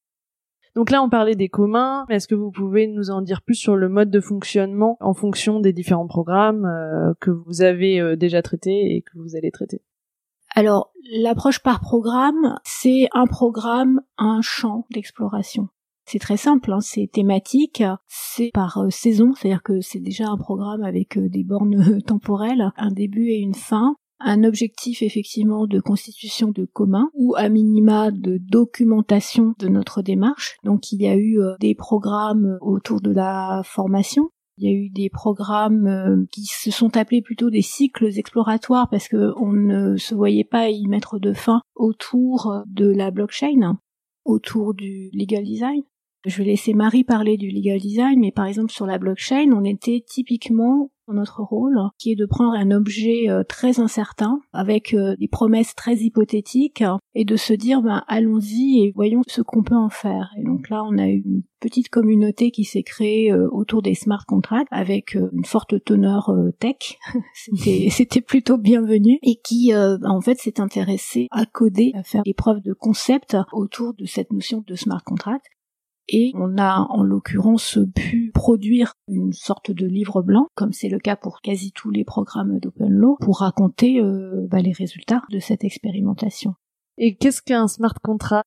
Donc 0.76 0.90
là, 0.90 1.02
on 1.02 1.08
parlait 1.08 1.34
des 1.34 1.48
communs. 1.48 2.04
Est-ce 2.10 2.28
que 2.28 2.34
vous 2.34 2.52
pouvez 2.52 2.86
nous 2.86 3.10
en 3.10 3.22
dire 3.22 3.42
plus 3.42 3.54
sur 3.54 3.74
le 3.74 3.88
mode 3.88 4.10
de 4.10 4.20
fonctionnement 4.20 4.96
en 5.00 5.14
fonction 5.14 5.58
des 5.58 5.72
différents 5.72 6.06
programmes 6.06 6.66
euh, 6.66 7.14
que 7.18 7.30
vous 7.30 7.62
avez 7.62 7.98
euh, 7.98 8.14
déjà 8.14 8.42
traités 8.42 8.94
et 8.94 9.02
que 9.02 9.18
vous 9.18 9.34
allez 9.34 9.50
traiter? 9.50 9.80
Alors, 10.57 10.90
l'approche 11.12 11.59
par 11.59 11.81
programme, 11.81 12.59
c'est 12.64 13.09
un 13.12 13.27
programme, 13.27 14.01
un 14.16 14.40
champ 14.40 14.87
d'exploration. 14.90 15.69
C'est 16.07 16.19
très 16.19 16.38
simple, 16.38 16.73
hein, 16.73 16.81
c'est 16.81 17.11
thématique, 17.12 17.83
c'est 18.09 18.51
par 18.55 18.79
euh, 18.79 18.88
saison, 18.88 19.35
c'est-à-dire 19.35 19.62
que 19.62 19.83
c'est 19.83 20.01
déjà 20.01 20.29
un 20.29 20.38
programme 20.38 20.83
avec 20.83 21.19
des 21.19 21.45
bornes 21.45 22.01
temporelles, 22.07 22.73
un 22.79 22.90
début 22.90 23.29
et 23.29 23.37
une 23.37 23.55
fin 23.55 23.97
un 24.19 24.45
objectif 24.45 25.03
effectivement 25.03 25.66
de 25.66 25.79
constitution 25.79 26.51
de 26.51 26.64
commun 26.64 27.11
ou 27.12 27.35
à 27.37 27.49
minima 27.49 28.11
de 28.11 28.38
documentation 28.38 29.55
de 29.59 29.69
notre 29.69 30.01
démarche. 30.01 30.57
Donc 30.64 30.90
il 30.92 31.03
y 31.03 31.07
a 31.07 31.16
eu 31.16 31.38
euh, 31.38 31.55
des 31.61 31.75
programmes 31.75 32.57
autour 32.61 33.01
de 33.01 33.11
la 33.11 33.61
formation. 33.64 34.31
Il 34.59 34.64
y 34.64 34.73
a 34.73 34.75
eu 34.75 34.88
des 34.88 35.11
programmes 35.11 35.87
euh, 35.87 36.25
qui 36.33 36.47
se 36.47 36.71
sont 36.71 36.97
appelés 36.97 37.21
plutôt 37.21 37.51
des 37.51 37.62
cycles 37.62 38.19
exploratoires 38.19 38.88
parce 38.90 39.09
qu'on 39.09 39.53
ne 39.53 39.97
se 39.97 40.14
voyait 40.14 40.45
pas 40.45 40.71
y 40.71 40.87
mettre 40.87 41.19
de 41.19 41.33
fin 41.33 41.61
autour 41.75 42.62
de 42.66 42.87
la 42.87 43.11
blockchain, 43.11 43.79
autour 44.25 44.75
du 44.75 45.11
legal 45.12 45.45
design. 45.45 45.83
Je 46.25 46.38
vais 46.38 46.45
laisser 46.45 46.75
Marie 46.75 47.05
parler 47.05 47.37
du 47.37 47.51
legal 47.51 47.79
design, 47.79 48.19
mais 48.19 48.33
par 48.33 48.47
exemple 48.47 48.73
sur 48.73 48.87
la 48.87 48.99
blockchain, 48.99 49.53
on 49.53 49.64
était 49.64 50.03
typiquement 50.07 50.90
notre 51.14 51.42
rôle, 51.42 51.79
qui 51.99 52.12
est 52.12 52.16
de 52.16 52.27
prendre 52.27 52.55
un 52.55 52.71
objet 52.71 53.29
euh, 53.29 53.42
très 53.45 53.81
incertain, 53.81 54.40
avec 54.53 54.95
euh, 54.95 55.16
des 55.16 55.29
promesses 55.29 55.75
très 55.75 55.97
hypothétiques, 55.97 56.85
et 57.14 57.25
de 57.25 57.37
se 57.37 57.53
dire, 57.53 57.83
ben, 57.83 58.03
allons-y 58.09 58.83
et 58.83 58.92
voyons 58.95 59.23
ce 59.27 59.42
qu'on 59.42 59.62
peut 59.62 59.77
en 59.77 59.88
faire. 59.88 60.31
Et 60.38 60.45
donc 60.45 60.69
là, 60.69 60.83
on 60.85 60.99
a 60.99 61.07
une 61.07 61.42
petite 61.61 61.88
communauté 61.88 62.51
qui 62.51 62.64
s'est 62.64 62.83
créée 62.83 63.33
euh, 63.33 63.49
autour 63.51 63.83
des 63.83 63.95
smart 63.95 64.25
contracts, 64.27 64.69
avec 64.71 65.14
une 65.14 65.45
forte 65.45 65.83
teneur 65.85 66.33
tech. 66.59 66.99
c'était, 67.35 67.88
c'était 67.90 68.21
plutôt 68.21 68.59
bienvenu, 68.59 69.19
et 69.23 69.37
qui, 69.37 69.73
en 69.75 70.21
fait, 70.21 70.38
s'est 70.38 70.61
intéressé 70.61 71.29
à 71.31 71.47
coder, 71.47 71.92
à 71.95 72.03
faire 72.03 72.23
des 72.25 72.35
preuves 72.35 72.62
de 72.62 72.73
concept 72.73 73.37
autour 73.53 73.95
de 73.95 74.05
cette 74.05 74.33
notion 74.33 74.62
de 74.66 74.75
smart 74.75 75.03
contract 75.05 75.47
et 76.09 76.33
on 76.35 76.57
a 76.59 76.87
en 76.90 77.03
l'occurrence 77.03 77.79
pu 77.95 78.31
produire 78.33 78.92
une 79.09 79.33
sorte 79.33 79.71
de 79.71 79.87
livre 79.87 80.23
blanc, 80.23 80.49
comme 80.55 80.73
c'est 80.73 80.88
le 80.88 80.99
cas 80.99 81.16
pour 81.16 81.40
quasi 81.40 81.73
tous 81.73 81.90
les 81.90 82.05
programmes 82.05 82.59
d'Open 82.59 82.92
Law, 82.92 83.16
pour 83.21 83.40
raconter 83.40 84.01
euh, 84.01 84.47
bah, 84.49 84.61
les 84.61 84.73
résultats 84.73 85.23
de 85.31 85.38
cette 85.38 85.64
expérimentation. 85.64 86.55
Et 86.99 87.16
qu'est-ce 87.16 87.42
qu'un 87.42 87.69
smart 87.69 87.95
contract? 88.03 88.47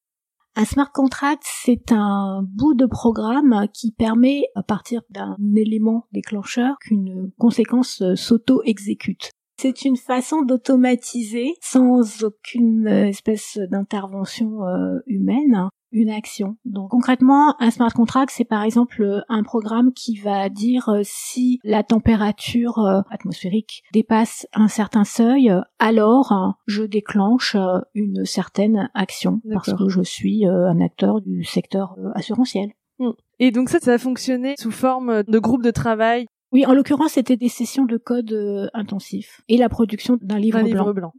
Un 0.55 0.65
smart 0.65 0.91
contract, 0.91 1.43
c'est 1.45 1.91
un 1.91 2.43
bout 2.43 2.73
de 2.73 2.85
programme 2.85 3.67
qui 3.73 3.91
permet, 3.91 4.43
à 4.55 4.63
partir 4.63 5.01
d'un 5.09 5.37
élément 5.55 6.07
déclencheur, 6.11 6.75
qu'une 6.81 7.31
conséquence 7.37 8.01
euh, 8.01 8.15
s'auto-exécute. 8.15 9.31
C'est 9.61 9.83
une 9.83 9.97
façon 9.97 10.41
d'automatiser, 10.41 11.55
sans 11.61 12.23
aucune 12.23 12.87
espèce 12.87 13.59
d'intervention 13.69 14.65
euh, 14.65 14.99
humaine, 15.05 15.69
une 15.91 16.09
action. 16.09 16.57
Donc 16.65 16.91
concrètement, 16.91 17.55
un 17.59 17.71
smart 17.71 17.91
contract, 17.93 18.31
c'est 18.35 18.45
par 18.45 18.63
exemple 18.63 19.23
un 19.27 19.43
programme 19.43 19.91
qui 19.93 20.17
va 20.17 20.49
dire 20.49 20.89
euh, 20.89 21.01
si 21.03 21.59
la 21.63 21.83
température 21.83 22.79
euh, 22.79 23.01
atmosphérique 23.09 23.83
dépasse 23.93 24.47
un 24.53 24.67
certain 24.67 25.03
seuil, 25.03 25.51
alors 25.79 26.57
je 26.67 26.83
déclenche 26.83 27.55
euh, 27.55 27.79
une 27.93 28.25
certaine 28.25 28.89
action 28.93 29.41
parce 29.51 29.73
que 29.73 29.89
je 29.89 30.01
suis 30.01 30.45
un 30.45 30.81
acteur 30.81 31.21
du 31.21 31.43
secteur 31.43 31.95
assurantiel. 32.13 32.71
Hmm. 32.99 33.11
Et 33.39 33.51
donc 33.51 33.69
ça, 33.69 33.79
ça 33.79 33.93
a 33.93 33.97
fonctionné 33.97 34.55
sous 34.57 34.71
forme 34.71 35.23
de 35.23 35.39
groupe 35.39 35.63
de 35.63 35.71
travail? 35.71 36.27
Oui, 36.51 36.65
en 36.65 36.73
l'occurrence, 36.73 37.11
c'était 37.11 37.37
des 37.37 37.49
sessions 37.49 37.85
de 37.85 37.97
code 37.97 38.69
intensif 38.73 39.41
et 39.47 39.57
la 39.57 39.69
production 39.69 40.17
d'un 40.21 40.39
livre, 40.39 40.59
livre 40.59 40.93
blanc. 40.93 41.13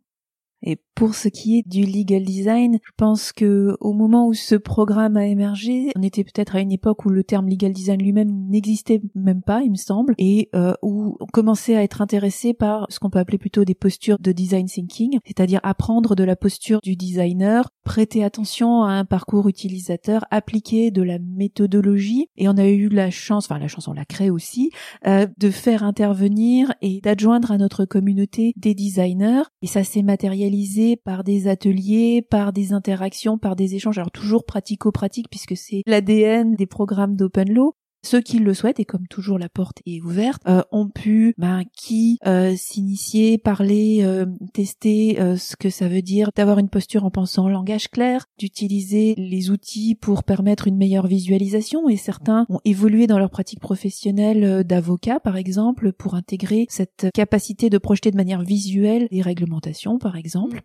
Et 0.62 0.78
pour 0.94 1.14
ce 1.14 1.28
qui 1.28 1.58
est 1.58 1.66
du 1.66 1.84
legal 1.84 2.22
design, 2.22 2.78
je 2.84 2.90
pense 2.96 3.32
que 3.32 3.76
au 3.80 3.94
moment 3.94 4.26
où 4.26 4.34
ce 4.34 4.54
programme 4.54 5.16
a 5.16 5.26
émergé, 5.26 5.90
on 5.96 6.02
était 6.02 6.24
peut-être 6.24 6.56
à 6.56 6.60
une 6.60 6.72
époque 6.72 7.06
où 7.06 7.08
le 7.08 7.24
terme 7.24 7.48
legal 7.48 7.72
design 7.72 8.02
lui-même 8.02 8.48
n'existait 8.48 9.00
même 9.14 9.42
pas, 9.42 9.62
il 9.62 9.70
me 9.70 9.76
semble, 9.76 10.14
et 10.18 10.50
euh, 10.54 10.74
où 10.82 11.16
on 11.20 11.26
commençait 11.26 11.76
à 11.76 11.82
être 11.82 12.02
intéressé 12.02 12.52
par 12.52 12.86
ce 12.90 12.98
qu'on 12.98 13.08
peut 13.08 13.18
appeler 13.18 13.38
plutôt 13.38 13.64
des 13.64 13.74
postures 13.74 14.18
de 14.20 14.32
design 14.32 14.66
thinking, 14.66 15.18
c'est-à-dire 15.24 15.60
apprendre 15.62 16.14
de 16.14 16.24
la 16.24 16.36
posture 16.36 16.80
du 16.82 16.96
designer, 16.96 17.70
prêter 17.82 18.22
attention 18.22 18.82
à 18.82 18.90
un 18.90 19.06
parcours 19.06 19.48
utilisateur, 19.48 20.26
appliquer 20.30 20.90
de 20.90 21.02
la 21.02 21.18
méthodologie, 21.18 22.26
et 22.36 22.48
on 22.48 22.58
a 22.58 22.66
eu 22.66 22.88
la 22.88 23.10
chance, 23.10 23.46
enfin 23.46 23.58
la 23.58 23.68
chance 23.68 23.88
on 23.88 23.94
l'a 23.94 24.04
créé 24.04 24.28
aussi, 24.28 24.70
euh, 25.06 25.26
de 25.38 25.50
faire 25.50 25.82
intervenir 25.82 26.74
et 26.82 27.00
d'adjoindre 27.00 27.52
à 27.52 27.56
notre 27.56 27.86
communauté 27.86 28.52
des 28.56 28.74
designers, 28.74 29.44
et 29.62 29.66
ça 29.66 29.82
s'est 29.82 30.02
matérialisé 30.02 30.49
par 30.96 31.24
des 31.24 31.48
ateliers, 31.48 32.22
par 32.22 32.52
des 32.52 32.72
interactions, 32.72 33.38
par 33.38 33.56
des 33.56 33.74
échanges, 33.74 33.98
alors 33.98 34.10
toujours 34.10 34.44
pratico-pratique 34.44 35.28
puisque 35.30 35.56
c'est 35.56 35.82
l'ADN 35.86 36.54
des 36.54 36.66
programmes 36.66 37.16
d'Open 37.16 37.52
Law, 37.52 37.74
ceux 38.02 38.20
qui 38.20 38.38
le 38.38 38.54
souhaitent, 38.54 38.80
et 38.80 38.84
comme 38.84 39.06
toujours 39.06 39.38
la 39.38 39.48
porte 39.48 39.82
est 39.86 40.00
ouverte, 40.00 40.42
euh, 40.48 40.62
ont 40.72 40.88
pu, 40.88 41.34
ben, 41.38 41.62
qui 41.76 42.18
euh, 42.26 42.54
s'initier, 42.56 43.38
parler, 43.38 44.00
euh, 44.02 44.26
tester 44.52 45.18
ce 45.36 45.56
que 45.56 45.70
ça 45.70 45.88
veut 45.88 46.02
dire 46.02 46.30
d'avoir 46.34 46.58
une 46.58 46.68
posture 46.68 47.04
en 47.04 47.10
pensant 47.10 47.44
en 47.44 47.48
langage 47.48 47.88
clair, 47.88 48.26
d'utiliser 48.38 49.14
les 49.16 49.50
outils 49.50 49.94
pour 49.94 50.24
permettre 50.24 50.66
une 50.66 50.76
meilleure 50.76 51.06
visualisation, 51.06 51.88
et 51.88 51.96
certains 51.96 52.46
ont 52.48 52.60
évolué 52.64 53.06
dans 53.06 53.18
leur 53.18 53.30
pratique 53.30 53.60
professionnelle 53.60 54.64
d'avocat, 54.64 55.20
par 55.20 55.36
exemple, 55.36 55.92
pour 55.92 56.14
intégrer 56.14 56.66
cette 56.68 57.08
capacité 57.12 57.70
de 57.70 57.78
projeter 57.78 58.10
de 58.10 58.16
manière 58.16 58.42
visuelle 58.42 59.08
des 59.10 59.22
réglementations, 59.22 59.98
par 59.98 60.16
exemple. 60.16 60.62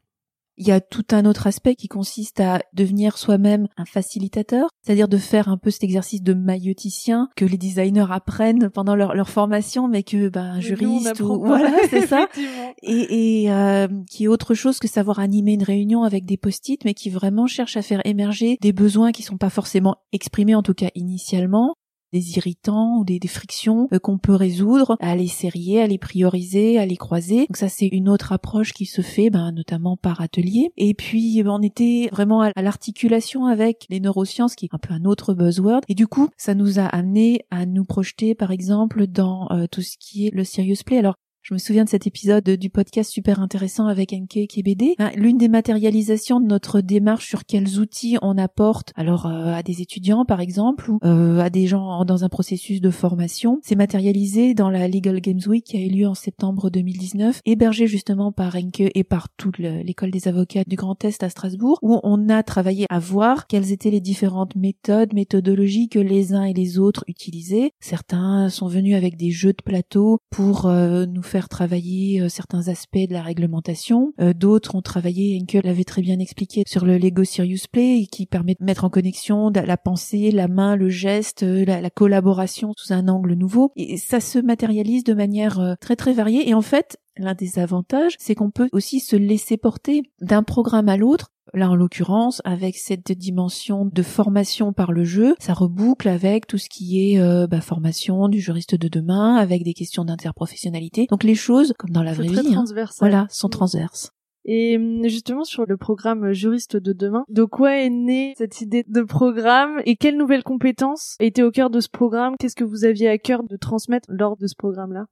Il 0.58 0.68
y 0.68 0.72
a 0.72 0.80
tout 0.80 1.06
un 1.12 1.26
autre 1.26 1.48
aspect 1.48 1.76
qui 1.76 1.88
consiste 1.88 2.40
à 2.40 2.62
devenir 2.74 3.18
soi-même 3.18 3.68
un 3.78 3.86
facilitateur, 3.86 4.70
c'est-à-dire 4.82 5.08
de 5.08 5.18
faire 5.18 5.50
un 5.50 5.58
peu 5.58 5.70
cet 5.70 5.84
exercice 5.84 6.24
de 6.24 6.34
mailloticien 6.34 7.30
que 7.36 7.46
les 7.46 7.58
designers 7.58 8.06
apprennent 8.10 8.70
pendant 8.70 8.96
leur, 8.96 9.16
leur 9.16 9.30
formation, 9.30 9.88
mais 9.88 10.04
que 10.04 10.30
ben, 10.30 10.46
un 10.46 10.60
juriste 10.60 11.20
ou 11.20 11.44
voilà, 11.46 11.72
c'est 11.90 12.08
ça, 12.08 12.28
et, 12.84 13.44
et 13.44 13.52
euh, 13.52 13.88
qui 14.10 14.26
est 14.26 14.28
autre 14.28 14.54
chose 14.54 14.80
que 14.80 14.88
savoir 14.88 15.20
animer 15.20 15.54
une 15.54 15.64
réunion 15.64 16.04
avec 16.04 16.26
des 16.26 16.38
post-it, 16.38 16.84
mais 16.86 16.94
qui 16.94 17.10
vraiment 17.10 17.48
cherche 17.48 17.78
à 17.78 17.82
faire 17.82 18.02
émerger 18.06 18.58
des 18.62 18.74
besoins 18.74 19.12
qui 19.12 19.24
sont 19.24 19.38
pas 19.38 19.50
forcément 19.50 19.98
exprimés, 20.12 20.56
en 20.56 20.64
tout 20.64 20.74
cas 20.74 20.90
initialement, 20.96 21.76
des 22.14 22.38
irritants 22.38 23.00
ou 23.00 23.06
des, 23.06 23.20
frictions 23.28 23.88
euh, 23.92 24.00
qu'on 24.00 24.18
peut 24.18 24.36
résoudre, 24.36 24.98
à 25.00 25.16
les 25.16 25.28
serrer, 25.28 25.82
à 25.82 25.88
les 25.88 25.98
prioriser, 25.98 26.78
à 26.78 26.86
les 26.86 26.98
croiser. 26.98 27.40
Donc 27.48 27.58
ça 27.58 27.70
c'est 27.70 27.88
une 27.88 28.08
autre 28.08 28.32
approche 28.32 28.72
qui 28.72 28.86
se 28.86 29.02
fait, 29.02 29.30
ben, 29.30 29.52
notamment 29.52 29.98
par 29.98 30.22
atelier. 30.22 30.72
Et 30.78 30.94
puis 30.94 31.44
on 31.46 31.62
était 31.62 32.10
vraiment 32.12 32.42
à, 32.42 32.52
l'articulation 32.62 33.46
avec 33.46 33.86
les 33.90 34.00
neurosciences, 34.00 34.56
qui 34.56 34.66
est 34.66 34.74
un 34.74 34.78
peu 34.78 34.94
un 34.94 35.06
autre 35.06 35.34
buzzword. 35.34 35.82
Et 35.88 35.96
du 35.96 36.08
coup, 36.08 36.30
ça 36.38 36.56
nous 36.56 36.80
a 36.80 36.86
amené 36.86 37.42
à 37.52 37.66
nous 37.66 37.86
projeter, 37.86 38.36
par 38.36 38.52
exemple, 38.52 39.08
dans 39.08 39.48
euh, 39.52 39.66
tout 39.70 39.82
ce 39.82 39.98
qui 40.00 40.28
est 40.28 40.32
le 40.34 40.44
serious 40.44 40.84
play. 40.86 41.00
Alors 41.00 41.16
je 41.48 41.54
me 41.54 41.60
souviens 41.60 41.84
de 41.84 41.90
cet 41.90 42.08
épisode 42.08 42.50
du 42.50 42.72
podcast 42.72 43.12
super 43.12 43.40
intéressant 43.40 43.86
avec 43.86 44.14
Enke 44.14 44.48
Kebede. 44.50 44.96
Ben, 44.98 45.12
l'une 45.16 45.38
des 45.38 45.48
matérialisations 45.48 46.40
de 46.40 46.48
notre 46.48 46.82
démarche 46.82 47.28
sur 47.28 47.46
quels 47.46 47.78
outils 47.78 48.18
on 48.24 48.36
apporte, 48.40 48.94
alors 48.96 49.28
euh, 49.28 49.54
à 49.54 49.62
des 49.62 49.84
étudiants 49.84 50.26
par 50.26 50.42
exemple, 50.42 50.90
ou 50.90 50.98
euh, 51.04 51.38
à 51.38 51.52
des 51.52 51.68
gens 51.68 52.04
dans 52.04 52.24
un 52.24 52.30
processus 52.30 52.82
de 52.82 52.90
formation, 52.90 53.60
c'est 53.62 53.76
matérialisé 53.76 54.56
dans 54.56 54.72
la 54.72 54.88
Legal 54.88 55.22
Games 55.22 55.40
Week 55.46 55.64
qui 55.64 55.78
a 55.78 55.82
eu 55.82 55.90
lieu 55.90 56.08
en 56.08 56.16
septembre 56.16 56.72
2019, 56.72 57.42
hébergée 57.46 57.86
justement 57.86 58.32
par 58.32 58.56
Enke 58.56 58.90
et 58.96 59.04
par 59.04 59.30
toute 59.30 59.60
l'école 59.60 60.10
des 60.10 60.28
avocats 60.28 60.64
du 60.66 60.76
Grand 60.76 61.06
Est 61.06 61.22
à 61.22 61.30
Strasbourg, 61.30 61.78
où 61.84 62.00
on 62.02 62.28
a 62.28 62.42
travaillé 62.42 62.88
à 62.90 62.98
voir 62.98 63.46
quelles 63.46 63.72
étaient 63.72 63.92
les 63.92 64.02
différentes 64.02 64.56
méthodes, 64.56 65.14
méthodologies 65.14 65.90
que 65.90 66.00
les 66.00 66.34
uns 66.34 66.46
et 66.46 66.54
les 66.54 66.80
autres 66.80 67.04
utilisaient. 67.08 67.70
Certains 67.80 68.50
sont 68.50 68.68
venus 68.68 68.96
avec 68.96 69.16
des 69.16 69.30
jeux 69.30 69.54
de 69.54 69.62
plateau 69.64 70.22
pour 70.32 70.66
euh, 70.66 71.06
nous 71.06 71.22
faire 71.22 71.35
travailler 71.44 72.22
euh, 72.22 72.30
certains 72.30 72.68
aspects 72.68 73.08
de 73.08 73.14
la 73.14 73.22
réglementation. 73.22 74.14
Euh, 74.20 74.34
d'autres 74.34 74.76
ont 74.76 74.82
travaillé, 74.82 75.38
Henkel 75.42 75.66
l'avait 75.66 75.84
très 75.84 76.02
bien 76.02 76.20
expliqué, 76.20 76.64
sur 76.68 76.86
le 76.86 76.98
Lego 76.98 77.24
Serious 77.24 77.68
Play, 77.72 78.08
qui 78.12 78.26
permet 78.26 78.56
de 78.60 78.66
mettre 78.66 78.86
en 78.86 78.90
connexion 78.90 79.52
la 79.54 79.78
pensée, 79.78 80.32
la 80.32 80.48
main, 80.48 80.76
le 80.76 80.90
geste, 80.90 81.44
euh, 81.44 81.66
la, 81.66 81.82
la 81.82 81.90
collaboration 81.90 82.74
sous 82.78 82.94
un 82.94 83.08
angle 83.08 83.34
nouveau. 83.34 83.72
Et 83.76 83.98
ça 83.98 84.20
se 84.20 84.40
matérialise 84.40 85.04
de 85.04 85.14
manière 85.14 85.76
très 85.80 85.96
très 85.96 86.14
variée. 86.14 86.50
Et 86.50 86.54
en 86.54 86.62
fait, 86.62 86.98
L'un 87.18 87.34
des 87.34 87.60
avantages, 87.60 88.16
c'est 88.20 88.36
qu'on 88.36 88.52
peut 88.52 88.70
aussi 88.72 89.00
se 89.00 89.16
laisser 89.16 89.58
porter 89.58 90.04
d'un 90.22 90.44
programme 90.44 90.90
à 90.90 90.98
l'autre 90.98 91.32
Là, 91.54 91.70
en 91.70 91.76
l'occurrence, 91.76 92.42
avec 92.44 92.76
cette 92.76 93.12
dimension 93.12 93.86
de 93.86 94.02
formation 94.02 94.74
par 94.74 94.92
le 94.92 95.04
jeu, 95.04 95.36
ça 95.40 95.54
reboucle 95.54 96.10
avec 96.10 96.48
tout 96.48 96.58
ce 96.58 96.68
qui 96.68 97.14
est 97.14 97.20
euh, 97.20 97.48
bah, 97.48 97.62
formation 97.62 98.28
du 98.28 98.40
juriste 98.40 98.76
de 98.76 98.88
demain, 98.88 99.36
avec 99.36 99.64
des 99.64 99.74
questions 99.74 100.04
d'interprofessionnalité. 100.04 101.06
Donc 101.10 101.24
les 101.24 101.36
choses, 101.36 101.74
comme 101.78 101.92
dans 101.92 102.04
la 102.04 102.14
vraie 102.14 102.28
vie, 102.28 102.56
hein, 102.56 102.66
voilà, 103.00 103.28
sont 103.30 103.48
transverses. 103.48 104.12
Et 104.46 104.78
hum, 104.78 105.08
justement 105.08 105.44
sur 105.44 105.66
le 105.66 105.78
programme 105.78 106.32
juriste 106.32 106.78
de 106.78 106.94
demain, 106.94 107.24
de 107.30 107.44
quoi 107.44 107.78
est 107.78 107.90
née 107.90 108.34
cette 108.38 108.62
idée 108.62 108.84
de 108.88 109.02
programme 109.02 109.82
et 109.86 109.96
quelles 109.96 110.18
nouvelles 110.18 110.44
compétences 110.44 111.16
étaient 111.20 111.44
au 111.44 111.52
cœur 111.52 111.70
de 111.70 111.80
ce 111.80 111.90
programme? 111.90 112.36
Qu'est-ce 112.40 112.56
que 112.56 112.64
vous 112.64 112.86
aviez 112.86 113.08
à 113.08 113.18
cœur 113.18 113.44
de 113.44 113.56
transmettre 113.56 114.08
lors 114.12 114.38
de 114.38 114.48
ce 114.48 114.56
programme-là? 114.56 115.06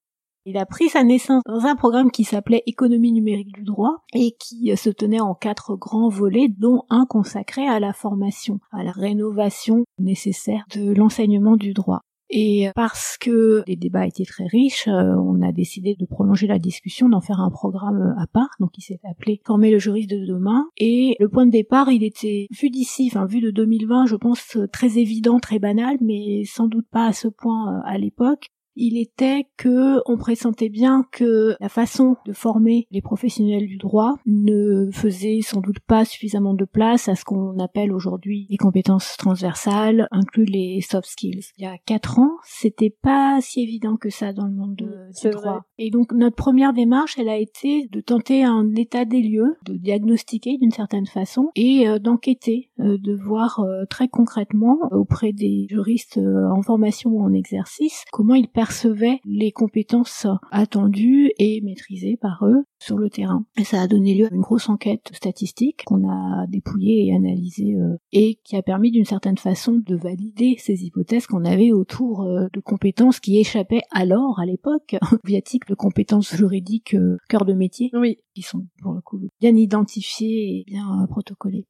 Il 0.45 0.57
a 0.57 0.65
pris 0.65 0.89
sa 0.89 1.03
naissance 1.03 1.41
dans 1.45 1.65
un 1.65 1.75
programme 1.75 2.11
qui 2.11 2.23
s'appelait 2.23 2.63
Économie 2.65 3.11
numérique 3.11 3.53
du 3.53 3.63
droit 3.63 4.03
et 4.13 4.35
qui 4.37 4.71
euh, 4.71 4.75
se 4.75 4.89
tenait 4.89 5.21
en 5.21 5.35
quatre 5.35 5.75
grands 5.75 6.09
volets, 6.09 6.49
dont 6.49 6.83
un 6.89 7.05
consacré 7.05 7.67
à 7.67 7.79
la 7.79 7.93
formation, 7.93 8.59
à 8.71 8.83
la 8.83 8.91
rénovation 8.91 9.85
nécessaire 9.99 10.65
de 10.75 10.93
l'enseignement 10.93 11.55
du 11.55 11.73
droit. 11.73 12.01
Et 12.35 12.69
parce 12.73 13.17
que 13.19 13.63
les 13.67 13.75
débats 13.75 14.07
étaient 14.07 14.25
très 14.25 14.47
riches, 14.47 14.87
euh, 14.87 15.13
on 15.15 15.41
a 15.43 15.51
décidé 15.51 15.95
de 15.99 16.05
prolonger 16.05 16.47
la 16.47 16.57
discussion, 16.57 17.07
d'en 17.07 17.21
faire 17.21 17.39
un 17.39 17.51
programme 17.51 18.01
euh, 18.01 18.21
à 18.21 18.25
part, 18.25 18.49
donc 18.59 18.71
il 18.77 18.81
s'est 18.81 18.99
appelé 19.03 19.39
Former 19.45 19.71
le 19.71 19.77
juriste 19.77 20.09
de 20.09 20.25
demain. 20.25 20.65
Et 20.77 21.15
le 21.19 21.29
point 21.29 21.45
de 21.45 21.51
départ, 21.51 21.91
il 21.91 22.03
était 22.03 22.47
vu 22.49 22.69
d'ici, 22.69 23.09
enfin 23.11 23.27
vu 23.27 23.39
de 23.39 23.51
2020, 23.51 24.07
je 24.07 24.15
pense 24.15 24.57
très 24.71 24.97
évident, 24.97 25.39
très 25.39 25.59
banal, 25.59 25.97
mais 26.01 26.43
sans 26.45 26.67
doute 26.67 26.87
pas 26.91 27.05
à 27.05 27.13
ce 27.13 27.27
point 27.27 27.81
à 27.85 27.97
l'époque 27.97 28.47
il 28.75 28.97
était 28.97 29.45
que 29.57 29.99
on 30.05 30.17
pressentait 30.17 30.69
bien 30.69 31.05
que 31.11 31.55
la 31.59 31.69
façon 31.69 32.15
de 32.25 32.33
former 32.33 32.87
les 32.91 33.01
professionnels 33.01 33.67
du 33.67 33.77
droit 33.77 34.15
ne 34.25 34.89
faisait 34.91 35.41
sans 35.41 35.61
doute 35.61 35.79
pas 35.79 36.05
suffisamment 36.05 36.53
de 36.53 36.65
place 36.65 37.07
à 37.07 37.15
ce 37.15 37.23
qu'on 37.23 37.59
appelle 37.59 37.91
aujourd'hui 37.91 38.47
les 38.49 38.57
compétences 38.57 39.15
transversales, 39.17 40.07
inclus 40.11 40.45
les 40.45 40.81
soft 40.81 41.07
skills. 41.07 41.45
Il 41.57 41.63
y 41.63 41.67
a 41.67 41.77
quatre 41.85 42.19
ans, 42.19 42.37
c'était 42.43 42.95
pas 43.01 43.39
si 43.41 43.61
évident 43.61 43.97
que 43.97 44.09
ça 44.09 44.33
dans 44.33 44.45
le 44.45 44.53
monde 44.53 44.75
du 44.75 45.29
droit. 45.29 45.63
Et 45.77 45.89
donc 45.89 46.11
notre 46.11 46.35
première 46.35 46.73
démarche, 46.73 47.17
elle 47.17 47.29
a 47.29 47.37
été 47.37 47.87
de 47.91 48.01
tenter 48.01 48.43
un 48.43 48.73
état 48.75 49.05
des 49.05 49.21
lieux, 49.21 49.55
de 49.65 49.73
diagnostiquer 49.73 50.57
d'une 50.57 50.71
certaine 50.71 51.05
façon 51.05 51.49
et 51.55 51.87
euh, 51.87 51.99
d'enquêter, 51.99 52.69
euh, 52.79 52.97
de 52.97 53.13
voir 53.13 53.59
euh, 53.59 53.85
très 53.89 54.07
concrètement 54.07 54.77
auprès 54.91 55.33
des 55.33 55.67
juristes 55.69 56.17
en 56.17 56.61
formation 56.61 57.11
ou 57.11 57.23
en 57.23 57.33
exercice 57.33 58.03
comment 58.11 58.35
ils 58.35 58.47
percevaient 58.63 59.19
les 59.25 59.51
compétences 59.51 60.25
attendues 60.49 61.33
et 61.37 61.59
maîtrisées 61.61 62.15
par 62.15 62.45
eux 62.45 62.63
sur 62.79 62.97
le 62.97 63.09
terrain. 63.09 63.45
Et 63.57 63.65
ça 63.65 63.81
a 63.81 63.87
donné 63.87 64.15
lieu 64.15 64.27
à 64.27 64.33
une 64.33 64.39
grosse 64.39 64.69
enquête 64.69 65.09
statistique 65.11 65.83
qu'on 65.85 66.09
a 66.09 66.47
dépouillée 66.47 67.07
et 67.07 67.13
analysée 67.13 67.75
euh, 67.75 67.97
et 68.13 68.39
qui 68.45 68.55
a 68.55 68.61
permis 68.61 68.91
d'une 68.91 69.03
certaine 69.03 69.37
façon 69.37 69.81
de 69.85 69.95
valider 69.97 70.55
ces 70.59 70.85
hypothèses 70.85 71.27
qu'on 71.27 71.43
avait 71.43 71.73
autour 71.73 72.21
euh, 72.21 72.47
de 72.53 72.61
compétences 72.61 73.19
qui 73.19 73.37
échappaient 73.37 73.83
alors, 73.91 74.39
à 74.39 74.45
l'époque, 74.45 74.95
viatique 75.25 75.67
de 75.67 75.75
compétences 75.75 76.33
juridiques 76.33 76.93
euh, 76.93 77.17
cœur 77.27 77.43
de 77.43 77.53
métier, 77.53 77.89
oui. 77.93 78.19
qui 78.33 78.43
sont 78.43 78.65
pour 78.81 78.93
le 78.93 79.01
coup 79.01 79.19
bien 79.41 79.55
identifiées 79.57 80.59
et 80.59 80.63
bien 80.65 81.05
protocolées. 81.09 81.67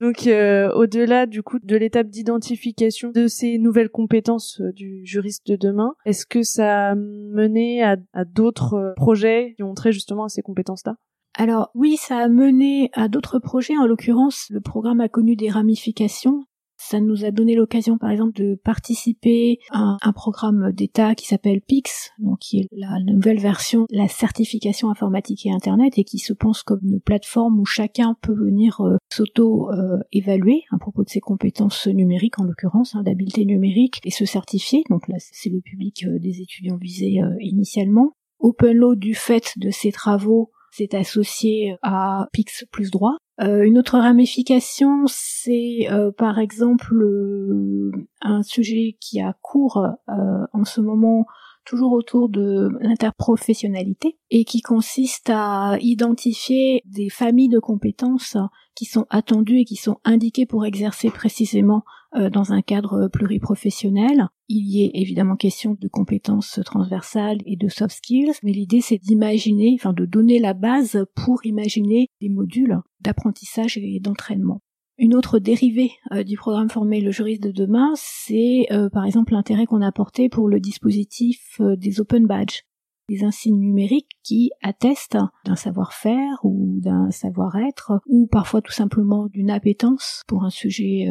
Donc 0.00 0.26
euh, 0.28 0.72
au-delà 0.74 1.26
du 1.26 1.42
coup 1.42 1.58
de 1.58 1.76
l'étape 1.76 2.08
d'identification 2.08 3.10
de 3.10 3.26
ces 3.26 3.58
nouvelles 3.58 3.90
compétences 3.90 4.60
euh, 4.60 4.72
du 4.72 5.04
juriste 5.04 5.46
de 5.48 5.56
demain, 5.56 5.94
est-ce 6.04 6.24
que 6.24 6.42
ça 6.42 6.90
a 6.90 6.94
mené 6.94 7.82
à, 7.82 7.96
d'autres 8.24 8.74
euh, 8.74 8.92
projets 8.94 9.54
qui 9.56 9.64
ont 9.64 9.74
trait 9.74 9.92
justement 9.92 10.24
à 10.24 10.28
ces 10.28 10.42
compétences-là? 10.42 10.94
Alors 11.36 11.70
oui, 11.74 11.96
ça 11.96 12.18
a 12.18 12.28
mené 12.28 12.90
à 12.94 13.08
d'autres 13.08 13.38
projets. 13.38 13.76
En 13.76 13.86
l'occurrence, 13.86 14.46
le 14.50 14.60
programme 14.60 15.00
a 15.00 15.08
connu 15.08 15.36
des 15.36 15.50
ramifications. 15.50 16.44
Ça 16.80 17.00
nous 17.00 17.24
a 17.24 17.32
donné 17.32 17.56
l'occasion, 17.56 17.98
par 17.98 18.10
exemple, 18.10 18.40
de 18.40 18.54
participer 18.54 19.58
à 19.72 19.96
un 20.00 20.12
programme 20.12 20.72
d'État 20.72 21.14
qui 21.16 21.26
s'appelle 21.26 21.60
PIX, 21.60 22.12
donc 22.18 22.38
qui 22.38 22.60
est 22.60 22.68
la 22.72 23.00
nouvelle 23.04 23.40
version 23.40 23.86
de 23.90 23.96
la 23.96 24.06
certification 24.06 24.88
informatique 24.88 25.44
et 25.44 25.50
Internet, 25.50 25.98
et 25.98 26.04
qui 26.04 26.18
se 26.18 26.32
pense 26.32 26.62
comme 26.62 26.80
une 26.84 27.00
plateforme 27.00 27.58
où 27.58 27.64
chacun 27.64 28.14
peut 28.22 28.34
venir 28.34 28.80
euh, 28.80 28.96
s'auto-évaluer 29.12 30.62
à 30.70 30.78
propos 30.78 31.02
de 31.02 31.08
ses 31.08 31.20
compétences 31.20 31.88
numériques, 31.88 32.38
en 32.38 32.44
l'occurrence, 32.44 32.94
hein, 32.94 33.02
d'habileté 33.02 33.44
numérique, 33.44 34.00
et 34.04 34.10
se 34.10 34.24
certifier. 34.24 34.84
Donc 34.88 35.08
là, 35.08 35.16
c'est 35.18 35.50
le 35.50 35.60
public 35.60 36.04
euh, 36.06 36.18
des 36.20 36.40
étudiants 36.40 36.76
visés 36.76 37.20
euh, 37.20 37.34
initialement. 37.40 38.12
Law, 38.40 38.94
du 38.94 39.14
fait 39.14 39.52
de 39.56 39.70
ses 39.70 39.90
travaux, 39.90 40.52
s'est 40.70 40.94
associé 40.94 41.76
à 41.82 42.28
Pix 42.32 42.64
plus 42.70 42.90
droit, 42.90 43.16
euh, 43.40 43.62
une 43.62 43.78
autre 43.78 43.98
ramification, 43.98 45.04
c'est 45.06 45.86
euh, 45.90 46.10
par 46.10 46.38
exemple 46.38 46.94
euh, 46.94 47.92
un 48.20 48.42
sujet 48.42 48.96
qui 49.00 49.20
a 49.20 49.34
cours 49.42 49.86
en 50.08 50.64
ce 50.64 50.80
moment 50.80 51.26
toujours 51.68 51.92
autour 51.92 52.30
de 52.30 52.70
l'interprofessionnalité 52.80 54.16
et 54.30 54.44
qui 54.44 54.62
consiste 54.62 55.30
à 55.30 55.76
identifier 55.80 56.82
des 56.86 57.10
familles 57.10 57.50
de 57.50 57.58
compétences 57.58 58.38
qui 58.74 58.86
sont 58.86 59.06
attendues 59.10 59.60
et 59.60 59.64
qui 59.64 59.76
sont 59.76 59.98
indiquées 60.04 60.46
pour 60.46 60.64
exercer 60.64 61.10
précisément 61.10 61.82
euh, 62.16 62.30
dans 62.30 62.52
un 62.52 62.62
cadre 62.62 63.08
pluriprofessionnel. 63.08 64.28
Il 64.48 64.66
y 64.66 64.84
est 64.84 64.92
évidemment 64.94 65.36
question 65.36 65.76
de 65.78 65.88
compétences 65.88 66.58
transversales 66.64 67.38
et 67.44 67.56
de 67.56 67.68
soft 67.68 67.96
skills, 67.96 68.32
mais 68.42 68.52
l'idée 68.52 68.80
c'est 68.80 68.96
d'imaginer, 68.96 69.76
enfin 69.78 69.92
de 69.92 70.06
donner 70.06 70.38
la 70.38 70.54
base 70.54 71.04
pour 71.14 71.44
imaginer 71.44 72.08
des 72.22 72.30
modules 72.30 72.78
d'apprentissage 73.00 73.76
et 73.76 74.00
d'entraînement. 74.00 74.62
Une 75.00 75.14
autre 75.14 75.38
dérivée 75.38 75.92
euh, 76.10 76.24
du 76.24 76.36
programme 76.36 76.68
Former 76.68 77.00
le 77.00 77.12
juriste 77.12 77.44
de 77.44 77.52
demain, 77.52 77.92
c'est 77.94 78.66
euh, 78.72 78.90
par 78.90 79.04
exemple 79.04 79.32
l'intérêt 79.32 79.64
qu'on 79.64 79.80
a 79.80 79.92
porté 79.92 80.28
pour 80.28 80.48
le 80.48 80.58
dispositif 80.58 81.60
euh, 81.60 81.76
des 81.76 82.00
open 82.00 82.26
badges, 82.26 82.64
des 83.08 83.22
insignes 83.22 83.60
numériques 83.60 84.18
qui 84.24 84.50
attestent 84.60 85.16
d'un 85.44 85.54
savoir-faire 85.54 86.40
ou 86.42 86.80
d'un 86.80 87.12
savoir-être, 87.12 88.00
ou 88.08 88.26
parfois 88.26 88.60
tout 88.60 88.72
simplement 88.72 89.26
d'une 89.26 89.52
appétence 89.52 90.24
pour 90.26 90.44
un 90.44 90.50
sujet 90.50 91.08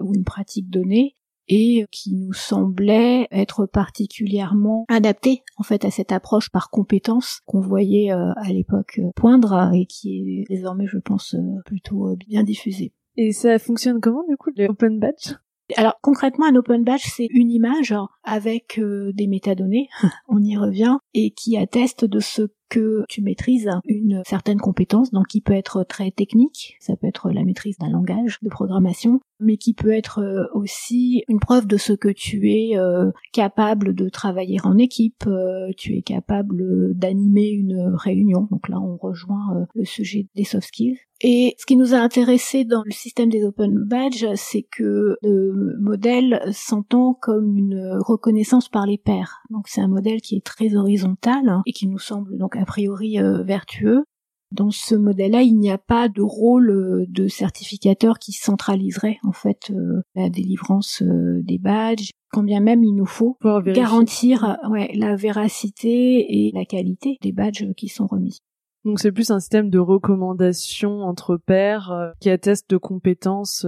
ou 0.00 0.14
une 0.14 0.24
pratique 0.24 0.70
donnée, 0.70 1.14
et 1.46 1.84
qui 1.92 2.16
nous 2.16 2.32
semblait 2.32 3.28
être 3.30 3.66
particulièrement 3.66 4.86
adapté 4.88 5.44
en 5.56 5.62
fait 5.62 5.84
à 5.84 5.92
cette 5.92 6.10
approche 6.10 6.50
par 6.50 6.68
compétence 6.70 7.42
qu'on 7.46 7.60
voyait 7.60 8.10
à 8.10 8.48
l'époque 8.48 9.00
poindre 9.14 9.70
et 9.72 9.86
qui 9.86 10.40
est 10.40 10.44
désormais 10.48 10.88
je 10.88 10.98
pense 10.98 11.36
plutôt 11.64 12.16
bien 12.16 12.42
diffusée. 12.42 12.92
Et 13.16 13.32
ça 13.32 13.58
fonctionne 13.58 14.00
comment 14.00 14.24
du 14.28 14.36
coup 14.36 14.50
le 14.56 14.66
open 14.66 14.98
badge 14.98 15.34
alors 15.74 15.98
concrètement, 16.00 16.46
un 16.46 16.54
open 16.54 16.84
badge, 16.84 17.06
c'est 17.12 17.26
une 17.30 17.50
image 17.50 17.92
avec 18.22 18.78
des 18.78 19.26
métadonnées, 19.26 19.88
on 20.28 20.40
y 20.40 20.56
revient, 20.56 20.98
et 21.12 21.32
qui 21.32 21.56
atteste 21.56 22.04
de 22.04 22.20
ce 22.20 22.42
que 22.68 23.04
tu 23.08 23.22
maîtrises 23.22 23.68
une 23.84 24.22
certaine 24.26 24.58
compétence, 24.58 25.10
donc 25.10 25.26
qui 25.28 25.40
peut 25.40 25.54
être 25.54 25.84
très 25.84 26.10
technique, 26.10 26.76
ça 26.80 26.96
peut 26.96 27.06
être 27.06 27.30
la 27.30 27.44
maîtrise 27.44 27.78
d'un 27.78 27.90
langage 27.90 28.38
de 28.42 28.48
programmation, 28.48 29.20
mais 29.40 29.56
qui 29.56 29.74
peut 29.74 29.92
être 29.92 30.20
euh, 30.20 30.46
aussi 30.54 31.22
une 31.28 31.40
preuve 31.40 31.66
de 31.66 31.76
ce 31.76 31.92
que 31.92 32.08
tu 32.08 32.50
es 32.50 32.76
euh, 32.76 33.10
capable 33.32 33.94
de 33.94 34.08
travailler 34.08 34.58
en 34.64 34.78
équipe, 34.78 35.24
euh, 35.26 35.70
tu 35.76 35.96
es 35.96 36.02
capable 36.02 36.94
d'animer 36.94 37.48
une 37.48 37.94
réunion. 37.94 38.48
Donc 38.50 38.68
là, 38.68 38.80
on 38.80 38.96
rejoint 38.96 39.66
le 39.74 39.84
sujet 39.84 40.28
des 40.34 40.44
soft 40.44 40.68
skills. 40.68 40.98
Et 41.22 41.54
ce 41.58 41.64
qui 41.64 41.76
nous 41.76 41.94
a 41.94 41.98
intéressé 41.98 42.64
dans 42.64 42.82
le 42.84 42.90
système 42.90 43.30
des 43.30 43.42
open 43.42 43.84
badges, 43.84 44.26
c'est 44.34 44.66
que 44.70 45.16
le 45.22 45.76
modèle 45.80 46.42
s'entend 46.52 47.14
comme 47.14 47.56
une 47.56 47.98
reconnaissance 48.00 48.68
par 48.68 48.86
les 48.86 48.98
pairs. 48.98 49.40
Donc 49.48 49.66
c'est 49.68 49.80
un 49.80 49.88
modèle 49.88 50.20
qui 50.20 50.36
est 50.36 50.44
très 50.44 50.76
horizontal 50.76 51.62
et 51.64 51.72
qui 51.72 51.86
nous 51.86 51.98
semble 51.98 52.36
donc 52.36 52.55
a 52.56 52.64
priori 52.64 53.18
euh, 53.18 53.42
vertueux. 53.42 54.04
Dans 54.52 54.70
ce 54.70 54.94
modèle-là, 54.94 55.42
il 55.42 55.58
n'y 55.58 55.70
a 55.70 55.78
pas 55.78 56.08
de 56.08 56.22
rôle 56.22 56.70
euh, 56.70 57.04
de 57.08 57.26
certificateur 57.26 58.18
qui 58.18 58.32
centraliserait 58.32 59.18
en 59.24 59.32
fait 59.32 59.70
euh, 59.70 60.02
la 60.14 60.30
délivrance 60.30 61.02
des 61.02 61.58
badges, 61.58 62.10
quand 62.32 62.44
bien 62.44 62.60
même 62.60 62.84
il 62.84 62.94
nous 62.94 63.06
faut 63.06 63.36
garantir 63.42 64.56
ouais, 64.70 64.92
la 64.94 65.16
véracité 65.16 66.46
et 66.46 66.52
la 66.52 66.64
qualité 66.64 67.16
des 67.22 67.32
badges 67.32 67.72
qui 67.76 67.88
sont 67.88 68.06
remis. 68.06 68.38
Donc 68.84 69.00
c'est 69.00 69.10
plus 69.10 69.32
un 69.32 69.40
système 69.40 69.68
de 69.68 69.80
recommandation 69.80 71.00
entre 71.00 71.36
pairs 71.36 72.12
qui 72.20 72.30
atteste 72.30 72.70
de 72.70 72.76
compétences. 72.76 73.66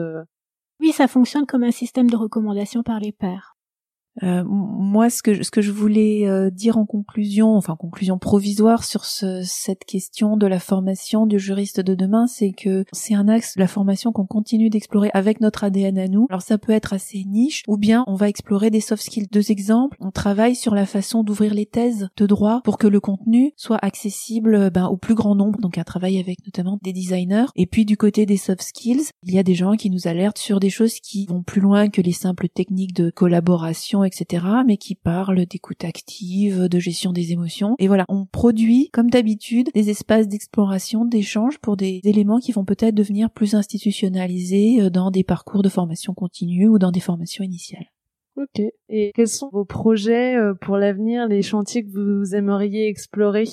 Oui, 0.81 0.93
ça 0.93 1.09
fonctionne 1.09 1.45
comme 1.45 1.65
un 1.65 1.73
système 1.73 2.09
de 2.09 2.17
recommandation 2.17 2.85
par 2.85 3.01
les 3.01 3.11
pairs. 3.11 3.58
Euh, 4.23 4.45
moi, 4.47 5.11
ce 5.11 5.23
que 5.23 5.43
ce 5.43 5.51
que 5.51 5.63
je 5.63 5.73
voulais 5.73 6.27
euh, 6.27 6.51
dire 6.51 6.79
en 6.79 6.87
conclusion, 6.87 7.55
enfin 7.57 7.77
conclusion 7.77 8.19
provisoire 8.19 8.85
sur 8.85 9.05
ce, 9.05 9.43
cette 9.45 9.85
question 9.85 10.37
de 10.37 10.47
la 10.47 10.59
formation 10.59 11.27
du 11.27 11.39
juriste 11.39 11.81
de 11.81 11.95
demain, 11.95 12.27
c'est 12.27 12.53
que 12.53 12.85
c'est 12.93 13.15
un 13.15 13.29
axe 13.29 13.57
de 13.57 13.61
la 13.61 13.69
formation 13.69 14.13
qu'on 14.13 14.27
continue 14.27 14.71
d'explorer 14.71 15.11
avec 15.15 15.41
notre 15.41 15.65
ADN 15.65 15.99
à 15.99 16.09
nous. 16.09 16.27
Alors 16.31 16.43
ça 16.43 16.59
peut 16.59 16.73
être 16.73 16.93
assez 16.93 17.25
niche, 17.25 17.63
ou 17.69 17.77
bien 17.77 18.05
on 18.07 18.15
va 18.15 18.29
explorer 18.29 18.71
des 18.71 18.81
soft 18.81 19.03
skills. 19.03 19.29
Deux 19.31 19.51
exemples, 19.51 19.97
on 20.01 20.11
travaille 20.11 20.57
sur 20.57 20.75
la 20.75 20.87
façon 20.87 21.23
d'ouvrir 21.23 21.55
les 21.55 21.67
thèses 21.67 22.09
de 22.17 22.27
droit 22.27 22.61
pour 22.65 22.79
que 22.79 22.87
le 22.87 23.01
contenu 23.01 23.53
soit 23.57 23.79
accessible 23.83 24.71
ben, 24.71 24.87
au 24.87 24.97
plus 24.97 25.15
grand 25.15 25.35
nombre. 25.35 25.61
Donc 25.61 25.79
un 25.79 25.85
travail 25.85 26.19
avec 26.19 26.45
notamment 26.45 26.79
des 26.83 26.93
designers. 26.93 27.47
Et 27.57 27.67
puis 27.67 27.85
du 27.85 27.97
côté 27.97 28.27
des 28.27 28.37
soft 28.37 28.63
skills, 28.63 29.11
il 29.25 29.35
y 29.35 29.39
a 29.39 29.43
des 29.43 29.55
gens 29.55 29.77
qui 29.77 29.91
nous 29.91 30.09
alertent 30.09 30.39
sur 30.39 30.61
des 30.61 30.71
choses 30.71 30.95
qui 31.01 31.27
vont 31.27 31.43
plus 31.43 31.61
loin 31.61 31.89
que 31.89 32.01
les 32.01 32.13
simples 32.13 32.49
techniques 32.49 32.95
de 32.95 33.11
collaboration 33.11 34.05
etc., 34.09 34.45
mais 34.67 34.77
qui 34.77 34.97
parle 34.97 35.47
d'écoute 35.47 35.85
active, 35.85 36.69
de 36.69 36.79
gestion 36.81 37.13
des 37.13 37.33
émotions. 37.33 37.77
Et 37.79 37.87
voilà, 37.87 38.05
on 38.09 38.27
produit, 38.27 38.91
comme 38.93 39.11
d'habitude, 39.11 39.71
des 39.75 39.91
espaces 39.91 40.27
d'exploration, 40.27 41.05
d'échange 41.05 41.59
pour 41.59 41.77
des 41.77 42.01
éléments 42.03 42.41
qui 42.41 42.51
vont 42.51 42.65
peut-être 42.65 42.95
devenir 42.95 43.31
plus 43.31 43.55
institutionnalisés 43.55 44.81
euh, 44.81 44.91
dans 44.91 45.11
des 45.11 45.25
parcours 45.25 45.63
de 45.63 45.69
formation 45.69 46.15
continue 46.15 46.69
ou 46.69 46.79
dans 46.79 46.91
des 46.91 47.01
formations 47.01 47.45
initiales. 47.45 47.87
Ok. 48.37 48.63
Et 48.89 49.13
quels 49.15 49.29
sont 49.29 49.51
vos 49.53 49.65
projets 49.65 50.37
euh, 50.37 50.55
pour 50.55 50.77
l'avenir, 50.77 51.27
les 51.27 51.43
chantiers 51.43 51.85
que 51.85 51.91
vous 51.91 52.35
aimeriez 52.35 52.89
explorer? 52.89 53.45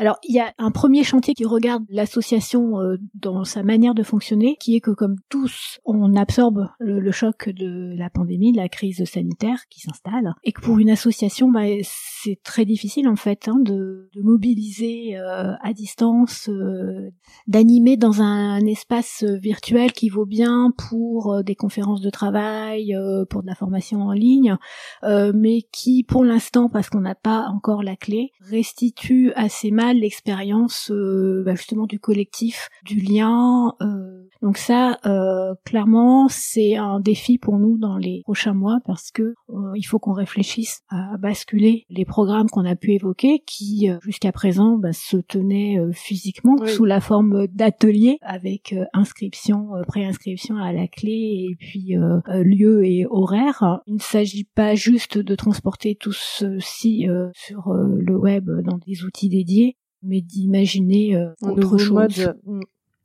Alors, 0.00 0.18
il 0.22 0.34
y 0.34 0.38
a 0.38 0.54
un 0.58 0.70
premier 0.70 1.02
chantier 1.02 1.34
qui 1.34 1.44
regarde 1.44 1.84
l'association 1.88 2.80
euh, 2.80 2.98
dans 3.14 3.42
sa 3.42 3.64
manière 3.64 3.94
de 3.94 4.04
fonctionner, 4.04 4.56
qui 4.60 4.76
est 4.76 4.80
que 4.80 4.92
comme 4.92 5.16
tous, 5.28 5.80
on 5.84 6.14
absorbe 6.14 6.68
le, 6.78 7.10
choc 7.10 7.48
de 7.48 7.96
la 7.98 8.08
pandémie, 8.08 8.52
de 8.52 8.58
la 8.58 8.68
crise 8.68 9.04
sanitaire 9.04 9.64
qui 9.68 9.80
s'installe, 9.80 10.34
et 10.44 10.52
que 10.52 10.60
pour 10.60 10.78
une 10.78 10.90
association, 10.90 11.50
bah, 11.50 11.62
c'est 11.82 12.40
très 12.44 12.64
difficile 12.64 13.08
en 13.08 13.16
fait 13.16 13.48
hein, 13.48 13.58
de, 13.60 14.08
mobiliser 14.22 15.16
euh, 15.16 15.54
à 15.60 15.72
distance, 15.72 16.48
euh, 16.48 17.10
d'animer 17.48 17.96
dans 17.96 18.22
un, 18.22 18.58
espace 18.68 19.24
virtuel 19.24 19.92
qui 19.92 20.10
vaut 20.10 20.26
bien 20.26 20.72
pour 20.76 21.42
des 21.42 21.54
conférences 21.54 22.02
de 22.02 22.10
travail, 22.10 22.94
pour 23.30 23.42
de 23.42 23.46
la 23.46 23.54
formation 23.54 24.02
en 24.02 24.12
ligne, 24.12 24.56
mais 25.02 25.62
qui, 25.72 26.04
pour 26.04 26.22
l'instant, 26.22 26.68
parce 26.68 26.90
qu'on 26.90 27.00
n'a 27.00 27.14
pas 27.14 27.46
encore 27.48 27.82
la 27.82 27.96
clé, 27.96 28.32
restitue 28.40 29.32
assez 29.36 29.70
mal 29.70 29.87
l'expérience 29.92 30.90
euh, 30.90 31.42
bah, 31.44 31.54
justement 31.54 31.86
du 31.86 31.98
collectif, 31.98 32.68
du 32.84 33.00
lien. 33.00 33.74
Euh. 33.80 34.28
Donc 34.42 34.56
ça, 34.56 34.98
euh, 35.04 35.54
clairement, 35.64 36.28
c'est 36.28 36.76
un 36.76 37.00
défi 37.00 37.38
pour 37.38 37.58
nous 37.58 37.76
dans 37.76 37.96
les 37.96 38.22
prochains 38.22 38.54
mois 38.54 38.78
parce 38.86 39.10
que 39.10 39.34
il 39.74 39.82
faut 39.82 39.98
qu'on 39.98 40.12
réfléchisse 40.12 40.82
à 40.90 41.16
basculer 41.18 41.84
les 41.90 42.04
programmes 42.04 42.48
qu'on 42.48 42.64
a 42.64 42.76
pu 42.76 42.92
évoquer, 42.92 43.42
qui 43.46 43.88
jusqu'à 44.02 44.30
présent 44.30 44.76
bah, 44.76 44.92
se 44.92 45.16
tenaient 45.16 45.78
physiquement 45.92 46.56
sous 46.66 46.84
la 46.84 47.00
forme 47.00 47.48
d'ateliers 47.48 48.18
avec 48.22 48.74
inscription, 48.92 49.70
préinscription 49.88 50.56
à 50.56 50.72
la 50.72 50.86
clé 50.86 51.48
et 51.50 51.56
puis 51.58 51.96
lieu 52.28 52.84
et 52.84 53.06
horaire. 53.10 53.80
Il 53.86 53.94
ne 53.94 54.00
s'agit 54.00 54.44
pas 54.44 54.76
juste 54.76 55.18
de 55.18 55.34
transporter 55.34 55.96
tout 55.96 56.12
ceci 56.12 57.08
sur 57.34 57.72
le 57.72 58.16
web 58.16 58.48
dans 58.62 58.78
des 58.78 59.02
outils 59.02 59.28
dédiés, 59.28 59.76
mais 60.02 60.20
d'imaginer 60.20 61.16
euh, 61.16 61.32
autre 61.42 61.78
chose. 61.78 62.32
Mm. 62.44 62.60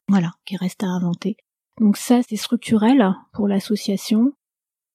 Voilà, 0.07 0.31
qui 0.45 0.57
reste 0.57 0.83
à 0.83 0.87
inventer. 0.87 1.37
Donc 1.79 1.97
ça, 1.97 2.21
c'est 2.27 2.35
structurel 2.35 3.03
pour 3.31 3.47
l'association. 3.47 4.33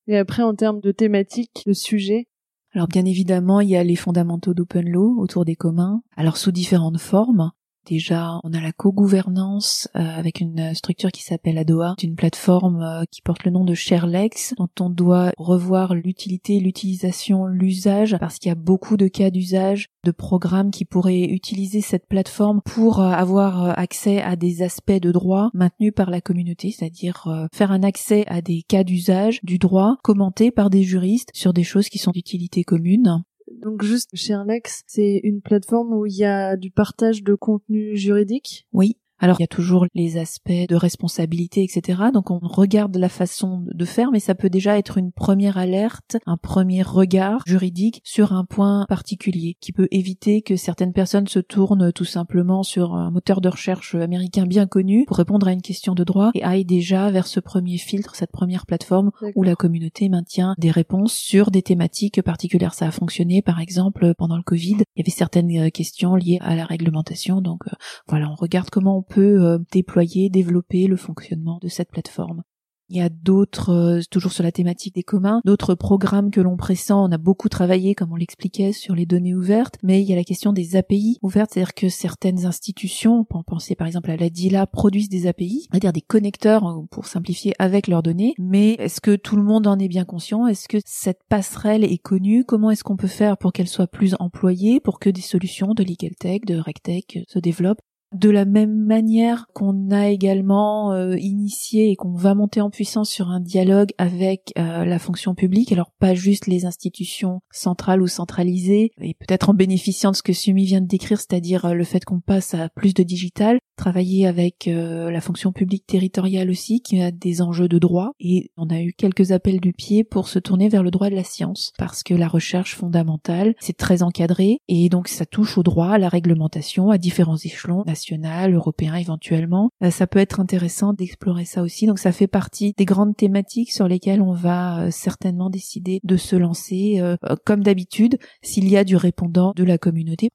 Et 0.07 0.17
après, 0.17 0.43
en 0.43 0.55
termes 0.55 0.81
de 0.81 0.93
thématique, 0.93 1.65
de 1.67 1.73
sujet 1.73 2.29
Alors 2.73 2.89
bien 2.89 3.05
évidemment, 3.05 3.61
il 3.61 3.71
y 3.71 3.77
a 3.77 3.85
les 3.85 3.97
fondamentaux 3.97 4.55
d'open 4.55 4.89
law 4.89 5.19
autour 5.19 5.45
des 5.45 5.57
communs, 5.57 6.03
alors 6.17 6.37
sous 6.37 6.53
différentes 6.53 7.01
formes. 7.01 7.51
Déjà, 7.87 8.39
on 8.45 8.53
a 8.53 8.61
la 8.61 8.73
co-gouvernance 8.73 9.89
euh, 9.97 10.01
avec 10.01 10.41
une 10.41 10.75
structure 10.75 11.11
qui 11.11 11.23
s'appelle 11.23 11.57
ADOA, 11.57 11.95
une 12.03 12.17
plateforme 12.17 12.83
euh, 12.83 13.05
qui 13.11 13.23
porte 13.23 13.45
le 13.45 13.51
nom 13.51 13.65
de 13.65 13.75
ShareLex, 13.75 14.55
dont 14.59 14.69
on 14.81 14.91
doit 14.91 15.33
revoir 15.39 15.95
l'utilité, 15.95 16.61
l'utilisation, 16.61 17.47
l'usage, 17.47 18.17
parce 18.21 18.39
qu'il 18.39 18.51
y 18.51 18.53
a 18.53 18.57
beaucoup 18.57 18.99
de 18.99 19.09
cas 19.09 19.31
d'usage 19.31 19.89
de 20.05 20.11
programmes 20.11 20.71
qui 20.71 20.85
pourraient 20.85 21.25
utiliser 21.25 21.81
cette 21.81 22.07
plateforme 22.07 22.61
pour 22.63 23.01
euh, 23.01 23.11
avoir 23.11 23.79
accès 23.79 24.21
à 24.21 24.37
des 24.37 24.63
aspects 24.63 24.93
de 24.93 25.11
droit 25.11 25.51
maintenus 25.55 25.93
par 25.97 26.11
la 26.11 26.21
communauté, 26.21 26.71
c'est-à-dire 26.71 27.49
faire 27.53 27.73
un 27.73 27.83
accès 27.83 28.25
à 28.27 28.43
des 28.43 28.63
cas 28.69 28.85
d'usage 28.85 29.41
du 29.43 29.59
droit 29.59 29.97
commentés 30.03 30.51
par 30.51 30.69
des 30.69 30.83
juristes 30.83 31.31
sur 31.33 31.53
des 31.53 31.65
choses 31.65 31.89
qui 31.89 31.99
sont 31.99 32.11
d'utilité 32.11 32.65
commune. 32.65 33.23
Donc 33.63 33.83
juste 33.83 34.15
chez 34.15 34.35
Alex, 34.35 34.83
c'est 34.87 35.21
une 35.25 35.41
plateforme 35.41 35.93
où 35.93 36.07
il 36.07 36.15
y 36.15 36.25
a 36.25 36.57
du 36.57 36.71
partage 36.71 37.23
de 37.23 37.35
contenu 37.35 37.97
juridique? 37.97 38.67
Oui. 38.73 38.97
Alors 39.21 39.37
il 39.39 39.43
y 39.43 39.45
a 39.45 39.49
toujours 39.49 39.87
les 39.95 40.17
aspects 40.17 40.69
de 40.69 40.77
responsabilité, 40.77 41.65
etc. 41.65 42.03
Donc 42.13 42.31
on 42.31 42.39
regarde 42.39 42.97
la 42.97 43.09
façon 43.09 43.65
de 43.67 43.85
faire, 43.85 44.11
mais 44.13 44.21
ça 44.21 44.35
peut 44.35 44.51
déjà 44.51 44.79
être 44.79 44.99
une 44.99 45.13
première 45.13 45.59
alerte, 45.59 46.17
un 46.27 46.37
premier 46.37 46.83
regard 46.83 47.43
juridique 47.47 48.01
sur 48.05 48.33
un 48.33 48.45
point 48.45 48.87
particulier 48.89 49.57
qui 49.61 49.73
peut 49.73 49.89
éviter 49.91 50.43
que 50.43 50.57
certaines 50.57 50.93
personnes 50.93 51.27
se 51.27 51.41
tournent 51.41 51.93
tout 51.93 52.05
simplement 52.05 52.63
sur 52.63 52.95
un 52.95 53.11
moteur 53.11 53.41
de 53.41 53.49
recherche 53.49 53.95
américain 53.95 54.47
bien 54.47 54.67
connu 54.67 55.05
pour 55.07 55.17
répondre 55.17 55.49
à 55.49 55.53
une 55.53 55.63
question 55.63 55.95
de 55.95 56.05
droit 56.05 56.31
et 56.35 56.45
aillent 56.45 56.65
déjà 56.65 57.11
vers 57.11 57.27
ce 57.27 57.41
premier 57.41 57.79
filtre, 57.79 58.15
cette 58.15 58.33
première 58.33 58.67
plateforme 58.67 59.11
où 59.35 59.43
la 59.43 59.57
communauté 59.57 60.09
maintient 60.09 60.55
des 60.59 60.71
réponses 60.71 61.13
sur 61.13 61.51
des 61.51 61.63
thématiques 61.63 62.23
particulières. 62.23 62.75
Ça 62.75 62.87
a 62.87 62.91
fonctionné 62.91 63.43
par 63.43 63.61
exemple 63.61 64.15
pendant 64.17 64.37
le 64.37 64.43
Covid. 64.43 64.77
Il 64.95 65.01
y 65.01 65.03
avait 65.03 65.11
certaines 65.11 65.67
euh, 65.67 65.71
questions 65.71 66.15
liées 66.15 66.39
à 66.41 66.55
la 66.55 66.65
réglementation. 66.65 67.41
Donc 67.41 67.67
euh, 67.67 67.77
voilà, 68.09 68.31
on 68.31 68.35
regarde 68.35 68.71
comment 68.71 68.99
on 68.99 69.03
peut 69.09 69.43
euh, 69.43 69.59
déployer, 69.73 70.31
développer 70.31 70.87
le 70.87 70.97
fonctionnement 70.97 71.59
de 71.61 71.69
cette 71.69 71.91
plateforme. 71.91 72.43
Il 72.91 72.97
y 72.97 73.03
a 73.03 73.11
d'autres, 73.11 73.71
euh, 73.71 74.01
toujours 74.11 74.33
sur 74.33 74.43
la 74.43 74.51
thématique 74.51 74.95
des 74.95 75.03
communs, 75.03 75.43
d'autres 75.45 75.75
programmes 75.75 76.31
que 76.31 76.41
l'on 76.41 76.57
pressent. 76.57 76.91
On 76.91 77.13
a 77.13 77.19
beaucoup 77.19 77.51
travaillé, 77.51 77.95
comme 77.95 78.13
on 78.13 78.17
l'expliquait, 78.17 78.73
sur 78.73 78.95
les 78.95 79.05
données 79.05 79.35
ouvertes, 79.35 79.75
mais 79.83 80.01
il 80.01 80.09
y 80.09 80.15
a 80.15 80.17
la 80.17 80.25
question 80.25 80.55
des 80.55 80.75
API 80.75 81.19
ouvertes, 81.21 81.51
c'est-à-dire 81.53 81.75
que 81.75 81.91
certaines 81.91 82.47
institutions, 82.47 83.21
on 83.21 83.25
peut 83.25 83.45
penser 83.47 83.75
par 83.75 83.87
exemple 83.87 84.11
à 84.11 84.17
la 84.17 84.31
DILA, 84.31 84.67
produisent 84.67 85.11
des 85.11 85.27
API, 85.27 85.69
c'est-à-dire 85.71 85.93
des 85.93 86.01
connecteurs, 86.01 86.67
euh, 86.67 86.87
pour 86.91 87.05
simplifier, 87.05 87.53
avec 87.59 87.89
leurs 87.89 88.03
données. 88.03 88.33
Mais 88.39 88.73
est-ce 88.79 89.03
que 89.03 89.17
tout 89.17 89.37
le 89.37 89.43
monde 89.43 89.67
en 89.67 89.79
est 89.79 89.89
bien 89.89 90.07
conscient? 90.07 90.47
Est-ce 90.47 90.67
que 90.67 90.79
cette 90.87 91.21
passerelle 91.29 91.85
est 91.85 91.99
connue? 91.99 92.45
Comment 92.47 92.71
est-ce 92.71 92.85
qu'on 92.85 92.97
peut 92.97 93.07
faire 93.07 93.37
pour 93.37 93.53
qu'elle 93.53 93.69
soit 93.69 93.87
plus 93.87 94.15
employée, 94.19 94.81
pour 94.81 94.99
que 94.99 95.11
des 95.11 95.21
solutions 95.21 95.75
de 95.75 95.83
legal 95.83 96.15
tech, 96.19 96.41
de 96.47 96.57
regtech 96.59 97.19
se 97.29 97.39
développent? 97.39 97.83
De 98.15 98.31
la 98.31 98.47
même 98.47 98.75
manière 98.75 99.47
qu'on 99.53 99.91
a 99.91 100.09
également 100.09 100.93
euh, 100.93 101.17
initié 101.19 101.91
et 101.91 101.97
qu'on 101.97 102.15
va 102.15 102.35
monter 102.35 102.63
en 102.63 102.71
puissance 102.71 103.11
sur 103.11 103.29
un 103.29 103.41
dialogue 103.41 103.91
avec 103.99 104.53
euh, 104.59 104.87
la 104.87 104.99
fonction 104.99 105.35
publique, 105.35 105.73
alors 105.73 105.91
pas 105.99 106.15
juste 106.15 106.47
les 106.47 106.65
institutions 106.65 107.41
centrales 107.51 108.01
ou 108.01 108.07
centralisées, 108.07 108.93
et 109.03 109.13
peut-être 109.13 109.51
en 109.51 109.55
bénéficiant 109.55 110.13
de 110.13 110.17
ce 110.17 110.23
que 110.23 110.33
Sumi 110.33 110.65
vient 110.65 110.81
de 110.81 110.87
décrire, 110.87 111.19
c'est-à-dire 111.19 111.67
euh, 111.67 111.75
le 111.75 111.85
fait 111.85 112.03
qu'on 112.07 112.21
passe 112.21 112.55
à 112.55 112.71
plus 112.71 112.95
de 112.95 113.03
digital, 113.03 113.59
travailler 113.77 114.27
avec 114.27 114.69
la 114.69 115.21
fonction 115.21 115.53
publique 115.53 115.87
territoriale 115.87 116.51
aussi, 116.51 116.81
qui 116.81 117.01
a 117.01 117.13
des 117.13 117.43
enjeux 117.43 117.69
de 117.69 117.79
droit, 117.79 118.11
et 118.19 118.51
on 118.57 118.71
a 118.71 118.81
eu 118.81 118.93
quelques 118.93 119.31
appels 119.31 119.61
du 119.61 119.73
pied 119.73 120.03
pour 120.03 120.27
se 120.27 120.41
tourner 120.41 120.69
vers 120.69 120.83
le 120.83 120.91
droit 120.91 121.11
de 121.11 121.15
la 121.15 121.23
science, 121.23 121.73
parce 121.79 122.03
que 122.03 122.13
la 122.15 122.27
recherche 122.27 122.75
fondamentale, 122.75 123.55
c'est 123.61 123.77
très 123.77 124.03
encadré, 124.03 124.59
et 124.67 124.89
donc 124.89 125.07
ça 125.07 125.27
touche 125.27 125.59
au 125.59 125.63
droit, 125.63 125.91
à 125.91 125.99
la 125.99 126.09
réglementation, 126.09 126.91
à 126.91 126.99
différents 126.99 127.37
échelons, 127.37 127.85
national, 127.99 128.55
européen 128.55 128.95
éventuellement. 128.95 129.71
Euh, 129.83 129.91
ça 129.91 130.07
peut 130.07 130.21
être 130.21 130.41
intéressant 130.41 130.93
d'explorer 130.93 131.45
ça 131.45 131.63
aussi. 131.63 131.87
Donc 131.87 131.99
ça 131.99 132.13
fait 132.13 132.29
partie 132.29 132.75
des 132.77 132.85
grandes 132.85 133.17
thématiques 133.17 133.73
sur 133.73 133.89
lesquelles 133.89 134.23
on 134.23 134.33
va 134.33 134.85
euh, 134.85 134.91
certainement 134.91 135.51
décider 135.51 136.01
de 136.05 136.17
se 136.17 136.37
lancer, 136.37 137.01
euh, 137.01 137.17
comme 137.45 137.63
d'habitude, 137.63 138.19
s'il 138.43 138.69
y 138.69 138.77
a 138.77 138.85
du 138.85 138.97
répondant 138.97 139.53
de 139.57 139.65
la 139.65 139.79
communauté. 139.79 140.31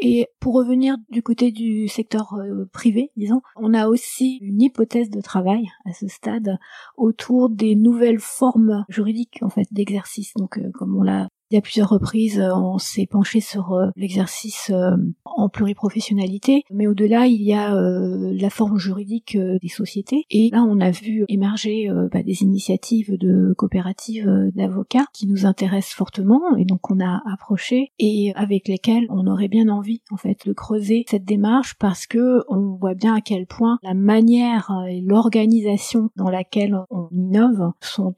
Et 0.00 0.28
pour 0.38 0.54
revenir 0.54 0.96
du 1.10 1.22
côté 1.22 1.50
du 1.50 1.88
secteur 1.88 2.36
privé, 2.72 3.10
disons, 3.16 3.40
on 3.56 3.74
a 3.74 3.88
aussi 3.88 4.38
une 4.42 4.62
hypothèse 4.62 5.10
de 5.10 5.20
travail 5.20 5.64
à 5.86 5.92
ce 5.92 6.06
stade 6.06 6.56
autour 6.96 7.50
des 7.50 7.74
nouvelles 7.74 8.20
formes 8.20 8.84
juridiques 8.88 9.40
en 9.42 9.48
fait 9.48 9.66
d'exercice. 9.72 10.34
Donc, 10.36 10.60
comme 10.74 10.96
on 10.96 11.02
l'a 11.02 11.26
il 11.50 11.54
y 11.54 11.58
a 11.58 11.62
plusieurs 11.62 11.88
reprises, 11.88 12.38
euh, 12.38 12.54
on 12.54 12.78
s'est 12.78 13.06
penché 13.06 13.40
sur 13.40 13.72
euh, 13.72 13.88
l'exercice 13.96 14.70
euh, 14.70 14.96
en 15.24 15.48
pluriprofessionnalité, 15.48 16.62
mais 16.70 16.86
au-delà, 16.86 17.26
il 17.26 17.42
y 17.42 17.54
a 17.54 17.74
la 17.74 18.50
forme 18.50 18.78
juridique 18.78 19.36
des 19.36 19.68
sociétés. 19.68 20.24
Et 20.30 20.50
là, 20.50 20.62
on 20.62 20.80
a 20.80 20.90
vu 20.90 21.24
émerger 21.28 21.88
bah, 22.12 22.22
des 22.22 22.42
initiatives 22.42 23.16
de 23.16 23.54
coopératives 23.56 24.50
d'avocats 24.54 25.06
qui 25.12 25.26
nous 25.26 25.46
intéressent 25.46 25.94
fortement, 25.94 26.56
et 26.56 26.64
donc 26.64 26.90
on 26.90 27.00
a 27.00 27.22
approché 27.32 27.92
et 27.98 28.32
avec 28.34 28.68
lesquels 28.68 29.06
on 29.10 29.26
aurait 29.26 29.48
bien 29.48 29.68
envie, 29.68 30.02
en 30.10 30.16
fait, 30.16 30.46
de 30.46 30.52
creuser 30.52 31.04
cette 31.08 31.24
démarche 31.24 31.74
parce 31.78 32.06
que 32.06 32.42
on 32.48 32.76
voit 32.76 32.94
bien 32.94 33.14
à 33.14 33.20
quel 33.20 33.46
point 33.46 33.78
la 33.82 33.94
manière 33.94 34.72
et 34.88 35.00
l'organisation 35.00 36.10
dans 36.16 36.30
laquelle 36.30 36.76
on 36.90 37.08
innove 37.12 37.72
sont 37.80 38.14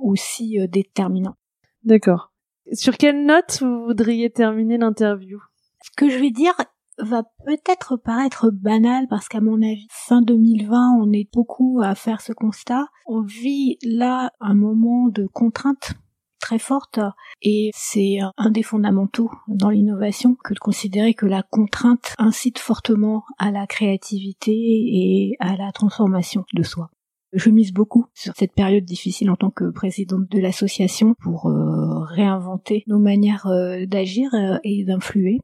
aussi 0.00 0.58
déterminants. 0.68 1.36
D'accord. 1.84 2.32
Sur 2.72 2.98
quelle 2.98 3.24
note 3.24 3.62
vous 3.62 3.86
voudriez 3.86 4.30
terminer 4.30 4.76
l'interview? 4.76 5.38
Ce 5.82 5.90
que 5.96 6.10
je 6.10 6.18
vais 6.18 6.30
dire 6.30 6.54
va 6.98 7.22
peut-être 7.46 7.96
paraître 7.96 8.50
banal 8.50 9.06
parce 9.08 9.28
qu'à 9.28 9.40
mon 9.40 9.62
avis, 9.62 9.86
fin 9.90 10.20
2020, 10.20 10.98
on 11.00 11.12
est 11.12 11.32
beaucoup 11.32 11.80
à 11.82 11.94
faire 11.94 12.20
ce 12.20 12.32
constat. 12.32 12.86
On 13.06 13.22
vit 13.22 13.78
là 13.82 14.32
un 14.40 14.54
moment 14.54 15.08
de 15.08 15.26
contrainte 15.26 15.94
très 16.40 16.58
forte 16.58 17.00
et 17.42 17.70
c'est 17.74 18.18
un 18.36 18.50
des 18.50 18.62
fondamentaux 18.62 19.30
dans 19.48 19.70
l'innovation 19.70 20.36
que 20.44 20.52
de 20.52 20.58
considérer 20.58 21.14
que 21.14 21.26
la 21.26 21.42
contrainte 21.42 22.14
incite 22.18 22.58
fortement 22.58 23.24
à 23.38 23.50
la 23.50 23.66
créativité 23.66 24.52
et 24.52 25.36
à 25.40 25.56
la 25.56 25.72
transformation 25.72 26.44
de 26.52 26.62
soi. 26.62 26.90
Je 27.32 27.50
mise 27.50 27.72
beaucoup 27.72 28.06
sur 28.14 28.34
cette 28.36 28.54
période 28.54 28.84
difficile 28.84 29.30
en 29.30 29.36
tant 29.36 29.50
que 29.50 29.70
présidente 29.70 30.30
de 30.30 30.38
l'association 30.38 31.14
pour 31.20 31.48
euh, 31.48 31.67
réinventer 32.08 32.84
nos 32.86 32.98
manières 32.98 33.46
euh, 33.46 33.86
d'agir 33.86 34.30
euh, 34.34 34.58
et 34.64 34.84
d'influer. 34.84 35.38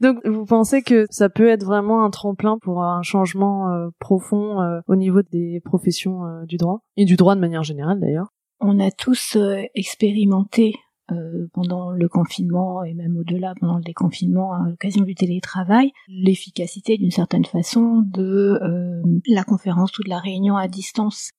Donc 0.00 0.18
vous 0.26 0.46
pensez 0.46 0.82
que 0.82 1.06
ça 1.10 1.28
peut 1.28 1.48
être 1.48 1.64
vraiment 1.64 2.04
un 2.04 2.10
tremplin 2.10 2.58
pour 2.58 2.82
un 2.82 3.02
changement 3.02 3.68
profond 3.98 4.80
au 4.88 4.96
niveau 4.96 5.20
des 5.30 5.60
professions 5.62 6.22
du 6.46 6.56
droit? 6.56 6.80
Et 6.96 7.04
du 7.04 7.16
droit 7.16 7.34
de 7.34 7.40
manière 7.40 7.64
générale 7.64 8.00
d'ailleurs 8.00 8.28
On 8.60 8.80
a 8.80 8.90
tous 8.90 9.36
expérimenté 9.74 10.74
euh, 11.12 11.48
pendant 11.52 11.90
le 11.90 12.08
confinement 12.08 12.84
et 12.84 12.94
même 12.94 13.16
au-delà 13.16 13.54
pendant 13.58 13.76
le 13.76 13.82
déconfinement 13.82 14.52
à 14.52 14.68
l'occasion 14.68 15.02
du 15.02 15.14
télétravail, 15.14 15.92
l'efficacité 16.08 16.96
d'une 16.98 17.10
certaine 17.10 17.44
façon 17.44 18.04
de 18.06 18.58
euh, 18.62 19.02
la 19.26 19.42
conférence 19.42 19.98
ou 19.98 20.04
de 20.04 20.08
la 20.08 20.18
réunion 20.18 20.56
à 20.56 20.68
distance. 20.68 21.30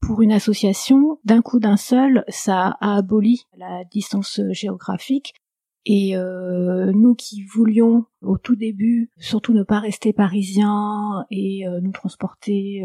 Pour 0.00 0.22
une 0.22 0.32
association, 0.32 1.18
d'un 1.24 1.42
coup 1.42 1.60
d'un 1.60 1.76
seul, 1.76 2.24
ça 2.28 2.76
a 2.80 2.96
aboli 2.96 3.46
la 3.56 3.84
distance 3.84 4.40
géographique 4.50 5.34
et 5.86 6.16
euh, 6.16 6.92
nous 6.94 7.14
qui 7.14 7.42
voulions 7.44 8.04
au 8.20 8.36
tout 8.36 8.56
début 8.56 9.10
surtout 9.18 9.54
ne 9.54 9.62
pas 9.62 9.78
rester 9.78 10.12
parisiens 10.12 11.24
et 11.30 11.64
nous 11.82 11.92
transporter 11.92 12.84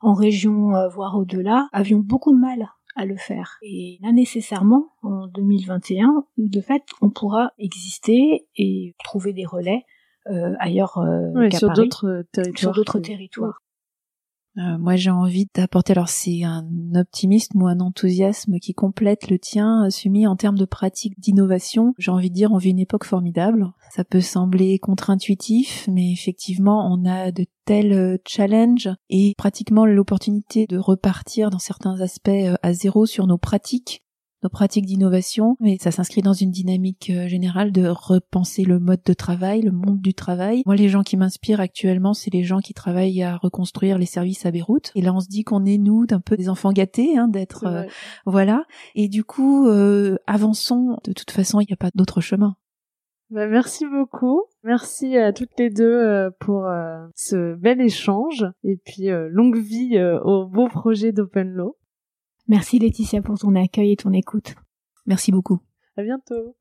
en 0.00 0.14
région, 0.14 0.72
voire 0.88 1.16
au-delà, 1.16 1.68
avions 1.72 1.98
beaucoup 1.98 2.34
de 2.34 2.40
mal 2.40 2.68
à 2.96 3.04
le 3.04 3.16
faire. 3.16 3.58
Et 3.62 3.98
là, 4.02 4.10
nécessairement, 4.10 4.88
en 5.02 5.28
2021, 5.28 6.24
de 6.38 6.60
fait, 6.60 6.82
on 7.02 7.10
pourra 7.10 7.52
exister 7.58 8.48
et 8.56 8.94
trouver 9.04 9.32
des 9.32 9.44
relais 9.44 9.84
euh, 10.28 10.54
ailleurs 10.58 10.98
euh, 10.98 11.50
sur 11.50 11.70
d'autres 11.70 12.24
territoires. 12.32 12.58
Sur 12.58 12.72
d'autres 12.72 12.98
territoires. 12.98 13.62
Euh, 14.58 14.78
moi, 14.78 14.96
j'ai 14.96 15.10
envie 15.10 15.46
d'apporter, 15.54 15.92
alors 15.92 16.08
c'est 16.08 16.42
un 16.42 16.66
optimisme 16.94 17.60
ou 17.60 17.66
un 17.66 17.80
enthousiasme 17.80 18.58
qui 18.58 18.72
complète 18.72 19.28
le 19.28 19.38
tien, 19.38 19.86
euh, 19.86 19.90
Sumi, 19.90 20.26
en 20.26 20.36
termes 20.36 20.58
de 20.58 20.64
pratique 20.64 21.18
d'innovation. 21.20 21.94
J'ai 21.98 22.10
envie 22.10 22.30
de 22.30 22.34
dire, 22.34 22.52
on 22.52 22.58
vit 22.58 22.70
une 22.70 22.78
époque 22.78 23.04
formidable. 23.04 23.70
Ça 23.94 24.04
peut 24.04 24.20
sembler 24.20 24.78
contre-intuitif, 24.78 25.88
mais 25.92 26.10
effectivement, 26.12 26.90
on 26.90 27.04
a 27.04 27.32
de 27.32 27.44
tels 27.66 27.92
euh, 27.92 28.16
challenges 28.26 28.88
et 29.10 29.34
pratiquement 29.36 29.84
l'opportunité 29.84 30.66
de 30.66 30.78
repartir 30.78 31.50
dans 31.50 31.58
certains 31.58 32.00
aspects 32.00 32.30
à 32.62 32.72
zéro 32.72 33.06
sur 33.06 33.26
nos 33.26 33.38
pratiques 33.38 34.05
nos 34.42 34.48
pratiques 34.48 34.86
d'innovation, 34.86 35.56
mais 35.60 35.78
ça 35.80 35.90
s'inscrit 35.90 36.22
dans 36.22 36.32
une 36.32 36.50
dynamique 36.50 37.10
euh, 37.10 37.26
générale 37.26 37.72
de 37.72 37.88
repenser 37.88 38.64
le 38.64 38.78
mode 38.78 39.02
de 39.04 39.14
travail, 39.14 39.62
le 39.62 39.72
monde 39.72 40.00
du 40.00 40.14
travail. 40.14 40.62
Moi, 40.66 40.76
les 40.76 40.88
gens 40.88 41.02
qui 41.02 41.16
m'inspirent 41.16 41.60
actuellement, 41.60 42.14
c'est 42.14 42.32
les 42.32 42.44
gens 42.44 42.60
qui 42.60 42.74
travaillent 42.74 43.22
à 43.22 43.36
reconstruire 43.36 43.98
les 43.98 44.06
services 44.06 44.44
à 44.44 44.50
Beyrouth. 44.50 44.92
Et 44.94 45.00
là, 45.00 45.14
on 45.14 45.20
se 45.20 45.28
dit 45.28 45.44
qu'on 45.44 45.64
est 45.64 45.78
nous 45.78 46.06
d'un 46.06 46.20
peu 46.20 46.36
des 46.36 46.48
enfants 46.48 46.72
gâtés, 46.72 47.16
hein, 47.16 47.28
d'être 47.28 47.66
euh, 47.66 47.84
voilà. 48.26 48.64
Et 48.94 49.08
du 49.08 49.24
coup, 49.24 49.66
euh, 49.68 50.16
avançons. 50.26 50.98
De 51.04 51.12
toute 51.12 51.30
façon, 51.30 51.60
il 51.60 51.66
n'y 51.66 51.72
a 51.72 51.76
pas 51.76 51.90
d'autre 51.94 52.20
chemin. 52.20 52.56
Bah, 53.30 53.46
merci 53.46 53.86
beaucoup. 53.86 54.42
Merci 54.62 55.16
à 55.16 55.32
toutes 55.32 55.58
les 55.58 55.70
deux 55.70 56.30
pour 56.38 56.68
ce 57.14 57.54
bel 57.54 57.80
échange 57.80 58.46
et 58.62 58.76
puis 58.76 59.08
longue 59.30 59.58
vie 59.58 59.98
au 60.22 60.46
beau 60.46 60.68
projet 60.68 61.12
d'Open 61.12 61.48
Law. 61.48 61.76
Merci 62.48 62.78
Laetitia 62.78 63.22
pour 63.22 63.38
ton 63.38 63.54
accueil 63.54 63.92
et 63.92 63.96
ton 63.96 64.12
écoute. 64.12 64.54
Merci 65.06 65.32
beaucoup. 65.32 65.58
À 65.96 66.02
bientôt. 66.02 66.56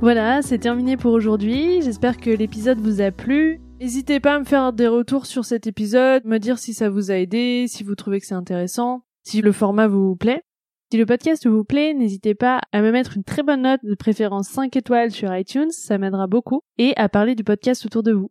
Voilà, 0.00 0.40
c'est 0.40 0.58
terminé 0.58 0.96
pour 0.96 1.12
aujourd'hui. 1.12 1.82
J'espère 1.82 2.16
que 2.16 2.30
l'épisode 2.30 2.78
vous 2.78 3.00
a 3.00 3.10
plu. 3.10 3.60
N'hésitez 3.80 4.20
pas 4.20 4.36
à 4.36 4.38
me 4.38 4.44
faire 4.44 4.72
des 4.72 4.86
retours 4.86 5.26
sur 5.26 5.44
cet 5.44 5.66
épisode, 5.66 6.24
me 6.24 6.38
dire 6.38 6.58
si 6.58 6.72
ça 6.72 6.88
vous 6.88 7.10
a 7.10 7.14
aidé, 7.14 7.66
si 7.68 7.84
vous 7.84 7.94
trouvez 7.94 8.20
que 8.20 8.26
c'est 8.26 8.34
intéressant, 8.34 9.02
si 9.22 9.42
le 9.42 9.52
format 9.52 9.86
vous 9.86 10.16
plaît. 10.16 10.42
Si 10.90 10.96
le 10.96 11.04
podcast 11.04 11.46
vous 11.46 11.64
plaît, 11.64 11.92
n'hésitez 11.92 12.34
pas 12.34 12.60
à 12.72 12.80
me 12.80 12.92
mettre 12.92 13.16
une 13.16 13.24
très 13.24 13.42
bonne 13.42 13.62
note, 13.62 13.80
de 13.82 13.94
préférence 13.94 14.48
5 14.48 14.74
étoiles 14.76 15.10
sur 15.10 15.34
iTunes, 15.36 15.70
ça 15.70 15.98
m'aidera 15.98 16.28
beaucoup, 16.28 16.62
et 16.78 16.94
à 16.96 17.08
parler 17.08 17.34
du 17.34 17.42
podcast 17.42 17.84
autour 17.84 18.04
de 18.04 18.12
vous. 18.12 18.30